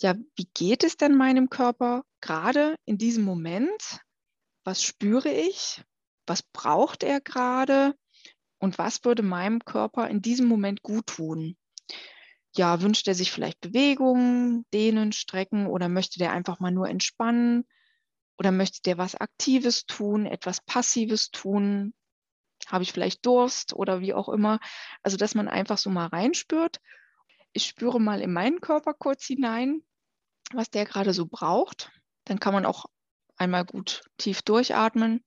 ja, 0.00 0.14
wie 0.36 0.48
geht 0.54 0.82
es 0.82 0.96
denn 0.96 1.14
meinem 1.14 1.50
Körper 1.50 2.04
gerade 2.20 2.76
in 2.86 2.96
diesem 2.96 3.24
Moment? 3.24 4.00
Was 4.64 4.82
spüre 4.82 5.30
ich? 5.30 5.82
Was 6.26 6.42
braucht 6.42 7.02
er 7.02 7.20
gerade? 7.20 7.94
Und 8.58 8.78
was 8.78 9.04
würde 9.04 9.22
meinem 9.22 9.60
Körper 9.60 10.08
in 10.08 10.22
diesem 10.22 10.46
Moment 10.46 10.82
gut 10.82 11.06
tun? 11.06 11.56
Ja, 12.56 12.82
wünscht 12.82 13.06
er 13.08 13.14
sich 13.14 13.30
vielleicht 13.30 13.60
Bewegung, 13.60 14.64
Dehnen, 14.72 15.12
Strecken 15.12 15.66
oder 15.66 15.88
möchte 15.88 16.18
der 16.18 16.32
einfach 16.32 16.60
mal 16.60 16.72
nur 16.72 16.88
entspannen? 16.88 17.64
Oder 18.40 18.52
möchte 18.52 18.80
der 18.80 18.96
was 18.96 19.16
Aktives 19.16 19.84
tun, 19.84 20.24
etwas 20.24 20.62
Passives 20.62 21.30
tun? 21.30 21.92
Habe 22.66 22.82
ich 22.82 22.92
vielleicht 22.92 23.26
Durst 23.26 23.74
oder 23.74 24.00
wie 24.00 24.14
auch 24.14 24.30
immer? 24.30 24.60
Also, 25.02 25.18
dass 25.18 25.34
man 25.34 25.46
einfach 25.46 25.76
so 25.76 25.90
mal 25.90 26.06
reinspürt. 26.06 26.80
Ich 27.52 27.66
spüre 27.66 28.00
mal 28.00 28.22
in 28.22 28.32
meinen 28.32 28.62
Körper 28.62 28.94
kurz 28.94 29.26
hinein, 29.26 29.82
was 30.54 30.70
der 30.70 30.86
gerade 30.86 31.12
so 31.12 31.26
braucht. 31.26 31.90
Dann 32.24 32.40
kann 32.40 32.54
man 32.54 32.64
auch 32.64 32.86
einmal 33.36 33.66
gut 33.66 34.04
tief 34.16 34.40
durchatmen. 34.40 35.22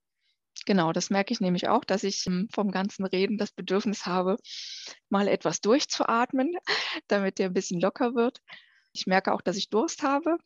Genau, 0.66 0.91
das 0.91 1.11
merke 1.11 1.34
ich 1.34 1.39
nämlich 1.39 1.68
auch, 1.68 1.84
dass 1.84 2.03
ich 2.03 2.26
ähm, 2.26 2.47
vom 2.51 2.72
ganzen 2.72 3.05
Reden 3.05 3.38
das 3.38 3.51
Bedürfnis 3.51 4.07
habe, 4.07 4.38
mal 5.09 5.28
etwas 5.28 5.61
durchzuatmen, 5.61 6.55
damit 7.07 7.38
der 7.38 7.49
ein 7.49 7.53
bisschen 7.53 7.80
locker 7.80 8.16
wird. 8.16 8.39
Ich 8.91 9.05
merke 9.05 9.34
auch, 9.34 9.41
dass 9.41 9.55
ich 9.55 9.70
Durst 9.70 10.01
habe. 10.01 10.39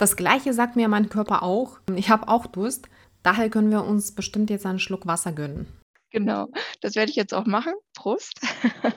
Das 0.00 0.16
gleiche 0.16 0.54
sagt 0.54 0.76
mir 0.76 0.88
mein 0.88 1.10
Körper 1.10 1.42
auch. 1.42 1.78
Ich 1.94 2.08
habe 2.08 2.28
auch 2.28 2.46
Durst. 2.46 2.88
Daher 3.22 3.50
können 3.50 3.70
wir 3.70 3.84
uns 3.84 4.12
bestimmt 4.12 4.48
jetzt 4.48 4.64
einen 4.64 4.78
Schluck 4.78 5.06
Wasser 5.06 5.30
gönnen. 5.30 5.66
Genau, 6.10 6.48
das 6.80 6.94
werde 6.94 7.10
ich 7.10 7.16
jetzt 7.16 7.34
auch 7.34 7.44
machen. 7.44 7.74
Prost. 7.94 8.40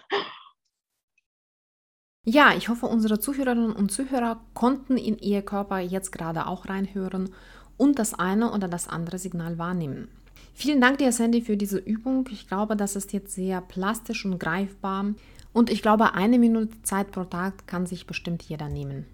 ja, 2.25 2.53
ich 2.55 2.69
hoffe, 2.69 2.85
unsere 2.85 3.19
Zuhörerinnen 3.19 3.73
und 3.73 3.91
Zuhörer 3.91 4.45
konnten 4.53 4.95
in 4.95 5.17
ihr 5.17 5.41
Körper 5.41 5.79
jetzt 5.79 6.13
gerade 6.13 6.47
auch 6.47 6.69
reinhören 6.69 7.35
und 7.75 7.99
das 7.99 8.13
eine 8.13 8.53
oder 8.53 8.69
das 8.69 8.87
andere 8.87 9.17
Signal 9.17 9.57
wahrnehmen. 9.57 10.07
Vielen 10.53 10.79
Dank 10.79 10.99
dir, 10.99 11.11
Sandy, 11.11 11.41
für 11.41 11.57
diese 11.57 11.79
Übung. 11.79 12.29
Ich 12.31 12.47
glaube, 12.47 12.77
das 12.77 12.95
ist 12.95 13.11
jetzt 13.11 13.35
sehr 13.35 13.59
plastisch 13.59 14.23
und 14.23 14.39
greifbar. 14.39 15.13
Und 15.51 15.69
ich 15.69 15.81
glaube, 15.81 16.13
eine 16.13 16.39
Minute 16.39 16.81
Zeit 16.83 17.11
pro 17.11 17.25
Tag 17.25 17.67
kann 17.67 17.87
sich 17.87 18.07
bestimmt 18.07 18.41
jeder 18.43 18.69
nehmen. 18.69 19.12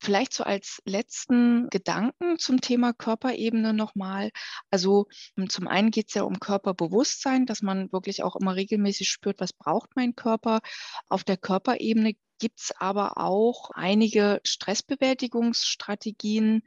Vielleicht 0.00 0.32
so 0.32 0.44
als 0.44 0.80
letzten 0.84 1.68
Gedanken 1.70 2.38
zum 2.38 2.60
Thema 2.60 2.92
Körperebene 2.92 3.72
nochmal. 3.72 4.30
Also 4.70 5.06
hm, 5.36 5.50
zum 5.50 5.66
einen 5.66 5.90
geht 5.90 6.08
es 6.08 6.14
ja 6.14 6.22
um 6.22 6.38
Körperbewusstsein, 6.40 7.46
dass 7.46 7.62
man 7.62 7.90
wirklich 7.92 8.22
auch 8.22 8.36
immer 8.36 8.54
regelmäßig 8.54 9.08
spürt, 9.08 9.40
was 9.40 9.52
braucht 9.52 9.96
mein 9.96 10.14
Körper. 10.14 10.60
Auf 11.08 11.24
der 11.24 11.36
Körperebene 11.36 12.14
gibt 12.38 12.60
es 12.60 12.72
aber 12.78 13.18
auch 13.18 13.70
einige 13.72 14.40
Stressbewältigungsstrategien, 14.44 16.62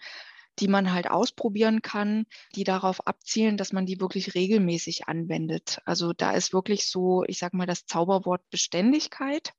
die 0.59 0.67
man 0.67 0.91
halt 0.91 1.09
ausprobieren 1.09 1.81
kann, 1.81 2.25
die 2.55 2.63
darauf 2.63 3.07
abzielen, 3.07 3.57
dass 3.57 3.73
man 3.73 3.85
die 3.85 3.99
wirklich 3.99 4.35
regelmäßig 4.35 5.07
anwendet. 5.07 5.79
Also 5.85 6.13
da 6.13 6.31
ist 6.31 6.53
wirklich 6.53 6.87
so, 6.87 7.23
ich 7.25 7.39
sage 7.39 7.57
mal, 7.57 7.65
das 7.65 7.85
Zauberwort 7.85 8.49
Beständigkeit 8.49 9.53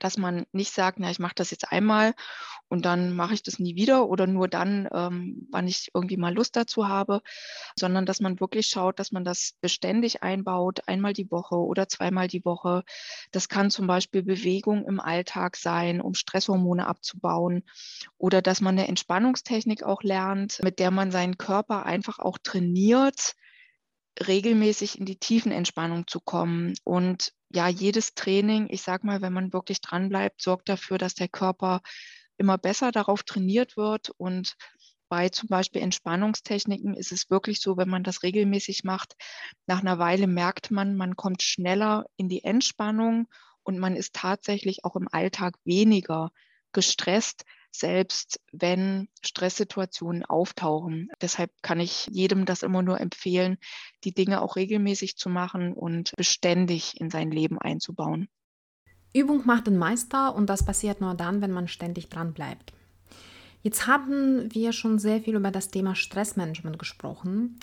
dass 0.00 0.18
man 0.18 0.46
nicht 0.52 0.72
sagt, 0.72 0.98
na, 0.98 1.10
ich 1.10 1.18
mache 1.20 1.34
das 1.36 1.50
jetzt 1.50 1.70
einmal 1.70 2.14
und 2.68 2.84
dann 2.84 3.14
mache 3.14 3.34
ich 3.34 3.42
das 3.42 3.58
nie 3.58 3.76
wieder 3.76 4.08
oder 4.08 4.26
nur 4.26 4.48
dann, 4.48 4.88
ähm, 4.92 5.46
wann 5.50 5.68
ich 5.68 5.90
irgendwie 5.94 6.16
mal 6.16 6.34
Lust 6.34 6.56
dazu 6.56 6.88
habe, 6.88 7.20
sondern 7.76 8.06
dass 8.06 8.20
man 8.20 8.40
wirklich 8.40 8.66
schaut, 8.66 8.98
dass 8.98 9.12
man 9.12 9.24
das 9.24 9.54
beständig 9.60 10.22
einbaut, 10.22 10.80
einmal 10.86 11.12
die 11.12 11.30
Woche 11.30 11.56
oder 11.56 11.88
zweimal 11.88 12.28
die 12.28 12.44
Woche. 12.44 12.84
Das 13.30 13.48
kann 13.48 13.70
zum 13.70 13.86
Beispiel 13.86 14.22
Bewegung 14.22 14.84
im 14.86 15.00
Alltag 15.00 15.56
sein, 15.56 16.00
um 16.00 16.14
Stresshormone 16.14 16.86
abzubauen 16.86 17.64
oder 18.18 18.42
dass 18.42 18.60
man 18.60 18.78
eine 18.78 18.88
Entspannungstechnik 18.88 19.82
auch 19.82 20.02
lernt, 20.02 20.62
mit 20.62 20.78
der 20.78 20.90
man 20.90 21.10
seinen 21.10 21.38
Körper 21.38 21.86
einfach 21.86 22.18
auch 22.18 22.38
trainiert, 22.42 23.34
regelmäßig 24.26 24.98
in 24.98 25.06
die 25.06 25.18
Tiefenentspannung 25.18 26.06
zu 26.06 26.20
kommen. 26.20 26.74
Und 26.84 27.32
ja, 27.52 27.68
jedes 27.68 28.14
Training, 28.14 28.68
ich 28.70 28.82
sag 28.82 29.04
mal, 29.04 29.22
wenn 29.22 29.32
man 29.32 29.52
wirklich 29.52 29.80
dran 29.80 30.08
bleibt, 30.08 30.40
sorgt 30.40 30.68
dafür, 30.68 30.98
dass 30.98 31.14
der 31.14 31.28
Körper 31.28 31.80
immer 32.38 32.58
besser 32.58 32.92
darauf 32.92 33.22
trainiert 33.22 33.76
wird. 33.76 34.10
Und 34.16 34.56
bei 35.08 35.28
zum 35.28 35.48
Beispiel 35.48 35.82
Entspannungstechniken 35.82 36.94
ist 36.94 37.12
es 37.12 37.28
wirklich 37.28 37.60
so, 37.60 37.76
wenn 37.76 37.88
man 37.88 38.04
das 38.04 38.22
regelmäßig 38.22 38.84
macht, 38.84 39.16
nach 39.66 39.80
einer 39.80 39.98
Weile 39.98 40.28
merkt 40.28 40.70
man, 40.70 40.96
man 40.96 41.16
kommt 41.16 41.42
schneller 41.42 42.06
in 42.16 42.28
die 42.28 42.44
Entspannung 42.44 43.26
und 43.64 43.78
man 43.78 43.96
ist 43.96 44.14
tatsächlich 44.14 44.84
auch 44.84 44.94
im 44.94 45.08
Alltag 45.10 45.56
weniger 45.64 46.30
gestresst, 46.72 47.44
selbst 47.70 48.40
wenn 48.52 49.08
Stresssituationen 49.24 50.24
auftauchen. 50.24 51.08
Deshalb 51.20 51.50
kann 51.62 51.80
ich 51.80 52.06
jedem 52.10 52.44
das 52.44 52.62
immer 52.62 52.82
nur 52.82 53.00
empfehlen, 53.00 53.58
die 54.04 54.12
Dinge 54.12 54.42
auch 54.42 54.56
regelmäßig 54.56 55.16
zu 55.16 55.28
machen 55.28 55.72
und 55.72 56.12
beständig 56.16 57.00
in 57.00 57.10
sein 57.10 57.30
Leben 57.30 57.58
einzubauen. 57.58 58.28
Übung 59.12 59.44
macht 59.44 59.66
den 59.66 59.76
Meister 59.76 60.34
und 60.34 60.46
das 60.48 60.64
passiert 60.64 61.00
nur 61.00 61.14
dann, 61.14 61.40
wenn 61.40 61.50
man 61.50 61.68
ständig 61.68 62.08
dran 62.08 62.32
bleibt. 62.32 62.72
Jetzt 63.62 63.86
haben 63.86 64.52
wir 64.54 64.72
schon 64.72 64.98
sehr 64.98 65.20
viel 65.20 65.34
über 65.34 65.50
das 65.50 65.68
Thema 65.68 65.94
Stressmanagement 65.94 66.78
gesprochen. 66.78 67.58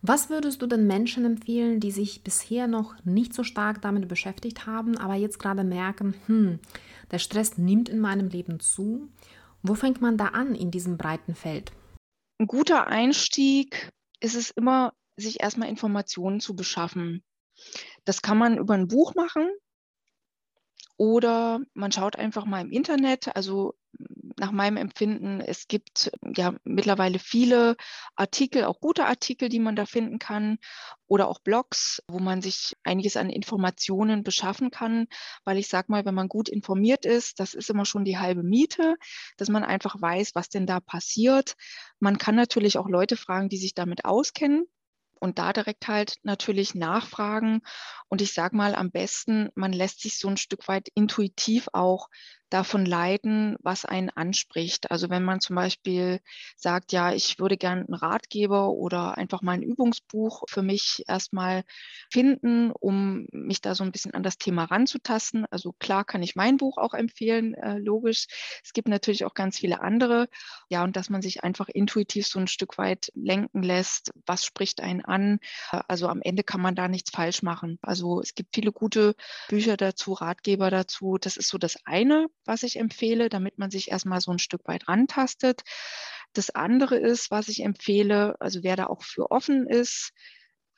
Was 0.00 0.30
würdest 0.30 0.62
du 0.62 0.66
den 0.66 0.86
Menschen 0.86 1.24
empfehlen, 1.24 1.80
die 1.80 1.90
sich 1.90 2.22
bisher 2.22 2.68
noch 2.68 2.94
nicht 3.04 3.34
so 3.34 3.42
stark 3.42 3.82
damit 3.82 4.08
beschäftigt 4.08 4.66
haben, 4.66 4.96
aber 4.96 5.14
jetzt 5.14 5.38
gerade 5.38 5.64
merken, 5.64 6.14
hm, 6.26 6.60
der 7.10 7.18
Stress 7.18 7.58
nimmt 7.58 7.88
in 7.88 7.98
meinem 7.98 8.28
Leben 8.28 8.60
zu. 8.60 9.08
Wo 9.62 9.74
fängt 9.74 10.00
man 10.00 10.16
da 10.16 10.26
an 10.26 10.54
in 10.54 10.70
diesem 10.70 10.96
breiten 10.96 11.34
Feld? 11.34 11.72
Ein 12.38 12.46
guter 12.46 12.86
Einstieg 12.86 13.90
ist 14.20 14.34
es 14.34 14.50
immer, 14.50 14.92
sich 15.16 15.40
erstmal 15.40 15.68
Informationen 15.68 16.40
zu 16.40 16.54
beschaffen. 16.54 17.24
Das 18.04 18.22
kann 18.22 18.38
man 18.38 18.58
über 18.58 18.74
ein 18.74 18.88
Buch 18.88 19.14
machen 19.14 19.50
oder 20.96 21.60
man 21.74 21.92
schaut 21.92 22.16
einfach 22.16 22.44
mal 22.44 22.60
im 22.60 22.70
Internet. 22.70 23.34
Also 23.36 23.74
nach 24.38 24.52
meinem 24.52 24.76
Empfinden, 24.76 25.40
es 25.40 25.68
gibt 25.68 26.10
ja 26.36 26.54
mittlerweile 26.64 27.18
viele 27.18 27.76
Artikel, 28.16 28.64
auch 28.64 28.80
gute 28.80 29.06
Artikel, 29.06 29.48
die 29.48 29.60
man 29.60 29.76
da 29.76 29.86
finden 29.86 30.18
kann 30.18 30.58
oder 31.06 31.28
auch 31.28 31.40
Blogs, 31.40 32.02
wo 32.08 32.18
man 32.18 32.42
sich 32.42 32.76
einiges 32.84 33.16
an 33.16 33.30
Informationen 33.30 34.22
beschaffen 34.22 34.70
kann, 34.70 35.06
weil 35.44 35.58
ich 35.58 35.68
sage 35.68 35.86
mal, 35.90 36.04
wenn 36.04 36.14
man 36.14 36.28
gut 36.28 36.48
informiert 36.48 37.04
ist, 37.04 37.40
das 37.40 37.54
ist 37.54 37.70
immer 37.70 37.84
schon 37.84 38.04
die 38.04 38.18
halbe 38.18 38.42
Miete, 38.42 38.96
dass 39.36 39.48
man 39.48 39.64
einfach 39.64 40.00
weiß, 40.00 40.34
was 40.34 40.48
denn 40.48 40.66
da 40.66 40.80
passiert. 40.80 41.56
Man 41.98 42.18
kann 42.18 42.34
natürlich 42.34 42.78
auch 42.78 42.88
Leute 42.88 43.16
fragen, 43.16 43.48
die 43.48 43.58
sich 43.58 43.74
damit 43.74 44.04
auskennen 44.04 44.66
und 45.20 45.38
da 45.38 45.52
direkt 45.52 45.88
halt 45.88 46.16
natürlich 46.22 46.74
nachfragen. 46.74 47.60
Und 48.08 48.22
ich 48.22 48.32
sage 48.32 48.56
mal, 48.56 48.74
am 48.74 48.90
besten, 48.90 49.50
man 49.54 49.72
lässt 49.72 50.00
sich 50.00 50.18
so 50.18 50.28
ein 50.28 50.36
Stück 50.36 50.68
weit 50.68 50.88
intuitiv 50.94 51.68
auch 51.72 52.08
davon 52.50 52.86
leiten, 52.86 53.56
was 53.60 53.84
einen 53.84 54.10
anspricht. 54.10 54.90
Also 54.90 55.10
wenn 55.10 55.22
man 55.22 55.40
zum 55.40 55.56
Beispiel 55.56 56.20
sagt, 56.56 56.92
ja, 56.92 57.12
ich 57.12 57.38
würde 57.38 57.56
gerne 57.56 57.82
einen 57.82 57.94
Ratgeber 57.94 58.70
oder 58.70 59.18
einfach 59.18 59.42
mal 59.42 59.52
ein 59.52 59.62
Übungsbuch 59.62 60.44
für 60.48 60.62
mich 60.62 61.04
erstmal 61.06 61.64
finden, 62.10 62.70
um 62.70 63.26
mich 63.32 63.60
da 63.60 63.74
so 63.74 63.84
ein 63.84 63.92
bisschen 63.92 64.14
an 64.14 64.22
das 64.22 64.38
Thema 64.38 64.64
ranzutasten. 64.64 65.46
Also 65.50 65.72
klar 65.78 66.04
kann 66.04 66.22
ich 66.22 66.36
mein 66.36 66.56
Buch 66.56 66.78
auch 66.78 66.94
empfehlen, 66.94 67.54
äh, 67.54 67.78
logisch. 67.78 68.26
Es 68.64 68.72
gibt 68.72 68.88
natürlich 68.88 69.24
auch 69.24 69.34
ganz 69.34 69.58
viele 69.58 69.80
andere. 69.80 70.28
Ja, 70.70 70.84
und 70.84 70.96
dass 70.96 71.10
man 71.10 71.22
sich 71.22 71.44
einfach 71.44 71.68
intuitiv 71.68 72.26
so 72.26 72.38
ein 72.38 72.48
Stück 72.48 72.78
weit 72.78 73.12
lenken 73.14 73.62
lässt, 73.62 74.12
was 74.26 74.44
spricht 74.44 74.80
einen 74.80 75.04
an. 75.04 75.38
Also 75.70 76.08
am 76.08 76.22
Ende 76.22 76.44
kann 76.44 76.60
man 76.60 76.74
da 76.74 76.88
nichts 76.88 77.10
falsch 77.10 77.42
machen. 77.42 77.78
Also 77.82 78.20
es 78.20 78.34
gibt 78.34 78.54
viele 78.54 78.72
gute 78.72 79.14
Bücher 79.48 79.76
dazu, 79.76 80.14
Ratgeber 80.14 80.70
dazu. 80.70 81.18
Das 81.18 81.36
ist 81.36 81.48
so 81.48 81.58
das 81.58 81.76
eine 81.84 82.28
was 82.48 82.62
ich 82.64 82.76
empfehle, 82.76 83.28
damit 83.28 83.58
man 83.58 83.70
sich 83.70 83.90
erstmal 83.90 84.20
so 84.20 84.32
ein 84.32 84.38
Stück 84.38 84.66
weit 84.66 84.88
rantastet. 84.88 85.62
Das 86.32 86.50
andere 86.50 86.96
ist, 86.96 87.30
was 87.30 87.48
ich 87.48 87.62
empfehle, 87.62 88.36
also 88.40 88.62
wer 88.62 88.76
da 88.76 88.86
auch 88.86 89.02
für 89.02 89.30
offen 89.30 89.66
ist, 89.66 90.12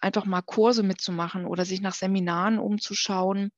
einfach 0.00 0.24
mal 0.24 0.42
Kurse 0.42 0.82
mitzumachen 0.82 1.46
oder 1.46 1.64
sich 1.64 1.80
nach 1.80 1.94
Seminaren 1.94 2.58
umzuschauen. 2.58 3.50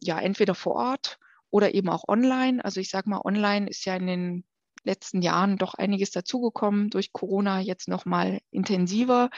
Ja, 0.00 0.18
entweder 0.20 0.54
vor 0.54 0.74
Ort 0.74 1.18
oder 1.50 1.74
eben 1.74 1.88
auch 1.88 2.04
online. 2.08 2.64
Also 2.64 2.80
ich 2.80 2.90
sage 2.90 3.08
mal, 3.08 3.20
online 3.24 3.68
ist 3.68 3.84
ja 3.84 3.96
in 3.96 4.06
den 4.06 4.44
letzten 4.82 5.22
Jahren 5.22 5.56
doch 5.56 5.74
einiges 5.74 6.10
dazugekommen, 6.10 6.90
durch 6.90 7.12
Corona 7.12 7.60
jetzt 7.60 7.88
noch 7.88 8.04
mal 8.04 8.40
intensiver. 8.50 9.30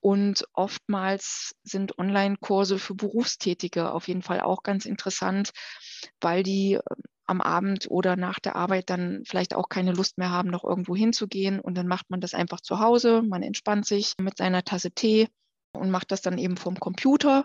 Und 0.00 0.44
oftmals 0.52 1.56
sind 1.64 1.98
Online-Kurse 1.98 2.78
für 2.78 2.94
Berufstätige 2.94 3.92
auf 3.92 4.06
jeden 4.08 4.22
Fall 4.22 4.40
auch 4.40 4.62
ganz 4.62 4.86
interessant, 4.86 5.50
weil 6.20 6.42
die 6.44 6.78
am 7.28 7.40
Abend 7.40 7.86
oder 7.90 8.16
nach 8.16 8.38
der 8.38 8.56
Arbeit 8.56 8.90
dann 8.90 9.22
vielleicht 9.26 9.54
auch 9.54 9.68
keine 9.68 9.92
Lust 9.92 10.18
mehr 10.18 10.30
haben, 10.30 10.50
noch 10.50 10.64
irgendwo 10.64 10.96
hinzugehen. 10.96 11.60
Und 11.60 11.76
dann 11.76 11.86
macht 11.86 12.10
man 12.10 12.20
das 12.20 12.34
einfach 12.34 12.60
zu 12.60 12.80
Hause. 12.80 13.22
Man 13.22 13.42
entspannt 13.42 13.86
sich 13.86 14.14
mit 14.20 14.38
seiner 14.38 14.64
Tasse 14.64 14.90
Tee 14.90 15.28
und 15.72 15.90
macht 15.90 16.10
das 16.10 16.22
dann 16.22 16.38
eben 16.38 16.56
vom 16.56 16.80
Computer. 16.80 17.44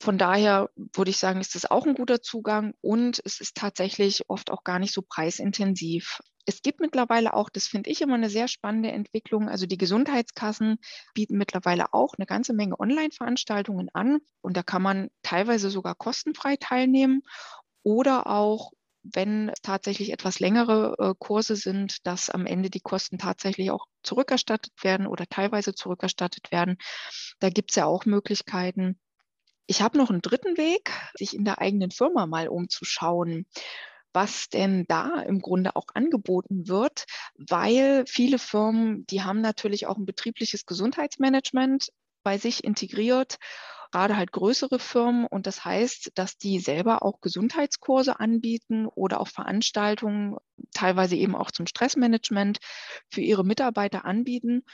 Von 0.00 0.18
daher 0.18 0.68
würde 0.94 1.10
ich 1.10 1.16
sagen, 1.16 1.40
ist 1.40 1.54
das 1.54 1.64
auch 1.64 1.86
ein 1.86 1.94
guter 1.94 2.20
Zugang 2.20 2.74
und 2.82 3.20
es 3.24 3.40
ist 3.40 3.56
tatsächlich 3.56 4.28
oft 4.28 4.50
auch 4.50 4.62
gar 4.62 4.78
nicht 4.78 4.92
so 4.92 5.02
preisintensiv. 5.02 6.20
Es 6.44 6.60
gibt 6.62 6.80
mittlerweile 6.80 7.34
auch, 7.34 7.48
das 7.48 7.66
finde 7.66 7.90
ich 7.90 8.02
immer 8.02 8.14
eine 8.14 8.28
sehr 8.28 8.46
spannende 8.46 8.92
Entwicklung, 8.92 9.48
also 9.48 9.66
die 9.66 9.78
Gesundheitskassen 9.78 10.76
bieten 11.14 11.38
mittlerweile 11.38 11.94
auch 11.94 12.14
eine 12.18 12.26
ganze 12.26 12.52
Menge 12.52 12.78
Online-Veranstaltungen 12.78 13.88
an 13.94 14.18
und 14.42 14.56
da 14.56 14.62
kann 14.62 14.82
man 14.82 15.08
teilweise 15.22 15.70
sogar 15.70 15.94
kostenfrei 15.94 16.56
teilnehmen 16.56 17.22
oder 17.86 18.26
auch 18.26 18.72
wenn 19.04 19.52
tatsächlich 19.62 20.12
etwas 20.12 20.40
längere 20.40 20.96
äh, 20.98 21.14
Kurse 21.16 21.54
sind, 21.54 22.04
dass 22.04 22.30
am 22.30 22.44
Ende 22.44 22.68
die 22.68 22.80
Kosten 22.80 23.16
tatsächlich 23.16 23.70
auch 23.70 23.86
zurückerstattet 24.02 24.72
werden 24.82 25.06
oder 25.06 25.26
teilweise 25.28 25.72
zurückerstattet 25.72 26.50
werden. 26.50 26.78
Da 27.38 27.48
gibt 27.48 27.70
es 27.70 27.76
ja 27.76 27.84
auch 27.84 28.04
Möglichkeiten. 28.04 28.98
Ich 29.68 29.82
habe 29.82 29.98
noch 29.98 30.10
einen 30.10 30.20
dritten 30.20 30.56
Weg, 30.56 30.90
sich 31.14 31.32
in 31.32 31.44
der 31.44 31.60
eigenen 31.60 31.92
Firma 31.92 32.26
mal 32.26 32.48
umzuschauen 32.48 33.46
was 34.12 34.48
denn 34.48 34.86
da 34.88 35.20
im 35.20 35.40
Grunde 35.40 35.76
auch 35.76 35.88
angeboten 35.92 36.68
wird, 36.68 37.04
weil 37.34 38.06
viele 38.08 38.38
Firmen, 38.38 39.06
die 39.08 39.22
haben 39.22 39.42
natürlich 39.42 39.86
auch 39.86 39.98
ein 39.98 40.06
betriebliches 40.06 40.64
Gesundheitsmanagement 40.64 41.90
bei 42.22 42.38
sich 42.38 42.64
integriert 42.64 43.36
gerade 43.96 44.18
halt 44.18 44.30
größere 44.30 44.78
Firmen. 44.78 45.26
Und 45.26 45.46
das 45.46 45.64
heißt, 45.64 46.12
dass 46.16 46.36
die 46.36 46.58
selber 46.58 47.02
auch 47.02 47.22
Gesundheitskurse 47.22 48.20
anbieten 48.20 48.86
oder 48.86 49.20
auch 49.20 49.28
Veranstaltungen, 49.28 50.36
teilweise 50.74 51.16
eben 51.16 51.34
auch 51.34 51.50
zum 51.50 51.66
Stressmanagement 51.66 52.58
für 53.10 53.22
ihre 53.22 53.42
Mitarbeiter 53.42 54.04
anbieten. 54.04 54.64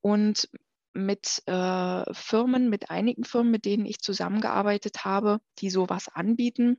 Und 0.00 0.48
mit 0.94 1.42
äh, 1.46 2.14
Firmen, 2.14 2.70
mit 2.70 2.90
einigen 2.90 3.24
Firmen, 3.24 3.50
mit 3.50 3.64
denen 3.64 3.84
ich 3.84 3.98
zusammengearbeitet 3.98 5.04
habe, 5.04 5.40
die 5.58 5.70
sowas 5.70 6.06
anbieten, 6.08 6.78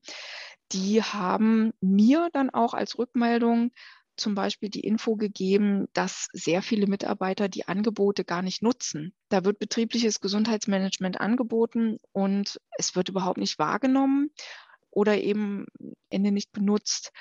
die 0.72 1.04
haben 1.04 1.74
mir 1.82 2.30
dann 2.32 2.50
auch 2.50 2.74
als 2.74 2.98
Rückmeldung 2.98 3.72
zum 4.20 4.36
Beispiel 4.36 4.70
die 4.70 4.82
Info 4.82 5.16
gegeben, 5.16 5.88
dass 5.94 6.28
sehr 6.34 6.62
viele 6.62 6.88
Mitarbeiter 6.88 7.50
die 7.50 7.68
Angebote 7.68 8.24
gar 8.24 8.42
nicht 8.42 8.62
nutzen. 8.62 9.14
Da 9.30 9.46
wird 9.46 9.60
betriebliches 9.60 10.20
Gesundheitsmanagement 10.20 11.20
angeboten 11.20 11.98
und 12.12 12.60
es 12.78 12.96
wird 12.96 13.10
überhaupt 13.10 13.38
nicht 13.38 13.60
wahrgenommen 13.60 14.30
oder 14.92 15.18
eben 15.22 15.66
Ende 16.10 16.32
nicht 16.32 16.52
benutzt. 16.52 17.12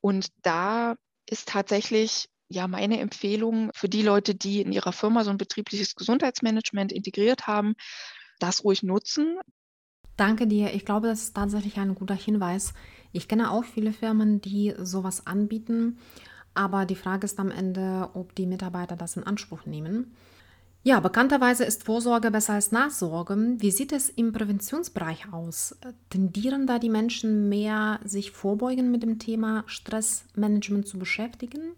Und 0.00 0.28
da 0.42 0.96
ist 1.28 1.48
tatsächlich 1.48 2.28
ja 2.48 2.68
meine 2.68 3.00
Empfehlung 3.00 3.70
für 3.74 3.88
die 3.88 4.02
Leute, 4.02 4.34
die 4.34 4.60
in 4.60 4.72
ihrer 4.72 4.92
Firma 4.92 5.24
so 5.24 5.30
ein 5.30 5.38
betriebliches 5.38 5.94
Gesundheitsmanagement 5.94 6.92
integriert 6.92 7.46
haben, 7.46 7.74
das 8.38 8.64
ruhig 8.64 8.82
nutzen. 8.82 9.38
Danke 10.16 10.46
dir. 10.46 10.74
Ich 10.74 10.84
glaube, 10.84 11.08
das 11.08 11.22
ist 11.22 11.34
tatsächlich 11.34 11.78
ein 11.78 11.94
guter 11.94 12.14
Hinweis. 12.14 12.74
Ich 13.12 13.28
kenne 13.28 13.50
auch 13.50 13.64
viele 13.64 13.92
Firmen, 13.92 14.40
die 14.40 14.74
sowas 14.78 15.26
anbieten 15.26 15.98
aber 16.54 16.86
die 16.86 16.96
Frage 16.96 17.24
ist 17.24 17.38
am 17.38 17.50
Ende, 17.50 18.10
ob 18.14 18.34
die 18.34 18.46
Mitarbeiter 18.46 18.96
das 18.96 19.16
in 19.16 19.24
Anspruch 19.24 19.66
nehmen. 19.66 20.14
Ja, 20.84 20.98
bekannterweise 20.98 21.64
ist 21.64 21.84
Vorsorge 21.84 22.32
besser 22.32 22.54
als 22.54 22.72
Nachsorge. 22.72 23.36
Wie 23.58 23.70
sieht 23.70 23.92
es 23.92 24.08
im 24.08 24.32
Präventionsbereich 24.32 25.32
aus? 25.32 25.76
Tendieren 26.10 26.66
da 26.66 26.80
die 26.80 26.90
Menschen 26.90 27.48
mehr, 27.48 28.00
sich 28.04 28.32
vorbeugen 28.32 28.90
mit 28.90 29.04
dem 29.04 29.20
Thema 29.20 29.62
Stressmanagement 29.66 30.88
zu 30.88 30.98
beschäftigen? 30.98 31.74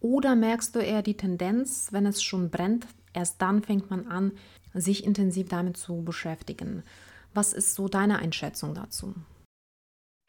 Oder 0.00 0.34
merkst 0.34 0.74
du 0.74 0.78
eher 0.78 1.02
die 1.02 1.16
Tendenz, 1.16 1.88
wenn 1.90 2.06
es 2.06 2.22
schon 2.22 2.48
brennt, 2.48 2.86
erst 3.12 3.42
dann 3.42 3.62
fängt 3.62 3.90
man 3.90 4.06
an, 4.06 4.32
sich 4.72 5.04
intensiv 5.04 5.48
damit 5.48 5.76
zu 5.76 6.02
beschäftigen? 6.02 6.84
Was 7.34 7.52
ist 7.52 7.74
so 7.74 7.88
deine 7.88 8.18
Einschätzung 8.18 8.72
dazu? 8.72 9.14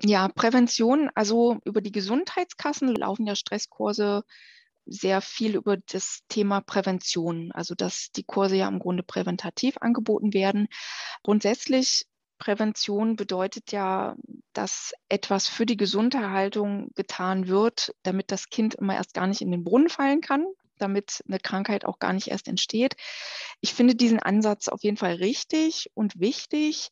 Ja, 0.01 0.29
Prävention, 0.29 1.09
also 1.13 1.57
über 1.65 1.81
die 1.81 1.91
Gesundheitskassen 1.91 2.95
laufen 2.95 3.27
ja 3.27 3.35
Stresskurse 3.35 4.23
sehr 4.85 5.21
viel 5.21 5.55
über 5.55 5.77
das 5.77 6.21
Thema 6.29 6.61
Prävention, 6.61 7.51
also 7.51 7.75
dass 7.75 8.11
die 8.15 8.23
Kurse 8.23 8.55
ja 8.55 8.67
im 8.67 8.79
Grunde 8.79 9.03
präventativ 9.03 9.77
angeboten 9.81 10.33
werden. 10.33 10.67
Grundsätzlich 11.21 12.05
Prävention 12.39 13.17
bedeutet 13.17 13.71
ja, 13.73 14.15
dass 14.53 14.93
etwas 15.09 15.47
für 15.47 15.65
die 15.65 15.77
Gesunderhaltung 15.77 16.89
getan 16.95 17.47
wird, 17.47 17.93
damit 18.03 18.31
das 18.31 18.49
Kind 18.49 18.75
immer 18.75 18.95
erst 18.95 19.13
gar 19.13 19.27
nicht 19.27 19.41
in 19.41 19.51
den 19.51 19.65
Brunnen 19.65 19.89
fallen 19.89 20.21
kann, 20.21 20.45
damit 20.77 21.21
eine 21.27 21.39
Krankheit 21.39 21.83
auch 21.83 21.99
gar 21.99 22.13
nicht 22.13 22.29
erst 22.29 22.47
entsteht. 22.47 22.95
Ich 23.59 23.73
finde 23.73 23.95
diesen 23.95 24.19
Ansatz 24.19 24.69
auf 24.69 24.81
jeden 24.81 24.97
Fall 24.97 25.15
richtig 25.15 25.91
und 25.93 26.19
wichtig. 26.19 26.89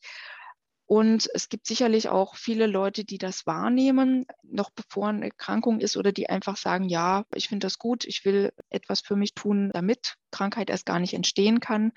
Und 0.88 1.28
es 1.34 1.50
gibt 1.50 1.66
sicherlich 1.66 2.08
auch 2.08 2.34
viele 2.34 2.66
Leute, 2.66 3.04
die 3.04 3.18
das 3.18 3.46
wahrnehmen, 3.46 4.24
noch 4.42 4.70
bevor 4.70 5.08
eine 5.08 5.26
Erkrankung 5.26 5.80
ist 5.80 5.98
oder 5.98 6.12
die 6.12 6.30
einfach 6.30 6.56
sagen, 6.56 6.88
ja, 6.88 7.26
ich 7.34 7.48
finde 7.48 7.66
das 7.66 7.78
gut, 7.78 8.06
ich 8.06 8.24
will 8.24 8.52
etwas 8.70 9.02
für 9.02 9.14
mich 9.14 9.34
tun, 9.34 9.70
damit 9.74 10.14
Krankheit 10.30 10.70
erst 10.70 10.86
gar 10.86 10.98
nicht 10.98 11.12
entstehen 11.12 11.60
kann. 11.60 11.92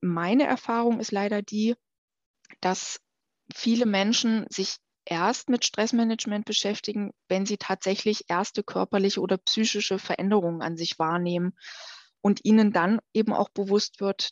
Meine 0.00 0.48
Erfahrung 0.48 0.98
ist 0.98 1.12
leider 1.12 1.42
die, 1.42 1.76
dass 2.60 2.98
viele 3.54 3.86
Menschen 3.86 4.46
sich 4.50 4.78
erst 5.04 5.48
mit 5.48 5.64
Stressmanagement 5.64 6.44
beschäftigen, 6.44 7.12
wenn 7.28 7.46
sie 7.46 7.56
tatsächlich 7.56 8.24
erste 8.26 8.64
körperliche 8.64 9.20
oder 9.20 9.38
psychische 9.38 10.00
Veränderungen 10.00 10.60
an 10.60 10.76
sich 10.76 10.98
wahrnehmen 10.98 11.56
und 12.20 12.44
ihnen 12.44 12.72
dann 12.72 12.98
eben 13.14 13.32
auch 13.32 13.50
bewusst 13.50 14.00
wird, 14.00 14.30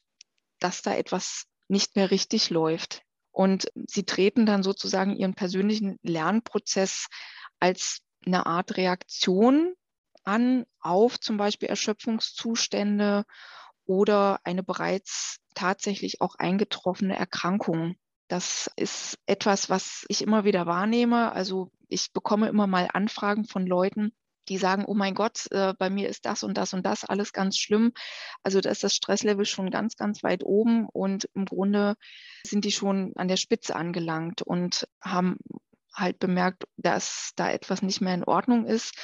dass 0.58 0.82
da 0.82 0.92
etwas 0.96 1.44
nicht 1.68 1.94
mehr 1.94 2.10
richtig 2.10 2.50
läuft. 2.50 3.05
Und 3.36 3.70
sie 3.86 4.04
treten 4.04 4.46
dann 4.46 4.62
sozusagen 4.62 5.14
ihren 5.14 5.34
persönlichen 5.34 5.98
Lernprozess 6.00 7.08
als 7.60 7.98
eine 8.24 8.46
Art 8.46 8.78
Reaktion 8.78 9.74
an 10.24 10.64
auf 10.80 11.20
zum 11.20 11.36
Beispiel 11.36 11.68
Erschöpfungszustände 11.68 13.24
oder 13.84 14.40
eine 14.44 14.62
bereits 14.62 15.36
tatsächlich 15.54 16.22
auch 16.22 16.36
eingetroffene 16.36 17.14
Erkrankung. 17.14 17.96
Das 18.28 18.70
ist 18.74 19.18
etwas, 19.26 19.68
was 19.68 20.06
ich 20.08 20.22
immer 20.22 20.46
wieder 20.46 20.64
wahrnehme. 20.64 21.30
Also 21.32 21.70
ich 21.88 22.14
bekomme 22.14 22.48
immer 22.48 22.66
mal 22.66 22.88
Anfragen 22.90 23.44
von 23.44 23.66
Leuten, 23.66 24.14
die 24.48 24.58
sagen, 24.58 24.84
oh 24.86 24.94
mein 24.94 25.14
Gott, 25.14 25.46
äh, 25.50 25.74
bei 25.78 25.90
mir 25.90 26.08
ist 26.08 26.26
das 26.26 26.42
und 26.42 26.56
das 26.56 26.72
und 26.72 26.84
das 26.84 27.04
alles 27.04 27.32
ganz 27.32 27.58
schlimm. 27.58 27.92
Also 28.42 28.60
da 28.60 28.70
ist 28.70 28.84
das 28.84 28.94
Stresslevel 28.94 29.44
schon 29.44 29.70
ganz, 29.70 29.96
ganz 29.96 30.22
weit 30.22 30.44
oben 30.44 30.88
und 30.88 31.28
im 31.34 31.44
Grunde 31.44 31.96
sind 32.46 32.64
die 32.64 32.72
schon 32.72 33.12
an 33.16 33.28
der 33.28 33.36
Spitze 33.36 33.76
angelangt 33.76 34.42
und 34.42 34.86
haben 35.02 35.38
halt 35.96 36.18
bemerkt, 36.18 36.64
dass 36.76 37.32
da 37.36 37.50
etwas 37.50 37.82
nicht 37.82 38.00
mehr 38.00 38.14
in 38.14 38.24
Ordnung 38.24 38.66
ist. 38.66 38.94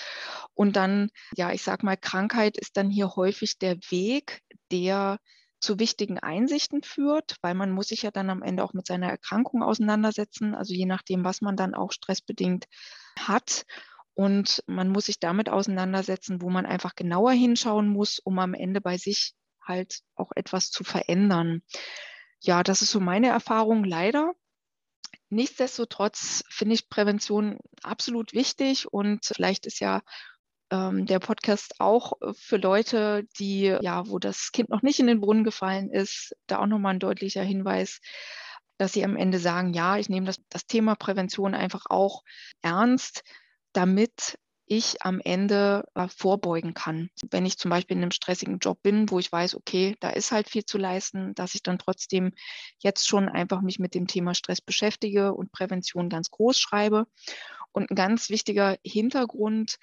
Und 0.54 0.76
dann, 0.76 1.08
ja, 1.36 1.52
ich 1.52 1.62
sag 1.62 1.82
mal, 1.82 1.96
Krankheit 1.96 2.58
ist 2.58 2.76
dann 2.76 2.90
hier 2.90 3.16
häufig 3.16 3.58
der 3.58 3.76
Weg, 3.90 4.42
der 4.70 5.18
zu 5.62 5.78
wichtigen 5.78 6.18
Einsichten 6.18 6.82
führt, 6.82 7.36
weil 7.40 7.54
man 7.54 7.70
muss 7.70 7.88
sich 7.88 8.02
ja 8.02 8.10
dann 8.10 8.30
am 8.30 8.42
Ende 8.42 8.64
auch 8.64 8.72
mit 8.72 8.86
seiner 8.86 9.08
Erkrankung 9.08 9.62
auseinandersetzen, 9.62 10.54
also 10.54 10.74
je 10.74 10.86
nachdem, 10.86 11.24
was 11.24 11.40
man 11.40 11.56
dann 11.56 11.74
auch 11.74 11.92
stressbedingt 11.92 12.66
hat. 13.18 13.64
Und 14.14 14.62
man 14.66 14.90
muss 14.90 15.06
sich 15.06 15.20
damit 15.20 15.48
auseinandersetzen, 15.48 16.42
wo 16.42 16.50
man 16.50 16.66
einfach 16.66 16.94
genauer 16.94 17.32
hinschauen 17.32 17.88
muss, 17.88 18.18
um 18.18 18.38
am 18.38 18.54
Ende 18.54 18.80
bei 18.80 18.98
sich 18.98 19.34
halt 19.64 20.00
auch 20.14 20.30
etwas 20.34 20.70
zu 20.70 20.84
verändern. 20.84 21.62
Ja, 22.40 22.62
das 22.62 22.82
ist 22.82 22.90
so 22.90 23.00
meine 23.00 23.28
Erfahrung 23.28 23.84
leider. 23.84 24.32
Nichtsdestotrotz 25.30 26.44
finde 26.50 26.74
ich 26.74 26.90
Prävention 26.90 27.58
absolut 27.82 28.34
wichtig 28.34 28.92
und 28.92 29.24
vielleicht 29.24 29.64
ist 29.64 29.80
ja 29.80 30.02
ähm, 30.70 31.06
der 31.06 31.20
Podcast 31.20 31.80
auch 31.80 32.14
für 32.34 32.58
Leute, 32.58 33.26
die 33.38 33.76
ja, 33.80 34.06
wo 34.08 34.18
das 34.18 34.52
Kind 34.52 34.68
noch 34.68 34.82
nicht 34.82 35.00
in 35.00 35.06
den 35.06 35.20
Brunnen 35.20 35.44
gefallen 35.44 35.90
ist, 35.90 36.36
da 36.46 36.58
auch 36.58 36.66
nochmal 36.66 36.94
ein 36.94 37.00
deutlicher 37.00 37.42
Hinweis, 37.42 38.00
dass 38.76 38.92
sie 38.92 39.04
am 39.04 39.16
Ende 39.16 39.38
sagen, 39.38 39.72
ja, 39.72 39.96
ich 39.96 40.08
nehme 40.08 40.26
das, 40.26 40.40
das 40.50 40.66
Thema 40.66 40.96
Prävention 40.96 41.54
einfach 41.54 41.86
auch 41.88 42.24
ernst 42.60 43.22
damit 43.72 44.36
ich 44.66 45.02
am 45.02 45.20
Ende 45.20 45.84
äh, 45.94 46.08
vorbeugen 46.08 46.72
kann. 46.72 47.10
Wenn 47.30 47.44
ich 47.44 47.58
zum 47.58 47.70
Beispiel 47.70 47.96
in 47.96 48.02
einem 48.02 48.10
stressigen 48.10 48.58
Job 48.58 48.80
bin, 48.82 49.10
wo 49.10 49.18
ich 49.18 49.30
weiß, 49.30 49.54
okay, 49.54 49.96
da 50.00 50.10
ist 50.10 50.32
halt 50.32 50.48
viel 50.48 50.64
zu 50.64 50.78
leisten, 50.78 51.34
dass 51.34 51.54
ich 51.54 51.62
dann 51.62 51.78
trotzdem 51.78 52.32
jetzt 52.78 53.06
schon 53.06 53.28
einfach 53.28 53.60
mich 53.60 53.78
mit 53.78 53.94
dem 53.94 54.06
Thema 54.06 54.34
Stress 54.34 54.60
beschäftige 54.60 55.34
und 55.34 55.52
Prävention 55.52 56.08
ganz 56.08 56.30
groß 56.30 56.58
schreibe. 56.58 57.06
Und 57.72 57.90
ein 57.90 57.96
ganz 57.96 58.30
wichtiger 58.30 58.76
Hintergrund, 58.84 59.76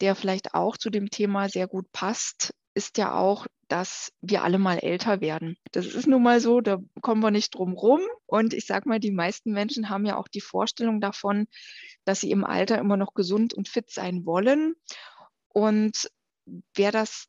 der 0.00 0.14
vielleicht 0.14 0.54
auch 0.54 0.76
zu 0.76 0.90
dem 0.90 1.10
Thema 1.10 1.48
sehr 1.48 1.68
gut 1.68 1.90
passt, 1.92 2.52
ist 2.74 2.98
ja 2.98 3.14
auch, 3.14 3.46
dass 3.68 4.12
wir 4.20 4.42
alle 4.42 4.58
mal 4.58 4.78
älter 4.78 5.20
werden. 5.20 5.56
Das 5.72 5.86
ist 5.86 6.06
nun 6.06 6.22
mal 6.22 6.40
so, 6.40 6.60
da 6.60 6.78
kommen 7.00 7.22
wir 7.22 7.30
nicht 7.30 7.54
drum 7.54 7.72
rum. 7.72 8.00
Und 8.26 8.52
ich 8.52 8.66
sage 8.66 8.88
mal, 8.88 9.00
die 9.00 9.10
meisten 9.10 9.52
Menschen 9.52 9.88
haben 9.88 10.04
ja 10.04 10.16
auch 10.16 10.28
die 10.28 10.40
Vorstellung 10.40 11.00
davon, 11.00 11.46
dass 12.04 12.20
sie 12.20 12.30
im 12.30 12.44
Alter 12.44 12.78
immer 12.78 12.96
noch 12.96 13.14
gesund 13.14 13.54
und 13.54 13.68
fit 13.68 13.90
sein 13.90 14.26
wollen. 14.26 14.74
Und 15.48 16.10
wer 16.74 16.92
das 16.92 17.26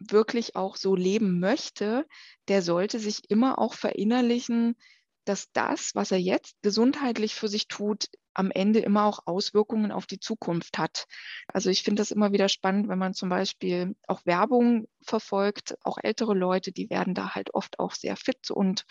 wirklich 0.00 0.56
auch 0.56 0.76
so 0.76 0.94
leben 0.94 1.40
möchte, 1.40 2.06
der 2.48 2.62
sollte 2.62 2.98
sich 2.98 3.30
immer 3.30 3.58
auch 3.58 3.74
verinnerlichen, 3.74 4.76
dass 5.24 5.50
das, 5.52 5.94
was 5.94 6.10
er 6.10 6.18
jetzt 6.18 6.54
gesundheitlich 6.62 7.34
für 7.34 7.48
sich 7.48 7.68
tut, 7.68 8.06
am 8.38 8.52
Ende 8.52 8.78
immer 8.78 9.04
auch 9.04 9.26
Auswirkungen 9.26 9.90
auf 9.90 10.06
die 10.06 10.20
Zukunft 10.20 10.78
hat. 10.78 11.06
Also 11.48 11.70
ich 11.70 11.82
finde 11.82 12.00
das 12.00 12.12
immer 12.12 12.32
wieder 12.32 12.48
spannend, 12.48 12.88
wenn 12.88 12.98
man 12.98 13.12
zum 13.12 13.28
Beispiel 13.28 13.96
auch 14.06 14.24
Werbung 14.26 14.86
verfolgt, 15.02 15.76
auch 15.82 15.98
ältere 16.00 16.34
Leute, 16.34 16.70
die 16.70 16.88
werden 16.88 17.14
da 17.14 17.34
halt 17.34 17.52
oft 17.52 17.80
auch 17.80 17.92
sehr 17.94 18.16
fit 18.16 18.50
und 18.50 18.84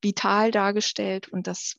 vital 0.00 0.50
dargestellt 0.50 1.28
und 1.28 1.46
das 1.46 1.76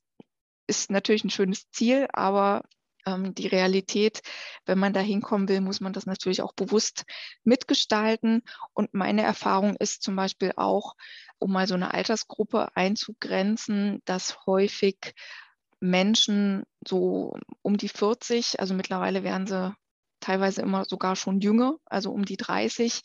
ist 0.68 0.92
natürlich 0.92 1.24
ein 1.24 1.32
schönes 1.32 1.70
Ziel, 1.72 2.08
aber 2.14 2.62
ähm, 3.08 3.34
die 3.34 3.48
Realität, 3.48 4.22
wenn 4.66 4.78
man 4.80 4.94
da 4.94 5.00
hinkommen 5.00 5.50
will, 5.50 5.62
muss 5.62 5.82
man 5.82 5.94
das 5.94 6.06
natürlich 6.06 6.42
auch 6.42 6.54
bewusst 6.54 7.06
mitgestalten. 7.44 8.42
Und 8.74 8.94
meine 8.94 9.22
Erfahrung 9.22 9.76
ist 9.76 10.02
zum 10.02 10.16
Beispiel 10.16 10.54
auch, 10.58 10.96
um 11.38 11.52
mal 11.52 11.68
so 11.68 11.76
eine 11.76 11.94
Altersgruppe 11.94 12.76
einzugrenzen, 12.76 14.02
dass 14.06 14.46
häufig 14.46 15.14
Menschen 15.80 16.64
so 16.88 17.36
um 17.62 17.78
die 17.78 17.90
40, 17.90 18.60
also 18.60 18.74
mittlerweile 18.74 19.24
werden 19.24 19.48
sie 19.48 19.76
teilweise 20.20 20.62
immer 20.62 20.86
sogar 20.86 21.16
schon 21.16 21.40
jünger, 21.40 21.78
also 21.86 22.12
um 22.12 22.26
die 22.26 22.38
30, 22.38 23.02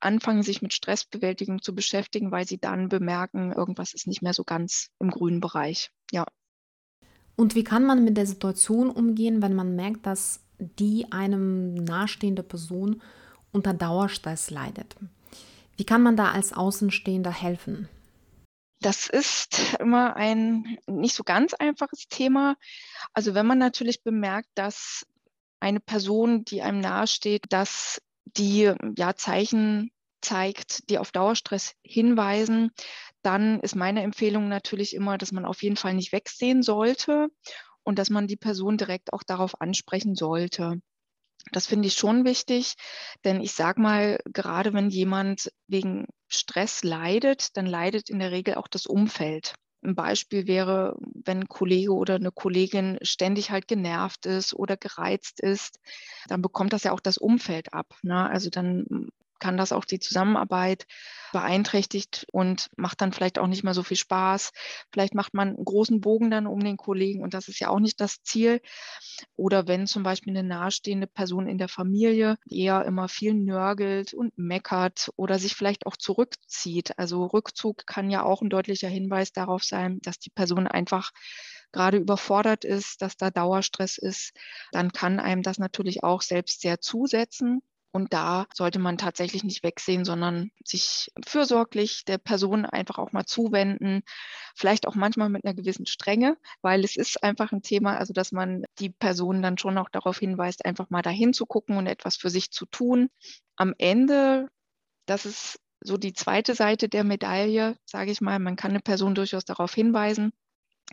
anfangen 0.00 0.42
sich 0.42 0.62
mit 0.62 0.72
Stressbewältigung 0.72 1.62
zu 1.62 1.74
beschäftigen, 1.74 2.30
weil 2.30 2.46
sie 2.46 2.58
dann 2.58 2.88
bemerken, 2.88 3.52
irgendwas 3.52 3.94
ist 3.94 4.06
nicht 4.06 4.22
mehr 4.22 4.34
so 4.34 4.44
ganz 4.44 4.88
im 4.98 5.10
grünen 5.10 5.40
Bereich. 5.40 5.90
Ja. 6.10 6.26
Und 7.36 7.54
wie 7.54 7.64
kann 7.64 7.84
man 7.84 8.04
mit 8.04 8.16
der 8.16 8.26
Situation 8.26 8.90
umgehen, 8.90 9.42
wenn 9.42 9.54
man 9.54 9.76
merkt, 9.76 10.06
dass 10.06 10.40
die 10.58 11.10
einem 11.12 11.74
nahestehende 11.74 12.42
Person 12.42 13.00
unter 13.52 13.72
Dauerstress 13.72 14.50
leidet? 14.50 14.96
Wie 15.76 15.84
kann 15.84 16.02
man 16.02 16.16
da 16.16 16.32
als 16.32 16.52
Außenstehender 16.52 17.32
helfen? 17.32 17.88
Das 18.80 19.08
ist 19.08 19.74
immer 19.78 20.16
ein 20.16 20.78
nicht 20.86 21.14
so 21.14 21.22
ganz 21.22 21.54
einfaches 21.54 22.08
Thema. 22.08 22.56
Also 23.12 23.34
wenn 23.34 23.46
man 23.46 23.58
natürlich 23.58 24.02
bemerkt, 24.02 24.48
dass 24.54 25.06
eine 25.60 25.80
Person, 25.80 26.44
die 26.44 26.62
einem 26.62 26.80
nahesteht, 26.80 27.44
dass 27.50 28.00
die 28.24 28.72
ja 28.96 29.14
Zeichen 29.14 29.90
zeigt, 30.22 30.88
die 30.88 30.98
auf 30.98 31.12
Dauerstress 31.12 31.74
hinweisen, 31.82 32.70
dann 33.22 33.60
ist 33.60 33.76
meine 33.76 34.02
Empfehlung 34.02 34.48
natürlich 34.48 34.94
immer, 34.94 35.18
dass 35.18 35.32
man 35.32 35.44
auf 35.44 35.62
jeden 35.62 35.76
Fall 35.76 35.94
nicht 35.94 36.12
wegsehen 36.12 36.62
sollte 36.62 37.28
und 37.82 37.98
dass 37.98 38.10
man 38.10 38.26
die 38.26 38.36
Person 38.36 38.78
direkt 38.78 39.12
auch 39.12 39.22
darauf 39.22 39.60
ansprechen 39.60 40.14
sollte. 40.14 40.80
Das 41.52 41.66
finde 41.66 41.88
ich 41.88 41.94
schon 41.94 42.24
wichtig, 42.24 42.74
denn 43.24 43.40
ich 43.40 43.52
sage 43.52 43.80
mal, 43.80 44.18
gerade 44.24 44.72
wenn 44.72 44.90
jemand 44.90 45.50
wegen 45.66 46.06
Stress 46.30 46.82
leidet, 46.82 47.56
dann 47.56 47.66
leidet 47.66 48.08
in 48.08 48.18
der 48.18 48.30
Regel 48.30 48.54
auch 48.54 48.68
das 48.68 48.86
Umfeld. 48.86 49.54
Ein 49.82 49.94
Beispiel 49.94 50.46
wäre, 50.46 50.96
wenn 51.24 51.40
ein 51.40 51.48
Kollege 51.48 51.92
oder 51.92 52.16
eine 52.16 52.32
Kollegin 52.32 52.98
ständig 53.02 53.50
halt 53.50 53.66
genervt 53.66 54.26
ist 54.26 54.54
oder 54.54 54.76
gereizt 54.76 55.40
ist, 55.40 55.80
dann 56.28 56.42
bekommt 56.42 56.72
das 56.72 56.84
ja 56.84 56.92
auch 56.92 57.00
das 57.00 57.16
Umfeld 57.16 57.72
ab. 57.72 57.86
Ne? 58.02 58.28
Also 58.28 58.50
dann 58.50 59.10
kann 59.40 59.56
das 59.56 59.72
auch 59.72 59.84
die 59.84 59.98
Zusammenarbeit 60.00 60.86
beeinträchtigt 61.32 62.26
und 62.32 62.68
macht 62.76 63.00
dann 63.00 63.12
vielleicht 63.12 63.38
auch 63.38 63.46
nicht 63.46 63.62
mehr 63.64 63.74
so 63.74 63.82
viel 63.82 63.96
Spaß. 63.96 64.50
Vielleicht 64.92 65.14
macht 65.14 65.34
man 65.34 65.48
einen 65.48 65.64
großen 65.64 66.00
Bogen 66.00 66.30
dann 66.30 66.46
um 66.46 66.60
den 66.60 66.76
Kollegen 66.76 67.22
und 67.22 67.34
das 67.34 67.48
ist 67.48 67.60
ja 67.60 67.68
auch 67.68 67.80
nicht 67.80 68.00
das 68.00 68.22
Ziel. 68.22 68.60
Oder 69.36 69.66
wenn 69.68 69.86
zum 69.86 70.02
Beispiel 70.02 70.36
eine 70.36 70.46
nahestehende 70.46 71.06
Person 71.06 71.48
in 71.48 71.58
der 71.58 71.68
Familie 71.68 72.36
eher 72.48 72.84
immer 72.84 73.08
viel 73.08 73.34
nörgelt 73.34 74.14
und 74.14 74.36
meckert 74.36 75.10
oder 75.16 75.38
sich 75.38 75.54
vielleicht 75.54 75.86
auch 75.86 75.96
zurückzieht. 75.96 76.98
Also 76.98 77.26
Rückzug 77.26 77.86
kann 77.86 78.10
ja 78.10 78.22
auch 78.24 78.42
ein 78.42 78.50
deutlicher 78.50 78.88
Hinweis 78.88 79.32
darauf 79.32 79.64
sein, 79.64 79.98
dass 80.02 80.18
die 80.18 80.30
Person 80.30 80.66
einfach 80.66 81.10
gerade 81.72 81.98
überfordert 81.98 82.64
ist, 82.64 83.00
dass 83.02 83.16
da 83.16 83.30
Dauerstress 83.30 83.96
ist, 83.98 84.32
dann 84.72 84.92
kann 84.92 85.20
einem 85.20 85.42
das 85.42 85.58
natürlich 85.58 86.02
auch 86.02 86.22
selbst 86.22 86.60
sehr 86.62 86.80
zusetzen. 86.80 87.62
Und 87.92 88.12
da 88.12 88.46
sollte 88.54 88.78
man 88.78 88.98
tatsächlich 88.98 89.42
nicht 89.42 89.64
wegsehen, 89.64 90.04
sondern 90.04 90.52
sich 90.64 91.10
fürsorglich 91.26 92.04
der 92.04 92.18
Person 92.18 92.64
einfach 92.64 92.98
auch 92.98 93.12
mal 93.12 93.24
zuwenden. 93.24 94.02
Vielleicht 94.54 94.86
auch 94.86 94.94
manchmal 94.94 95.28
mit 95.28 95.44
einer 95.44 95.54
gewissen 95.54 95.86
Strenge, 95.86 96.36
weil 96.62 96.84
es 96.84 96.96
ist 96.96 97.22
einfach 97.24 97.50
ein 97.50 97.62
Thema, 97.62 97.96
also 97.96 98.12
dass 98.12 98.30
man 98.30 98.64
die 98.78 98.90
Person 98.90 99.42
dann 99.42 99.58
schon 99.58 99.76
auch 99.76 99.88
darauf 99.88 100.18
hinweist, 100.18 100.64
einfach 100.64 100.88
mal 100.90 101.02
dahin 101.02 101.32
zu 101.32 101.46
gucken 101.46 101.76
und 101.76 101.88
etwas 101.88 102.16
für 102.16 102.30
sich 102.30 102.52
zu 102.52 102.66
tun. 102.66 103.10
Am 103.56 103.74
Ende, 103.78 104.48
das 105.06 105.26
ist 105.26 105.58
so 105.80 105.96
die 105.96 106.12
zweite 106.12 106.54
Seite 106.54 106.88
der 106.88 107.04
Medaille, 107.04 107.76
sage 107.86 108.12
ich 108.12 108.20
mal, 108.20 108.38
man 108.38 108.54
kann 108.54 108.70
eine 108.70 108.80
Person 108.80 109.16
durchaus 109.16 109.44
darauf 109.44 109.74
hinweisen, 109.74 110.32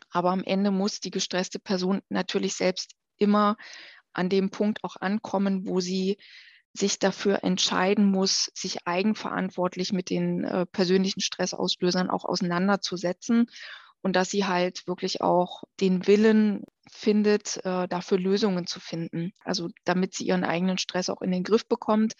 aber 0.09 0.31
am 0.31 0.43
Ende 0.43 0.71
muss 0.71 0.99
die 0.99 1.11
gestresste 1.11 1.59
Person 1.59 2.01
natürlich 2.09 2.55
selbst 2.55 2.95
immer 3.17 3.57
an 4.13 4.29
dem 4.29 4.49
Punkt 4.49 4.83
auch 4.83 4.95
ankommen, 4.95 5.67
wo 5.67 5.79
sie 5.79 6.17
sich 6.77 6.99
dafür 6.99 7.43
entscheiden 7.43 8.05
muss, 8.05 8.51
sich 8.53 8.87
eigenverantwortlich 8.87 9.93
mit 9.93 10.09
den 10.09 10.43
äh, 10.43 10.65
persönlichen 10.65 11.21
Stressauslösern 11.21 12.09
auch 12.09 12.25
auseinanderzusetzen 12.25 13.47
und 14.01 14.15
dass 14.15 14.29
sie 14.29 14.45
halt 14.45 14.87
wirklich 14.87 15.21
auch 15.21 15.63
den 15.79 16.07
Willen 16.07 16.63
findet, 16.89 17.57
äh, 17.65 17.87
dafür 17.87 18.19
Lösungen 18.19 18.67
zu 18.67 18.79
finden. 18.79 19.33
Also 19.43 19.69
damit 19.83 20.13
sie 20.13 20.25
ihren 20.25 20.43
eigenen 20.43 20.77
Stress 20.77 21.09
auch 21.09 21.21
in 21.21 21.31
den 21.31 21.43
Griff 21.43 21.67
bekommt. 21.67 22.13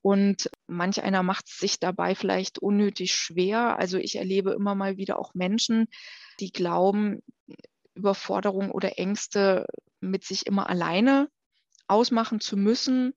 Und 0.00 0.50
manch 0.66 1.02
einer 1.02 1.22
macht 1.22 1.48
es 1.48 1.58
sich 1.58 1.80
dabei 1.80 2.14
vielleicht 2.14 2.58
unnötig 2.58 3.14
schwer. 3.14 3.78
Also 3.78 3.98
ich 3.98 4.16
erlebe 4.16 4.52
immer 4.52 4.74
mal 4.74 4.96
wieder 4.98 5.18
auch 5.18 5.34
Menschen, 5.34 5.88
die 6.40 6.52
glauben, 6.52 7.20
Überforderung 7.94 8.70
oder 8.70 8.98
Ängste 8.98 9.66
mit 10.00 10.24
sich 10.24 10.46
immer 10.46 10.68
alleine 10.68 11.28
ausmachen 11.86 12.40
zu 12.40 12.56
müssen. 12.56 13.14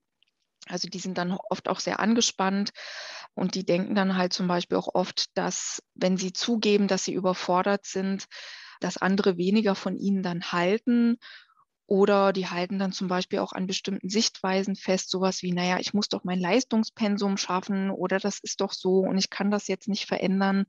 Also 0.68 0.88
die 0.88 0.98
sind 0.98 1.18
dann 1.18 1.36
oft 1.50 1.68
auch 1.68 1.80
sehr 1.80 2.00
angespannt 2.00 2.70
und 3.34 3.54
die 3.54 3.64
denken 3.64 3.94
dann 3.94 4.16
halt 4.16 4.32
zum 4.32 4.48
Beispiel 4.48 4.78
auch 4.78 4.94
oft, 4.94 5.36
dass 5.36 5.82
wenn 5.94 6.16
sie 6.16 6.32
zugeben, 6.32 6.88
dass 6.88 7.04
sie 7.04 7.14
überfordert 7.14 7.86
sind, 7.86 8.26
dass 8.80 8.96
andere 8.96 9.36
weniger 9.36 9.74
von 9.74 9.96
ihnen 9.96 10.22
dann 10.22 10.52
halten 10.52 11.18
oder 11.86 12.32
die 12.32 12.48
halten 12.48 12.78
dann 12.78 12.92
zum 12.92 13.08
Beispiel 13.08 13.38
auch 13.38 13.52
an 13.52 13.66
bestimmten 13.66 14.10
Sichtweisen 14.10 14.76
fest, 14.76 15.10
sowas 15.10 15.42
wie, 15.42 15.52
naja, 15.52 15.78
ich 15.78 15.94
muss 15.94 16.08
doch 16.08 16.22
mein 16.22 16.38
Leistungspensum 16.38 17.38
schaffen 17.38 17.90
oder 17.90 18.18
das 18.18 18.40
ist 18.40 18.60
doch 18.60 18.72
so 18.72 19.00
und 19.00 19.16
ich 19.16 19.30
kann 19.30 19.50
das 19.50 19.68
jetzt 19.68 19.88
nicht 19.88 20.06
verändern. 20.06 20.66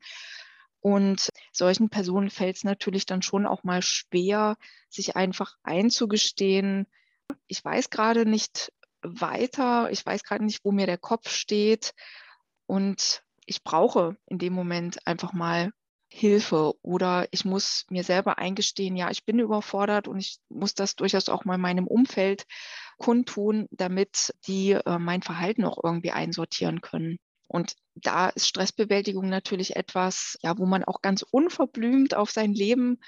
Und 0.80 1.30
solchen 1.52 1.90
Personen 1.90 2.30
fällt 2.30 2.56
es 2.56 2.64
natürlich 2.64 3.06
dann 3.06 3.22
schon 3.22 3.46
auch 3.46 3.64
mal 3.64 3.82
schwer, 3.82 4.56
sich 4.88 5.18
einfach 5.18 5.56
einzugestehen, 5.62 6.88
ich 7.48 7.64
weiß 7.64 7.90
gerade 7.90 8.26
nicht 8.26 8.72
weiter, 9.02 9.92
ich 9.92 10.06
weiß 10.06 10.24
gerade 10.24 10.44
nicht, 10.44 10.64
wo 10.64 10.72
mir 10.72 10.86
der 10.86 10.98
Kopf 10.98 11.30
steht. 11.30 11.94
Und 12.66 13.24
ich 13.46 13.64
brauche 13.64 14.16
in 14.28 14.38
dem 14.38 14.54
Moment 14.54 15.06
einfach 15.08 15.34
mal 15.34 15.72
Hilfe. 16.12 16.74
Oder 16.82 17.28
ich 17.32 17.46
muss 17.46 17.86
mir 17.90 18.04
selber 18.04 18.38
eingestehen, 18.38 18.96
ja, 18.96 19.10
ich 19.12 19.26
bin 19.26 19.40
überfordert 19.40 20.08
und 20.08 20.20
ich 20.20 20.40
muss 20.50 20.74
das 20.74 20.96
durchaus 20.96 21.30
auch 21.30 21.46
mal 21.46 21.58
meinem 21.58 21.88
Umfeld 21.88 22.46
kundtun, 22.98 23.68
damit 23.72 24.34
die 24.48 24.72
äh, 24.72 25.00
mein 25.00 25.22
Verhalten 25.22 25.66
auch 25.66 25.82
irgendwie 25.84 26.12
einsortieren 26.12 26.82
können. 26.82 27.18
Und 27.48 27.76
da 27.96 28.30
ist 28.30 28.48
Stressbewältigung 28.48 29.28
natürlich 29.30 29.76
etwas, 29.76 30.38
ja, 30.44 30.58
wo 30.58 30.66
man 30.66 30.84
auch 30.84 31.02
ganz 31.02 31.24
unverblümt 31.24 32.14
auf 32.14 32.30
sein 32.30 32.54
Leben 32.54 33.00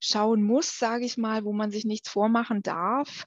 schauen 0.00 0.42
muss, 0.42 0.78
sage 0.78 1.04
ich 1.04 1.16
mal, 1.16 1.44
wo 1.44 1.52
man 1.52 1.70
sich 1.70 1.84
nichts 1.84 2.08
vormachen 2.08 2.62
darf, 2.62 3.24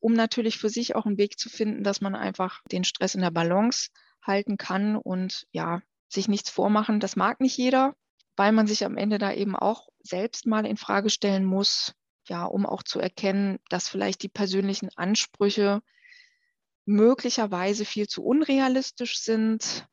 um 0.00 0.12
natürlich 0.12 0.58
für 0.58 0.68
sich 0.68 0.94
auch 0.94 1.06
einen 1.06 1.18
Weg 1.18 1.38
zu 1.38 1.48
finden, 1.48 1.82
dass 1.82 2.00
man 2.00 2.14
einfach 2.14 2.62
den 2.70 2.84
Stress 2.84 3.14
in 3.14 3.22
der 3.22 3.30
Balance 3.30 3.90
halten 4.22 4.56
kann 4.56 4.96
und 4.96 5.46
ja, 5.52 5.82
sich 6.08 6.28
nichts 6.28 6.50
vormachen. 6.50 7.00
Das 7.00 7.16
mag 7.16 7.40
nicht 7.40 7.56
jeder 7.56 7.94
weil 8.38 8.52
man 8.52 8.68
sich 8.68 8.84
am 8.84 8.96
Ende 8.96 9.18
da 9.18 9.32
eben 9.32 9.56
auch 9.56 9.88
selbst 10.00 10.46
mal 10.46 10.64
in 10.64 10.76
Frage 10.76 11.10
stellen 11.10 11.44
muss, 11.44 11.92
ja, 12.28 12.44
um 12.44 12.66
auch 12.66 12.84
zu 12.84 13.00
erkennen, 13.00 13.58
dass 13.68 13.88
vielleicht 13.88 14.22
die 14.22 14.28
persönlichen 14.28 14.90
Ansprüche 14.94 15.82
möglicherweise 16.86 17.84
viel 17.84 18.06
zu 18.06 18.24
unrealistisch 18.24 19.18
sind. 19.18 19.86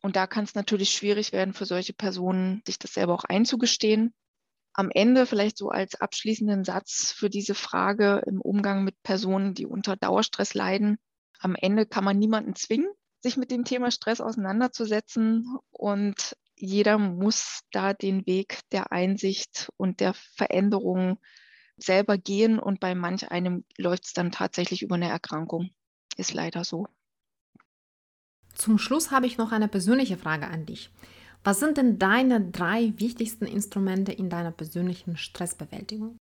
Und 0.00 0.16
da 0.16 0.26
kann 0.26 0.44
es 0.44 0.54
natürlich 0.54 0.90
schwierig 0.90 1.32
werden 1.32 1.52
für 1.52 1.66
solche 1.66 1.92
Personen, 1.92 2.62
sich 2.66 2.78
das 2.78 2.94
selber 2.94 3.12
auch 3.12 3.24
einzugestehen. 3.24 4.14
Am 4.74 4.90
Ende 4.90 5.24
vielleicht 5.24 5.56
so 5.56 5.70
als 5.70 6.00
abschließenden 6.00 6.64
Satz 6.64 7.12
für 7.16 7.30
diese 7.30 7.54
Frage 7.54 8.22
im 8.26 8.40
Umgang 8.40 8.82
mit 8.82 9.00
Personen, 9.04 9.54
die 9.54 9.66
unter 9.66 9.96
Dauerstress 9.96 10.54
leiden. 10.54 10.98
Am 11.38 11.54
Ende 11.54 11.86
kann 11.86 12.04
man 12.04 12.18
niemanden 12.18 12.56
zwingen, 12.56 12.90
sich 13.20 13.36
mit 13.36 13.52
dem 13.52 13.64
Thema 13.64 13.92
Stress 13.92 14.20
auseinanderzusetzen. 14.20 15.46
Und 15.70 16.36
jeder 16.56 16.98
muss 16.98 17.60
da 17.70 17.94
den 17.94 18.26
Weg 18.26 18.60
der 18.72 18.90
Einsicht 18.90 19.70
und 19.76 20.00
der 20.00 20.14
Veränderung 20.14 21.18
selber 21.76 22.18
gehen 22.18 22.58
und 22.58 22.80
bei 22.80 22.94
manch 22.94 23.30
einem 23.30 23.64
läuft 23.76 24.06
es 24.06 24.12
dann 24.12 24.32
tatsächlich 24.32 24.82
über 24.82 24.96
eine 24.96 25.08
Erkrankung. 25.08 25.70
Ist 26.16 26.34
leider 26.34 26.64
so. 26.64 26.86
Zum 28.54 28.78
Schluss 28.78 29.10
habe 29.10 29.26
ich 29.26 29.36
noch 29.36 29.52
eine 29.52 29.68
persönliche 29.68 30.16
Frage 30.16 30.46
an 30.46 30.66
dich. 30.66 30.90
Was 31.44 31.60
sind 31.60 31.76
denn 31.76 31.98
deine 31.98 32.50
drei 32.50 32.94
wichtigsten 32.96 33.44
Instrumente 33.44 34.12
in 34.12 34.30
deiner 34.30 34.50
persönlichen 34.50 35.18
Stressbewältigung? 35.18 36.16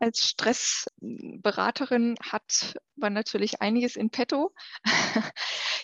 Als 0.00 0.26
Stressberaterin 0.26 2.14
hat 2.22 2.74
man 2.96 3.12
natürlich 3.12 3.60
einiges 3.60 3.96
in 3.96 4.08
petto. 4.08 4.54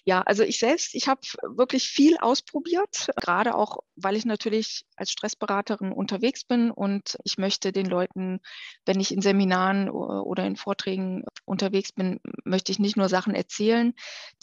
ja, 0.06 0.22
also 0.22 0.42
ich 0.42 0.58
selbst, 0.58 0.94
ich 0.94 1.06
habe 1.06 1.20
wirklich 1.42 1.88
viel 1.88 2.16
ausprobiert, 2.18 3.08
gerade 3.16 3.54
auch, 3.54 3.80
weil 3.94 4.16
ich 4.16 4.24
natürlich 4.24 4.86
als 4.96 5.10
Stressberaterin 5.10 5.92
unterwegs 5.92 6.44
bin 6.44 6.70
und 6.70 7.18
ich 7.24 7.36
möchte 7.36 7.72
den 7.72 7.84
Leuten, 7.84 8.40
wenn 8.86 9.00
ich 9.00 9.12
in 9.12 9.20
Seminaren 9.20 9.90
oder 9.90 10.46
in 10.46 10.56
Vorträgen 10.56 11.24
unterwegs 11.44 11.92
bin, 11.92 12.18
möchte 12.44 12.72
ich 12.72 12.78
nicht 12.78 12.96
nur 12.96 13.10
Sachen 13.10 13.34
erzählen, 13.34 13.92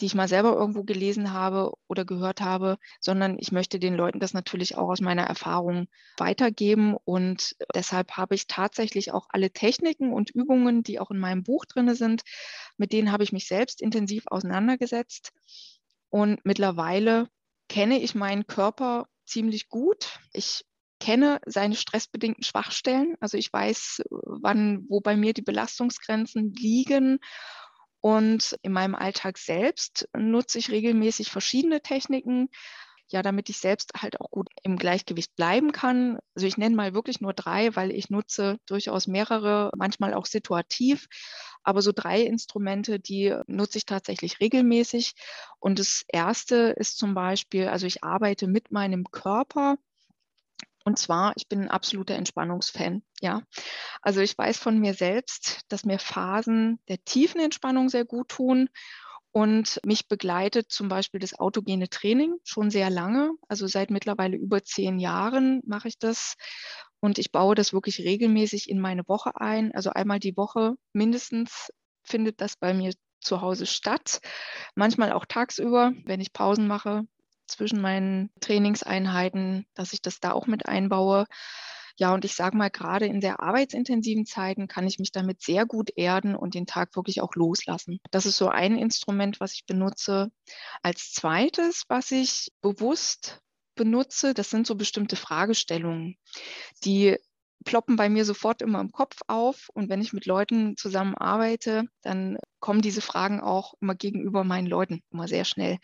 die 0.00 0.06
ich 0.06 0.14
mal 0.14 0.28
selber 0.28 0.52
irgendwo 0.52 0.84
gelesen 0.84 1.32
habe 1.32 1.72
oder 1.88 2.04
gehört 2.04 2.40
habe, 2.40 2.78
sondern 3.00 3.38
ich 3.40 3.50
möchte 3.50 3.80
den 3.80 3.94
Leuten 3.94 4.20
das 4.20 4.34
natürlich 4.34 4.76
auch 4.76 4.88
aus 4.88 5.00
meiner 5.00 5.24
Erfahrung 5.24 5.88
weitergeben 6.16 6.96
und 7.04 7.56
deshalb 7.74 8.12
habe 8.12 8.36
ich 8.36 8.46
tatsächlich 8.46 9.12
auch 9.12 9.26
alle 9.30 9.50
Techniken 9.50 9.63
und 10.12 10.30
Übungen, 10.30 10.82
die 10.82 11.00
auch 11.00 11.10
in 11.10 11.18
meinem 11.18 11.42
Buch 11.42 11.64
drin 11.64 11.94
sind, 11.94 12.22
mit 12.76 12.92
denen 12.92 13.12
habe 13.12 13.24
ich 13.24 13.32
mich 13.32 13.46
selbst 13.46 13.80
intensiv 13.80 14.24
auseinandergesetzt. 14.26 15.32
Und 16.10 16.44
mittlerweile 16.44 17.28
kenne 17.68 18.00
ich 18.00 18.14
meinen 18.14 18.46
Körper 18.46 19.06
ziemlich 19.26 19.68
gut. 19.68 20.18
Ich 20.32 20.64
kenne 21.00 21.40
seine 21.46 21.76
stressbedingten 21.76 22.44
Schwachstellen. 22.44 23.16
Also 23.20 23.36
ich 23.36 23.52
weiß, 23.52 24.02
wann, 24.10 24.84
wo 24.88 25.00
bei 25.00 25.16
mir 25.16 25.34
die 25.34 25.42
Belastungsgrenzen 25.42 26.52
liegen. 26.54 27.18
Und 28.00 28.56
in 28.62 28.72
meinem 28.72 28.94
Alltag 28.94 29.38
selbst 29.38 30.08
nutze 30.16 30.58
ich 30.58 30.70
regelmäßig 30.70 31.30
verschiedene 31.30 31.80
Techniken, 31.80 32.48
ja, 33.14 33.22
damit 33.22 33.48
ich 33.48 33.58
selbst 33.58 33.92
halt 33.96 34.20
auch 34.20 34.28
gut 34.30 34.48
im 34.64 34.76
Gleichgewicht 34.76 35.36
bleiben 35.36 35.70
kann. 35.70 36.18
Also 36.34 36.48
ich 36.48 36.58
nenne 36.58 36.74
mal 36.74 36.94
wirklich 36.94 37.20
nur 37.20 37.32
drei, 37.32 37.74
weil 37.76 37.92
ich 37.92 38.10
nutze 38.10 38.58
durchaus 38.66 39.06
mehrere, 39.06 39.70
manchmal 39.76 40.14
auch 40.14 40.26
situativ. 40.26 41.06
Aber 41.62 41.80
so 41.80 41.92
drei 41.94 42.22
Instrumente, 42.22 42.98
die 42.98 43.32
nutze 43.46 43.78
ich 43.78 43.86
tatsächlich 43.86 44.40
regelmäßig. 44.40 45.12
Und 45.60 45.78
das 45.78 46.02
erste 46.08 46.74
ist 46.76 46.98
zum 46.98 47.14
Beispiel, 47.14 47.68
also 47.68 47.86
ich 47.86 48.02
arbeite 48.02 48.48
mit 48.48 48.72
meinem 48.72 49.04
Körper. 49.04 49.76
Und 50.84 50.98
zwar, 50.98 51.32
ich 51.36 51.48
bin 51.48 51.62
ein 51.62 51.70
absoluter 51.70 52.16
Entspannungsfan. 52.16 53.04
Ja, 53.20 53.42
also 54.02 54.20
ich 54.20 54.36
weiß 54.36 54.58
von 54.58 54.80
mir 54.80 54.92
selbst, 54.92 55.60
dass 55.68 55.84
mir 55.84 56.00
Phasen 56.00 56.80
der 56.88 57.02
tiefen 57.04 57.40
Entspannung 57.40 57.88
sehr 57.88 58.04
gut 58.04 58.28
tun 58.28 58.68
und 59.34 59.80
mich 59.84 60.06
begleitet 60.06 60.70
zum 60.70 60.88
Beispiel 60.88 61.18
das 61.18 61.36
autogene 61.36 61.88
Training 61.88 62.36
schon 62.44 62.70
sehr 62.70 62.88
lange. 62.88 63.32
Also 63.48 63.66
seit 63.66 63.90
mittlerweile 63.90 64.36
über 64.36 64.62
zehn 64.62 65.00
Jahren 65.00 65.60
mache 65.66 65.88
ich 65.88 65.98
das. 65.98 66.36
Und 67.00 67.18
ich 67.18 67.32
baue 67.32 67.56
das 67.56 67.72
wirklich 67.72 67.98
regelmäßig 67.98 68.70
in 68.70 68.80
meine 68.80 69.02
Woche 69.08 69.32
ein. 69.34 69.74
Also 69.74 69.90
einmal 69.90 70.20
die 70.20 70.36
Woche 70.36 70.76
mindestens 70.92 71.72
findet 72.04 72.40
das 72.40 72.56
bei 72.56 72.74
mir 72.74 72.92
zu 73.20 73.40
Hause 73.40 73.66
statt. 73.66 74.20
Manchmal 74.76 75.10
auch 75.10 75.24
tagsüber, 75.26 75.92
wenn 76.04 76.20
ich 76.20 76.32
Pausen 76.32 76.68
mache 76.68 77.02
zwischen 77.48 77.80
meinen 77.80 78.30
Trainingseinheiten, 78.40 79.66
dass 79.74 79.92
ich 79.92 80.00
das 80.00 80.20
da 80.20 80.30
auch 80.30 80.46
mit 80.46 80.66
einbaue. 80.66 81.26
Ja, 81.96 82.12
und 82.12 82.24
ich 82.24 82.34
sage 82.34 82.56
mal, 82.56 82.70
gerade 82.70 83.06
in 83.06 83.20
sehr 83.20 83.40
arbeitsintensiven 83.40 84.26
Zeiten 84.26 84.66
kann 84.66 84.86
ich 84.86 84.98
mich 84.98 85.12
damit 85.12 85.42
sehr 85.42 85.64
gut 85.64 85.90
erden 85.94 86.34
und 86.34 86.54
den 86.54 86.66
Tag 86.66 86.96
wirklich 86.96 87.20
auch 87.20 87.34
loslassen. 87.34 88.00
Das 88.10 88.26
ist 88.26 88.36
so 88.36 88.48
ein 88.48 88.76
Instrument, 88.76 89.38
was 89.38 89.54
ich 89.54 89.64
benutze. 89.64 90.30
Als 90.82 91.12
zweites, 91.12 91.84
was 91.88 92.10
ich 92.10 92.50
bewusst 92.60 93.38
benutze, 93.76 94.34
das 94.34 94.50
sind 94.50 94.66
so 94.66 94.74
bestimmte 94.74 95.16
Fragestellungen, 95.16 96.16
die 96.84 97.16
ploppen 97.64 97.96
bei 97.96 98.08
mir 98.08 98.24
sofort 98.24 98.62
immer 98.62 98.80
im 98.80 98.92
Kopf 98.92 99.16
auf. 99.26 99.68
Und 99.74 99.88
wenn 99.88 100.00
ich 100.00 100.12
mit 100.12 100.26
Leuten 100.26 100.76
zusammenarbeite, 100.76 101.84
dann 102.02 102.38
kommen 102.60 102.82
diese 102.82 103.00
Fragen 103.00 103.40
auch 103.40 103.74
immer 103.80 103.94
gegenüber 103.94 104.44
meinen 104.44 104.66
Leuten 104.66 105.02
immer 105.10 105.28
sehr 105.28 105.44
schnell. 105.44 105.78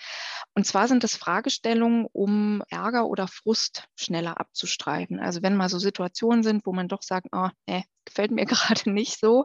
Und 0.54 0.66
zwar 0.66 0.88
sind 0.88 1.04
das 1.04 1.16
Fragestellungen, 1.16 2.06
um 2.12 2.62
Ärger 2.68 3.06
oder 3.06 3.28
Frust 3.28 3.88
schneller 3.96 4.38
abzustreiten. 4.40 5.20
Also 5.20 5.42
wenn 5.42 5.56
mal 5.56 5.68
so 5.68 5.78
Situationen 5.78 6.42
sind, 6.42 6.66
wo 6.66 6.72
man 6.72 6.88
doch 6.88 7.02
sagt, 7.02 7.28
oh, 7.32 7.48
nee, 7.66 7.84
gefällt 8.04 8.30
mir 8.30 8.44
gerade 8.46 8.90
nicht 8.90 9.18
so, 9.18 9.44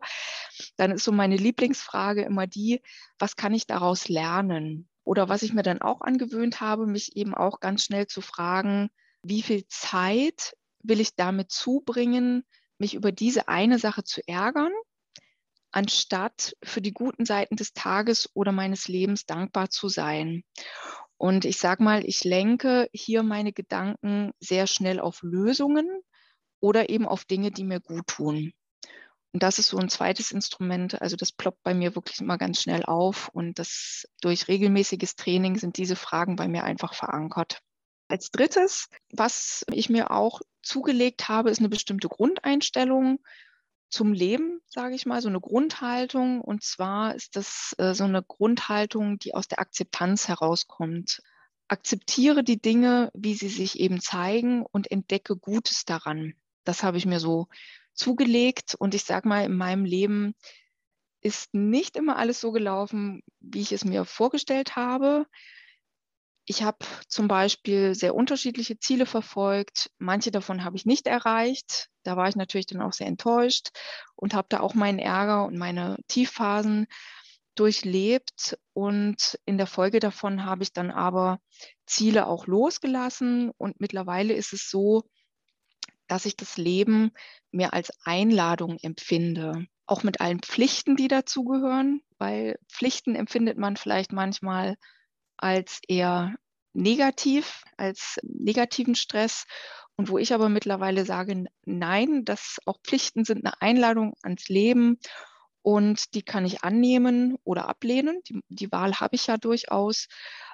dann 0.78 0.92
ist 0.92 1.04
so 1.04 1.12
meine 1.12 1.38
Lieblingsfrage 1.38 2.24
immer 2.24 2.48
die, 2.48 2.82
was 3.20 3.36
kann 3.36 3.54
ich 3.54 3.68
daraus 3.68 4.08
lernen? 4.10 4.90
Oder 5.04 5.30
was 5.30 5.44
ich 5.44 5.54
mir 5.54 5.64
dann 5.64 5.82
auch 5.82 6.02
angewöhnt 6.02 6.62
habe, 6.62 6.88
mich 6.88 7.16
eben 7.16 7.36
auch 7.36 7.60
ganz 7.60 7.84
schnell 7.84 8.08
zu 8.08 8.22
fragen, 8.22 8.90
wie 9.24 9.42
viel 9.42 9.66
Zeit 9.68 10.56
will 10.88 11.00
ich 11.00 11.16
damit 11.16 11.52
zubringen, 11.52 12.44
mich 12.78 12.94
über 12.94 13.12
diese 13.12 13.48
eine 13.48 13.80
Sache 13.80 14.04
zu 14.04 14.22
ärgern, 14.28 14.72
anstatt 15.72 16.56
für 16.64 16.82
die 16.82 16.94
guten 16.94 17.26
Seiten 17.26 17.56
des 17.56 17.74
Tages 17.74 18.30
oder 18.34 18.52
meines 18.52 18.88
Lebens 18.88 19.26
dankbar 19.26 19.70
zu 19.70 19.90
sein. 19.90 20.44
Und 21.18 21.46
ich 21.46 21.58
sage 21.58 21.84
mal, 21.84 22.06
ich 22.06 22.24
lenke 22.24 22.90
hier 22.94 23.24
meine 23.24 23.54
Gedanken 23.54 24.32
sehr 24.40 24.68
schnell 24.68 25.00
auf 25.00 25.22
Lösungen 25.22 25.88
oder 26.60 26.90
eben 26.90 27.06
auf 27.06 27.26
Dinge, 27.26 27.52
die 27.52 27.64
mir 27.64 27.80
gut 27.80 28.08
tun. 28.08 28.54
Und 29.36 29.44
das 29.44 29.60
ist 29.60 29.68
so 29.68 29.78
ein 29.78 29.90
zweites 29.90 30.32
Instrument. 30.32 31.02
Also 31.02 31.18
das 31.18 31.34
ploppt 31.34 31.62
bei 31.62 31.74
mir 31.74 31.94
wirklich 31.94 32.22
immer 32.22 32.38
ganz 32.38 32.62
schnell 32.62 32.86
auf. 32.86 33.30
Und 33.34 33.60
das 33.60 34.06
durch 34.22 34.48
regelmäßiges 34.48 35.18
Training 35.18 35.58
sind 35.58 35.76
diese 35.76 35.98
Fragen 35.98 36.38
bei 36.38 36.48
mir 36.48 36.64
einfach 36.64 36.94
verankert. 36.94 37.60
Als 38.08 38.32
drittes, 38.32 38.90
was 39.12 39.66
ich 39.72 39.90
mir 39.90 40.12
auch 40.12 40.42
zugelegt 40.62 41.28
habe, 41.30 41.50
ist 41.50 41.60
eine 41.60 41.70
bestimmte 41.70 42.08
Grundeinstellung. 42.08 43.20
zum 43.90 44.14
Leben, 44.14 44.60
sage 44.68 44.96
ich 44.96 45.06
mal, 45.06 45.22
so 45.22 45.30
eine 45.30 45.40
Grundhaltung. 45.40 46.42
Und 46.42 46.64
zwar 46.64 47.16
ist 47.16 47.36
das 47.36 47.76
äh, 47.78 47.94
so 47.94 48.04
eine 48.04 48.24
Grundhaltung, 48.24 49.20
die 49.20 49.34
aus 49.34 49.48
der 49.48 49.60
Akzeptanz 49.60 50.28
herauskommt. 50.28 51.22
Akzeptiere 51.68 52.44
die 52.44 52.60
Dinge, 52.62 53.10
wie 53.14 53.36
sie 53.36 53.48
sich 53.48 53.80
eben 53.80 54.02
zeigen 54.02 54.66
und 54.66 54.92
entdecke 54.92 55.38
Gutes 55.38 55.86
daran. 55.86 56.34
Das 56.66 56.84
habe 56.84 56.98
ich 56.98 57.06
mir 57.06 57.20
so 57.20 57.48
zugelegt. 57.94 58.76
Und 58.78 58.96
ich 58.96 59.04
sage 59.04 59.30
mal, 59.30 59.46
in 59.46 59.56
meinem 59.56 59.86
Leben 59.86 60.36
ist 61.22 61.54
nicht 61.54 61.96
immer 61.96 62.18
alles 62.18 62.42
so 62.42 62.52
gelaufen, 62.52 63.22
wie 63.40 63.62
ich 63.62 63.72
es 63.72 63.86
mir 63.86 64.04
vorgestellt 64.06 64.76
habe. 64.76 65.26
Ich 66.48 66.62
habe 66.62 66.78
zum 67.08 67.28
Beispiel 67.28 67.96
sehr 67.96 68.14
unterschiedliche 68.14 68.78
Ziele 68.78 69.08
verfolgt. 69.08 69.90
Manche 69.98 70.30
davon 70.30 70.64
habe 70.64 70.78
ich 70.78 70.86
nicht 70.86 71.08
erreicht. 71.08 71.90
Da 72.04 72.18
war 72.18 72.30
ich 72.30 72.36
natürlich 72.36 72.68
dann 72.68 72.82
auch 72.82 72.94
sehr 72.94 73.08
enttäuscht 73.08 73.70
und 74.16 74.36
habe 74.36 74.48
da 74.50 74.60
auch 74.60 74.76
meinen 74.76 75.00
Ärger 75.00 75.46
und 75.46 75.58
meine 75.58 75.98
Tiefphasen 76.08 76.86
durchlebt. 77.56 78.60
Und 78.74 79.40
in 79.46 79.58
der 79.58 79.66
Folge 79.66 80.00
davon 80.00 80.46
habe 80.46 80.62
ich 80.62 80.72
dann 80.72 80.92
aber 80.92 81.40
Ziele 81.88 82.28
auch 82.28 82.46
losgelassen. 82.46 83.52
Und 83.58 83.82
mittlerweile 83.82 84.34
ist 84.34 84.54
es 84.54 84.70
so, 84.70 85.04
dass 86.08 86.28
ich 86.28 86.38
das 86.38 86.58
Leben 86.58 87.12
mehr 87.52 87.74
als 87.74 87.92
Einladung 88.04 88.78
empfinde. 88.84 89.66
Auch 89.88 90.04
mit 90.04 90.22
allen 90.22 90.42
Pflichten, 90.42 90.96
die 90.96 91.08
dazugehören, 91.08 92.02
weil 92.20 92.60
Pflichten 92.72 93.16
empfindet 93.16 93.58
man 93.58 93.78
vielleicht 93.78 94.12
manchmal 94.12 94.76
als 95.38 95.80
eher 95.88 96.36
negativ, 96.74 97.64
als 97.78 98.20
negativen 98.24 98.96
Stress. 98.96 99.46
Und 99.98 100.10
wo 100.10 100.18
ich 100.18 100.34
aber 100.34 100.50
mittlerweile 100.50 101.06
sage, 101.06 101.46
nein, 101.66 102.26
dass 102.26 102.58
auch 102.66 102.78
Pflichten 102.84 103.24
sind 103.24 103.46
eine 103.46 103.62
Einladung 103.62 104.14
ans 104.24 104.50
Leben 104.50 105.00
und 105.62 106.14
die 106.14 106.22
kann 106.22 106.46
ich 106.46 106.64
annehmen 106.64 107.38
oder 107.44 107.70
ablehnen. 107.70 108.22
Die, 108.28 108.42
die 108.50 108.72
Wahl 108.72 109.00
habe 109.00 109.16
ich 109.16 109.28
ja 109.28 109.38
durchaus. 109.38 110.08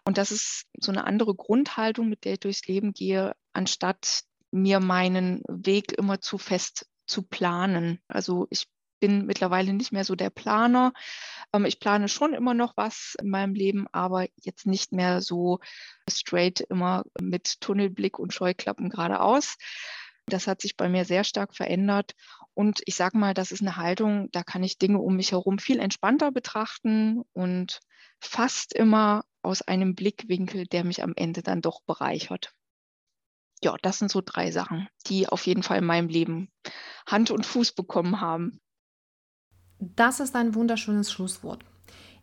Und 0.06 0.18
das 0.18 0.32
ist 0.32 0.68
so 0.80 0.92
eine 0.92 1.06
andere 1.06 1.36
Grundhaltung, 1.36 2.08
mit 2.08 2.24
der 2.24 2.34
ich 2.34 2.40
durchs 2.40 2.68
Leben 2.68 2.94
gehe, 2.94 3.34
anstatt 3.52 4.22
mir 4.52 4.80
meinen 4.80 5.42
Weg 5.48 5.92
immer 5.98 6.22
zu 6.22 6.38
fest 6.38 6.88
zu 7.08 7.24
planen. 7.24 8.00
Also 8.08 8.48
ich 8.52 8.68
bin 9.02 9.26
mittlerweile 9.26 9.74
nicht 9.74 9.92
mehr 9.92 10.06
so 10.06 10.16
der 10.16 10.30
Planer. 10.30 10.94
Ähm, 11.52 11.66
ich 11.66 11.82
plane 11.82 12.08
schon 12.08 12.34
immer 12.34 12.54
noch 12.54 12.78
was 12.78 13.18
in 13.22 13.30
meinem 13.30 13.54
Leben, 13.54 13.88
aber 13.92 14.28
jetzt 14.38 14.66
nicht 14.66 14.94
mehr 14.94 15.22
so 15.22 15.60
straight 16.10 16.62
immer 16.62 17.04
mit 17.20 17.60
Tunnelblick 17.60 18.18
und 18.18 18.34
Scheuklappen 18.34 18.90
geradeaus. 18.90 19.58
Das 20.28 20.48
hat 20.48 20.62
sich 20.62 20.78
bei 20.78 20.88
mir 20.88 21.04
sehr 21.04 21.26
stark 21.26 21.54
verändert. 21.54 22.14
Und 22.54 22.82
ich 22.86 22.96
sage 22.96 23.18
mal, 23.18 23.34
das 23.34 23.52
ist 23.52 23.62
eine 23.62 23.76
Haltung, 23.76 24.30
da 24.32 24.44
kann 24.44 24.64
ich 24.64 24.78
Dinge 24.78 25.00
um 25.00 25.18
mich 25.18 25.32
herum 25.32 25.60
viel 25.60 25.80
entspannter 25.80 26.32
betrachten 26.32 27.24
und 27.34 27.82
fast 28.22 28.74
immer 28.74 29.26
aus 29.42 29.62
einem 29.62 29.96
Blickwinkel, 29.96 30.68
der 30.68 30.84
mich 30.84 31.04
am 31.04 31.14
Ende 31.16 31.42
dann 31.42 31.62
doch 31.62 31.82
bereichert. 31.84 32.54
Ja, 33.64 33.76
das 33.82 34.00
sind 34.00 34.12
so 34.12 34.22
drei 34.24 34.52
Sachen, 34.52 34.88
die 35.08 35.28
auf 35.28 35.46
jeden 35.46 35.64
Fall 35.64 35.80
in 35.80 35.86
meinem 35.86 36.10
Leben 36.10 36.52
Hand 37.08 37.32
und 37.32 37.46
Fuß 37.46 37.74
bekommen 37.74 38.22
haben. 38.22 38.60
Das 39.82 40.20
ist 40.20 40.36
ein 40.36 40.54
wunderschönes 40.54 41.12
Schlusswort. 41.12 41.66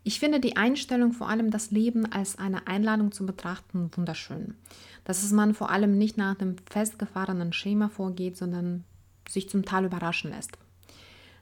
Ich 0.04 0.20
finde 0.20 0.38
die 0.38 0.56
Einstellung, 0.56 1.12
vor 1.12 1.28
allem 1.28 1.50
das 1.50 1.72
Leben 1.72 2.11
als 2.11 2.38
eine 2.38 2.68
Einladung 2.68 3.11
zu 3.11 3.26
betrachten, 3.26 3.90
wunderschön. 3.96 4.54
Dass 5.02 5.24
es 5.24 5.32
man 5.32 5.54
vor 5.54 5.70
allem 5.70 5.98
nicht 5.98 6.16
nach 6.16 6.36
dem 6.36 6.54
festgefahrenen 6.70 7.52
Schema 7.52 7.88
vorgeht, 7.88 8.36
sondern 8.36 8.84
sich 9.28 9.48
zum 9.48 9.64
Teil 9.64 9.86
überraschen 9.86 10.30
lässt. 10.30 10.56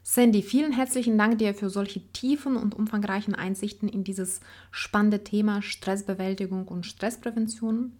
Sandy, 0.02 0.40
vielen 0.40 0.72
herzlichen 0.72 1.18
Dank 1.18 1.38
dir 1.38 1.52
für 1.52 1.68
solche 1.68 2.00
tiefen 2.12 2.56
und 2.56 2.74
umfangreichen 2.74 3.34
Einsichten 3.34 3.86
in 3.86 4.02
dieses 4.02 4.40
spannende 4.70 5.22
Thema 5.22 5.60
Stressbewältigung 5.60 6.66
und 6.66 6.86
Stressprävention. 6.86 7.92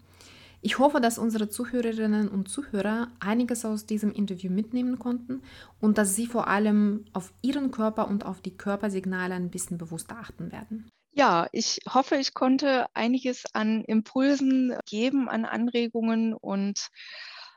Ich 0.67 0.81
hoffe, 0.81 1.01
dass 1.01 1.17
unsere 1.17 1.49
Zuhörerinnen 1.49 2.29
und 2.29 2.49
Zuhörer 2.49 3.13
einiges 3.21 3.65
aus 3.65 3.87
diesem 3.87 4.11
Interview 4.11 4.51
mitnehmen 4.51 4.99
konnten 4.99 5.43
und 5.81 5.97
dass 5.97 6.17
sie 6.17 6.27
vor 6.27 6.49
allem 6.49 7.05
auf 7.13 7.33
ihren 7.41 7.71
Körper 7.71 8.09
und 8.09 8.27
auf 8.27 8.41
die 8.41 8.57
Körpersignale 8.57 9.37
ein 9.37 9.49
bisschen 9.49 9.79
bewusster 9.79 10.19
achten 10.19 10.51
werden. 10.51 10.89
Ja, 11.15 11.47
ich 11.53 11.79
hoffe, 11.89 12.17
ich 12.17 12.35
konnte 12.35 12.87
einiges 12.95 13.45
an 13.53 13.85
Impulsen 13.85 14.77
geben, 14.87 15.29
an 15.29 15.45
Anregungen 15.45 16.35
und 16.35 16.89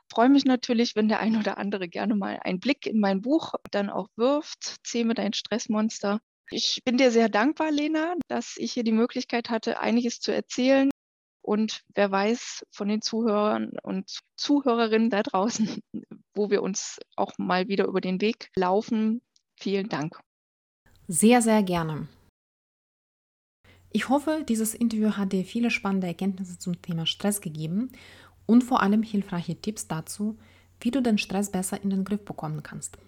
freue 0.08 0.28
mich 0.28 0.44
natürlich, 0.44 0.94
wenn 0.94 1.08
der 1.08 1.18
ein 1.18 1.36
oder 1.36 1.58
andere 1.58 1.88
gerne 1.88 2.14
mal 2.14 2.38
einen 2.44 2.60
Blick 2.60 2.86
in 2.86 3.00
mein 3.00 3.22
Buch 3.22 3.54
dann 3.72 3.90
auch 3.90 4.06
wirft. 4.14 4.76
Zähme 4.84 5.14
dein 5.14 5.32
Stressmonster. 5.32 6.20
Ich 6.52 6.82
bin 6.84 6.96
dir 6.96 7.10
sehr 7.10 7.28
dankbar, 7.28 7.72
Lena, 7.72 8.14
dass 8.28 8.54
ich 8.56 8.72
hier 8.72 8.84
die 8.84 8.92
Möglichkeit 8.92 9.50
hatte, 9.50 9.80
einiges 9.80 10.20
zu 10.20 10.32
erzählen. 10.32 10.90
Und 11.42 11.82
wer 11.94 12.10
weiß 12.10 12.64
von 12.70 12.88
den 12.88 13.02
Zuhörern 13.02 13.72
und 13.82 14.20
Zuhörerinnen 14.36 15.10
da 15.10 15.22
draußen, 15.22 15.82
wo 16.34 16.50
wir 16.50 16.62
uns 16.62 16.98
auch 17.16 17.32
mal 17.38 17.68
wieder 17.68 17.86
über 17.86 18.00
den 18.00 18.20
Weg 18.20 18.50
laufen. 18.54 19.22
Vielen 19.56 19.88
Dank. 19.88 20.20
Sehr, 21.08 21.42
sehr 21.42 21.62
gerne. 21.62 22.08
Ich 23.92 24.08
hoffe, 24.08 24.44
dieses 24.48 24.74
Interview 24.74 25.12
hat 25.12 25.32
dir 25.32 25.44
viele 25.44 25.70
spannende 25.70 26.06
Erkenntnisse 26.06 26.58
zum 26.58 26.80
Thema 26.80 27.06
Stress 27.06 27.40
gegeben 27.40 27.90
und 28.46 28.62
vor 28.62 28.82
allem 28.82 29.02
hilfreiche 29.02 29.60
Tipps 29.60 29.88
dazu, 29.88 30.38
wie 30.80 30.92
du 30.92 31.02
den 31.02 31.18
Stress 31.18 31.50
besser 31.50 31.82
in 31.82 31.90
den 31.90 32.04
Griff 32.04 32.24
bekommen 32.24 32.62
kannst. 32.62 32.98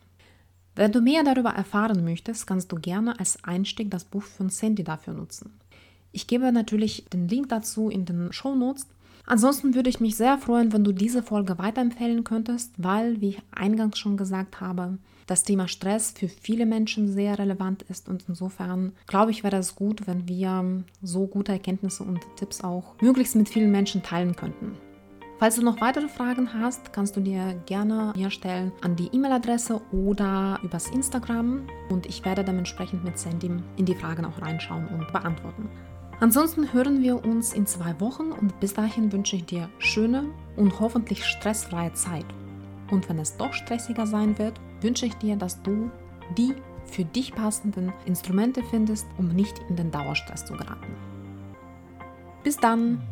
Wenn 0.75 0.91
du 0.91 1.01
mehr 1.01 1.23
darüber 1.23 1.51
erfahren 1.51 2.05
möchtest, 2.05 2.47
kannst 2.47 2.73
du 2.73 2.77
gerne 2.77 3.19
als 3.19 3.45
Einstieg 3.45 3.91
das 3.91 4.05
Buch 4.05 4.23
von 4.23 4.49
Sandy 4.49 4.83
dafür 4.83 5.15
nutzen. 5.15 5.62
Ich 6.13 6.27
gebe 6.27 6.53
natürlich 6.53 7.07
den 7.13 7.27
Link 7.27 7.49
dazu 7.49 7.89
in 7.89 8.05
den 8.05 8.33
Show 8.33 8.55
Notes. 8.55 8.87
Ansonsten 9.25 9.75
würde 9.75 9.89
ich 9.89 10.01
mich 10.01 10.17
sehr 10.17 10.37
freuen, 10.37 10.73
wenn 10.73 10.85
du 10.85 10.93
diese 10.93 11.23
Folge 11.23 11.59
weiterempfehlen 11.59 12.25
könntest, 12.25 12.75
weil, 12.77 13.21
wie 13.21 13.31
ich 13.31 13.43
eingangs 13.53 13.99
schon 13.99 14.17
gesagt 14.17 14.61
habe, 14.61 14.99
das 15.27 15.45
Thema 15.45 15.69
Stress 15.69 16.13
für 16.15 16.29
viele 16.29 16.67
Menschen 16.67 17.11
sehr 17.11 17.39
relevant 17.39 17.83
ist 17.83 18.09
und 18.09 18.25
insofern 18.29 18.93
glaube 19.07 19.31
ich, 19.31 19.45
wäre 19.45 19.57
es 19.57 19.75
gut, 19.75 20.07
wenn 20.07 20.29
wir 20.29 20.85
so 21.01 21.27
gute 21.27 21.53
Erkenntnisse 21.53 22.03
und 22.03 22.21
Tipps 22.37 22.63
auch 22.63 23.01
möglichst 23.01 23.37
mit 23.37 23.49
vielen 23.49 23.71
Menschen 23.71 24.03
teilen 24.03 24.37
könnten. 24.37 24.73
Falls 25.39 25.57
du 25.57 25.63
noch 25.63 25.81
weitere 25.81 26.09
Fragen 26.09 26.53
hast, 26.53 26.93
kannst 26.93 27.17
du 27.17 27.21
dir 27.21 27.61
gerne 27.67 28.13
mir 28.15 28.31
stellen 28.31 28.71
an 28.81 28.95
die 28.95 29.09
E-Mail-Adresse 29.13 29.81
oder 29.91 30.61
übers 30.63 30.89
Instagram 30.89 31.63
und 31.89 32.07
ich 32.07 32.25
werde 32.25 32.45
dementsprechend 32.45 33.03
mit 33.03 33.19
Sandy 33.19 33.51
in 33.77 33.85
die 33.85 33.95
Fragen 33.95 34.25
auch 34.25 34.41
reinschauen 34.41 34.87
und 34.89 35.13
beantworten. 35.13 35.69
Ansonsten 36.23 36.73
hören 36.73 37.03
wir 37.03 37.25
uns 37.25 37.53
in 37.53 37.67
zwei 37.67 37.99
Wochen 37.99 38.31
und 38.31 38.61
bis 38.61 38.75
dahin 38.75 39.11
wünsche 39.11 39.35
ich 39.35 39.45
dir 39.45 39.69
schöne 39.79 40.27
und 40.55 40.79
hoffentlich 40.79 41.25
stressfreie 41.25 41.93
Zeit. 41.95 42.27
Und 42.93 43.09
wenn 43.09 43.19
es 43.19 43.37
doch 43.37 43.53
stressiger 43.53 44.07
sein 44.07 44.39
wird, 44.39 44.61
wünsche 44.83 45.05
ich 45.05 45.15
dir, 45.15 45.35
dass 45.35 45.61
du 45.65 45.91
die 46.39 46.55
für 46.85 47.05
dich 47.05 47.35
passenden 47.35 47.93
Instrumente 48.07 48.63
findest, 48.71 49.05
um 49.19 49.31
nicht 49.31 49.59
in 49.69 49.75
den 49.75 49.91
Dauerstress 49.91 50.45
zu 50.45 50.53
geraten. 50.53 50.95
Bis 52.45 52.57
dann! 52.57 53.03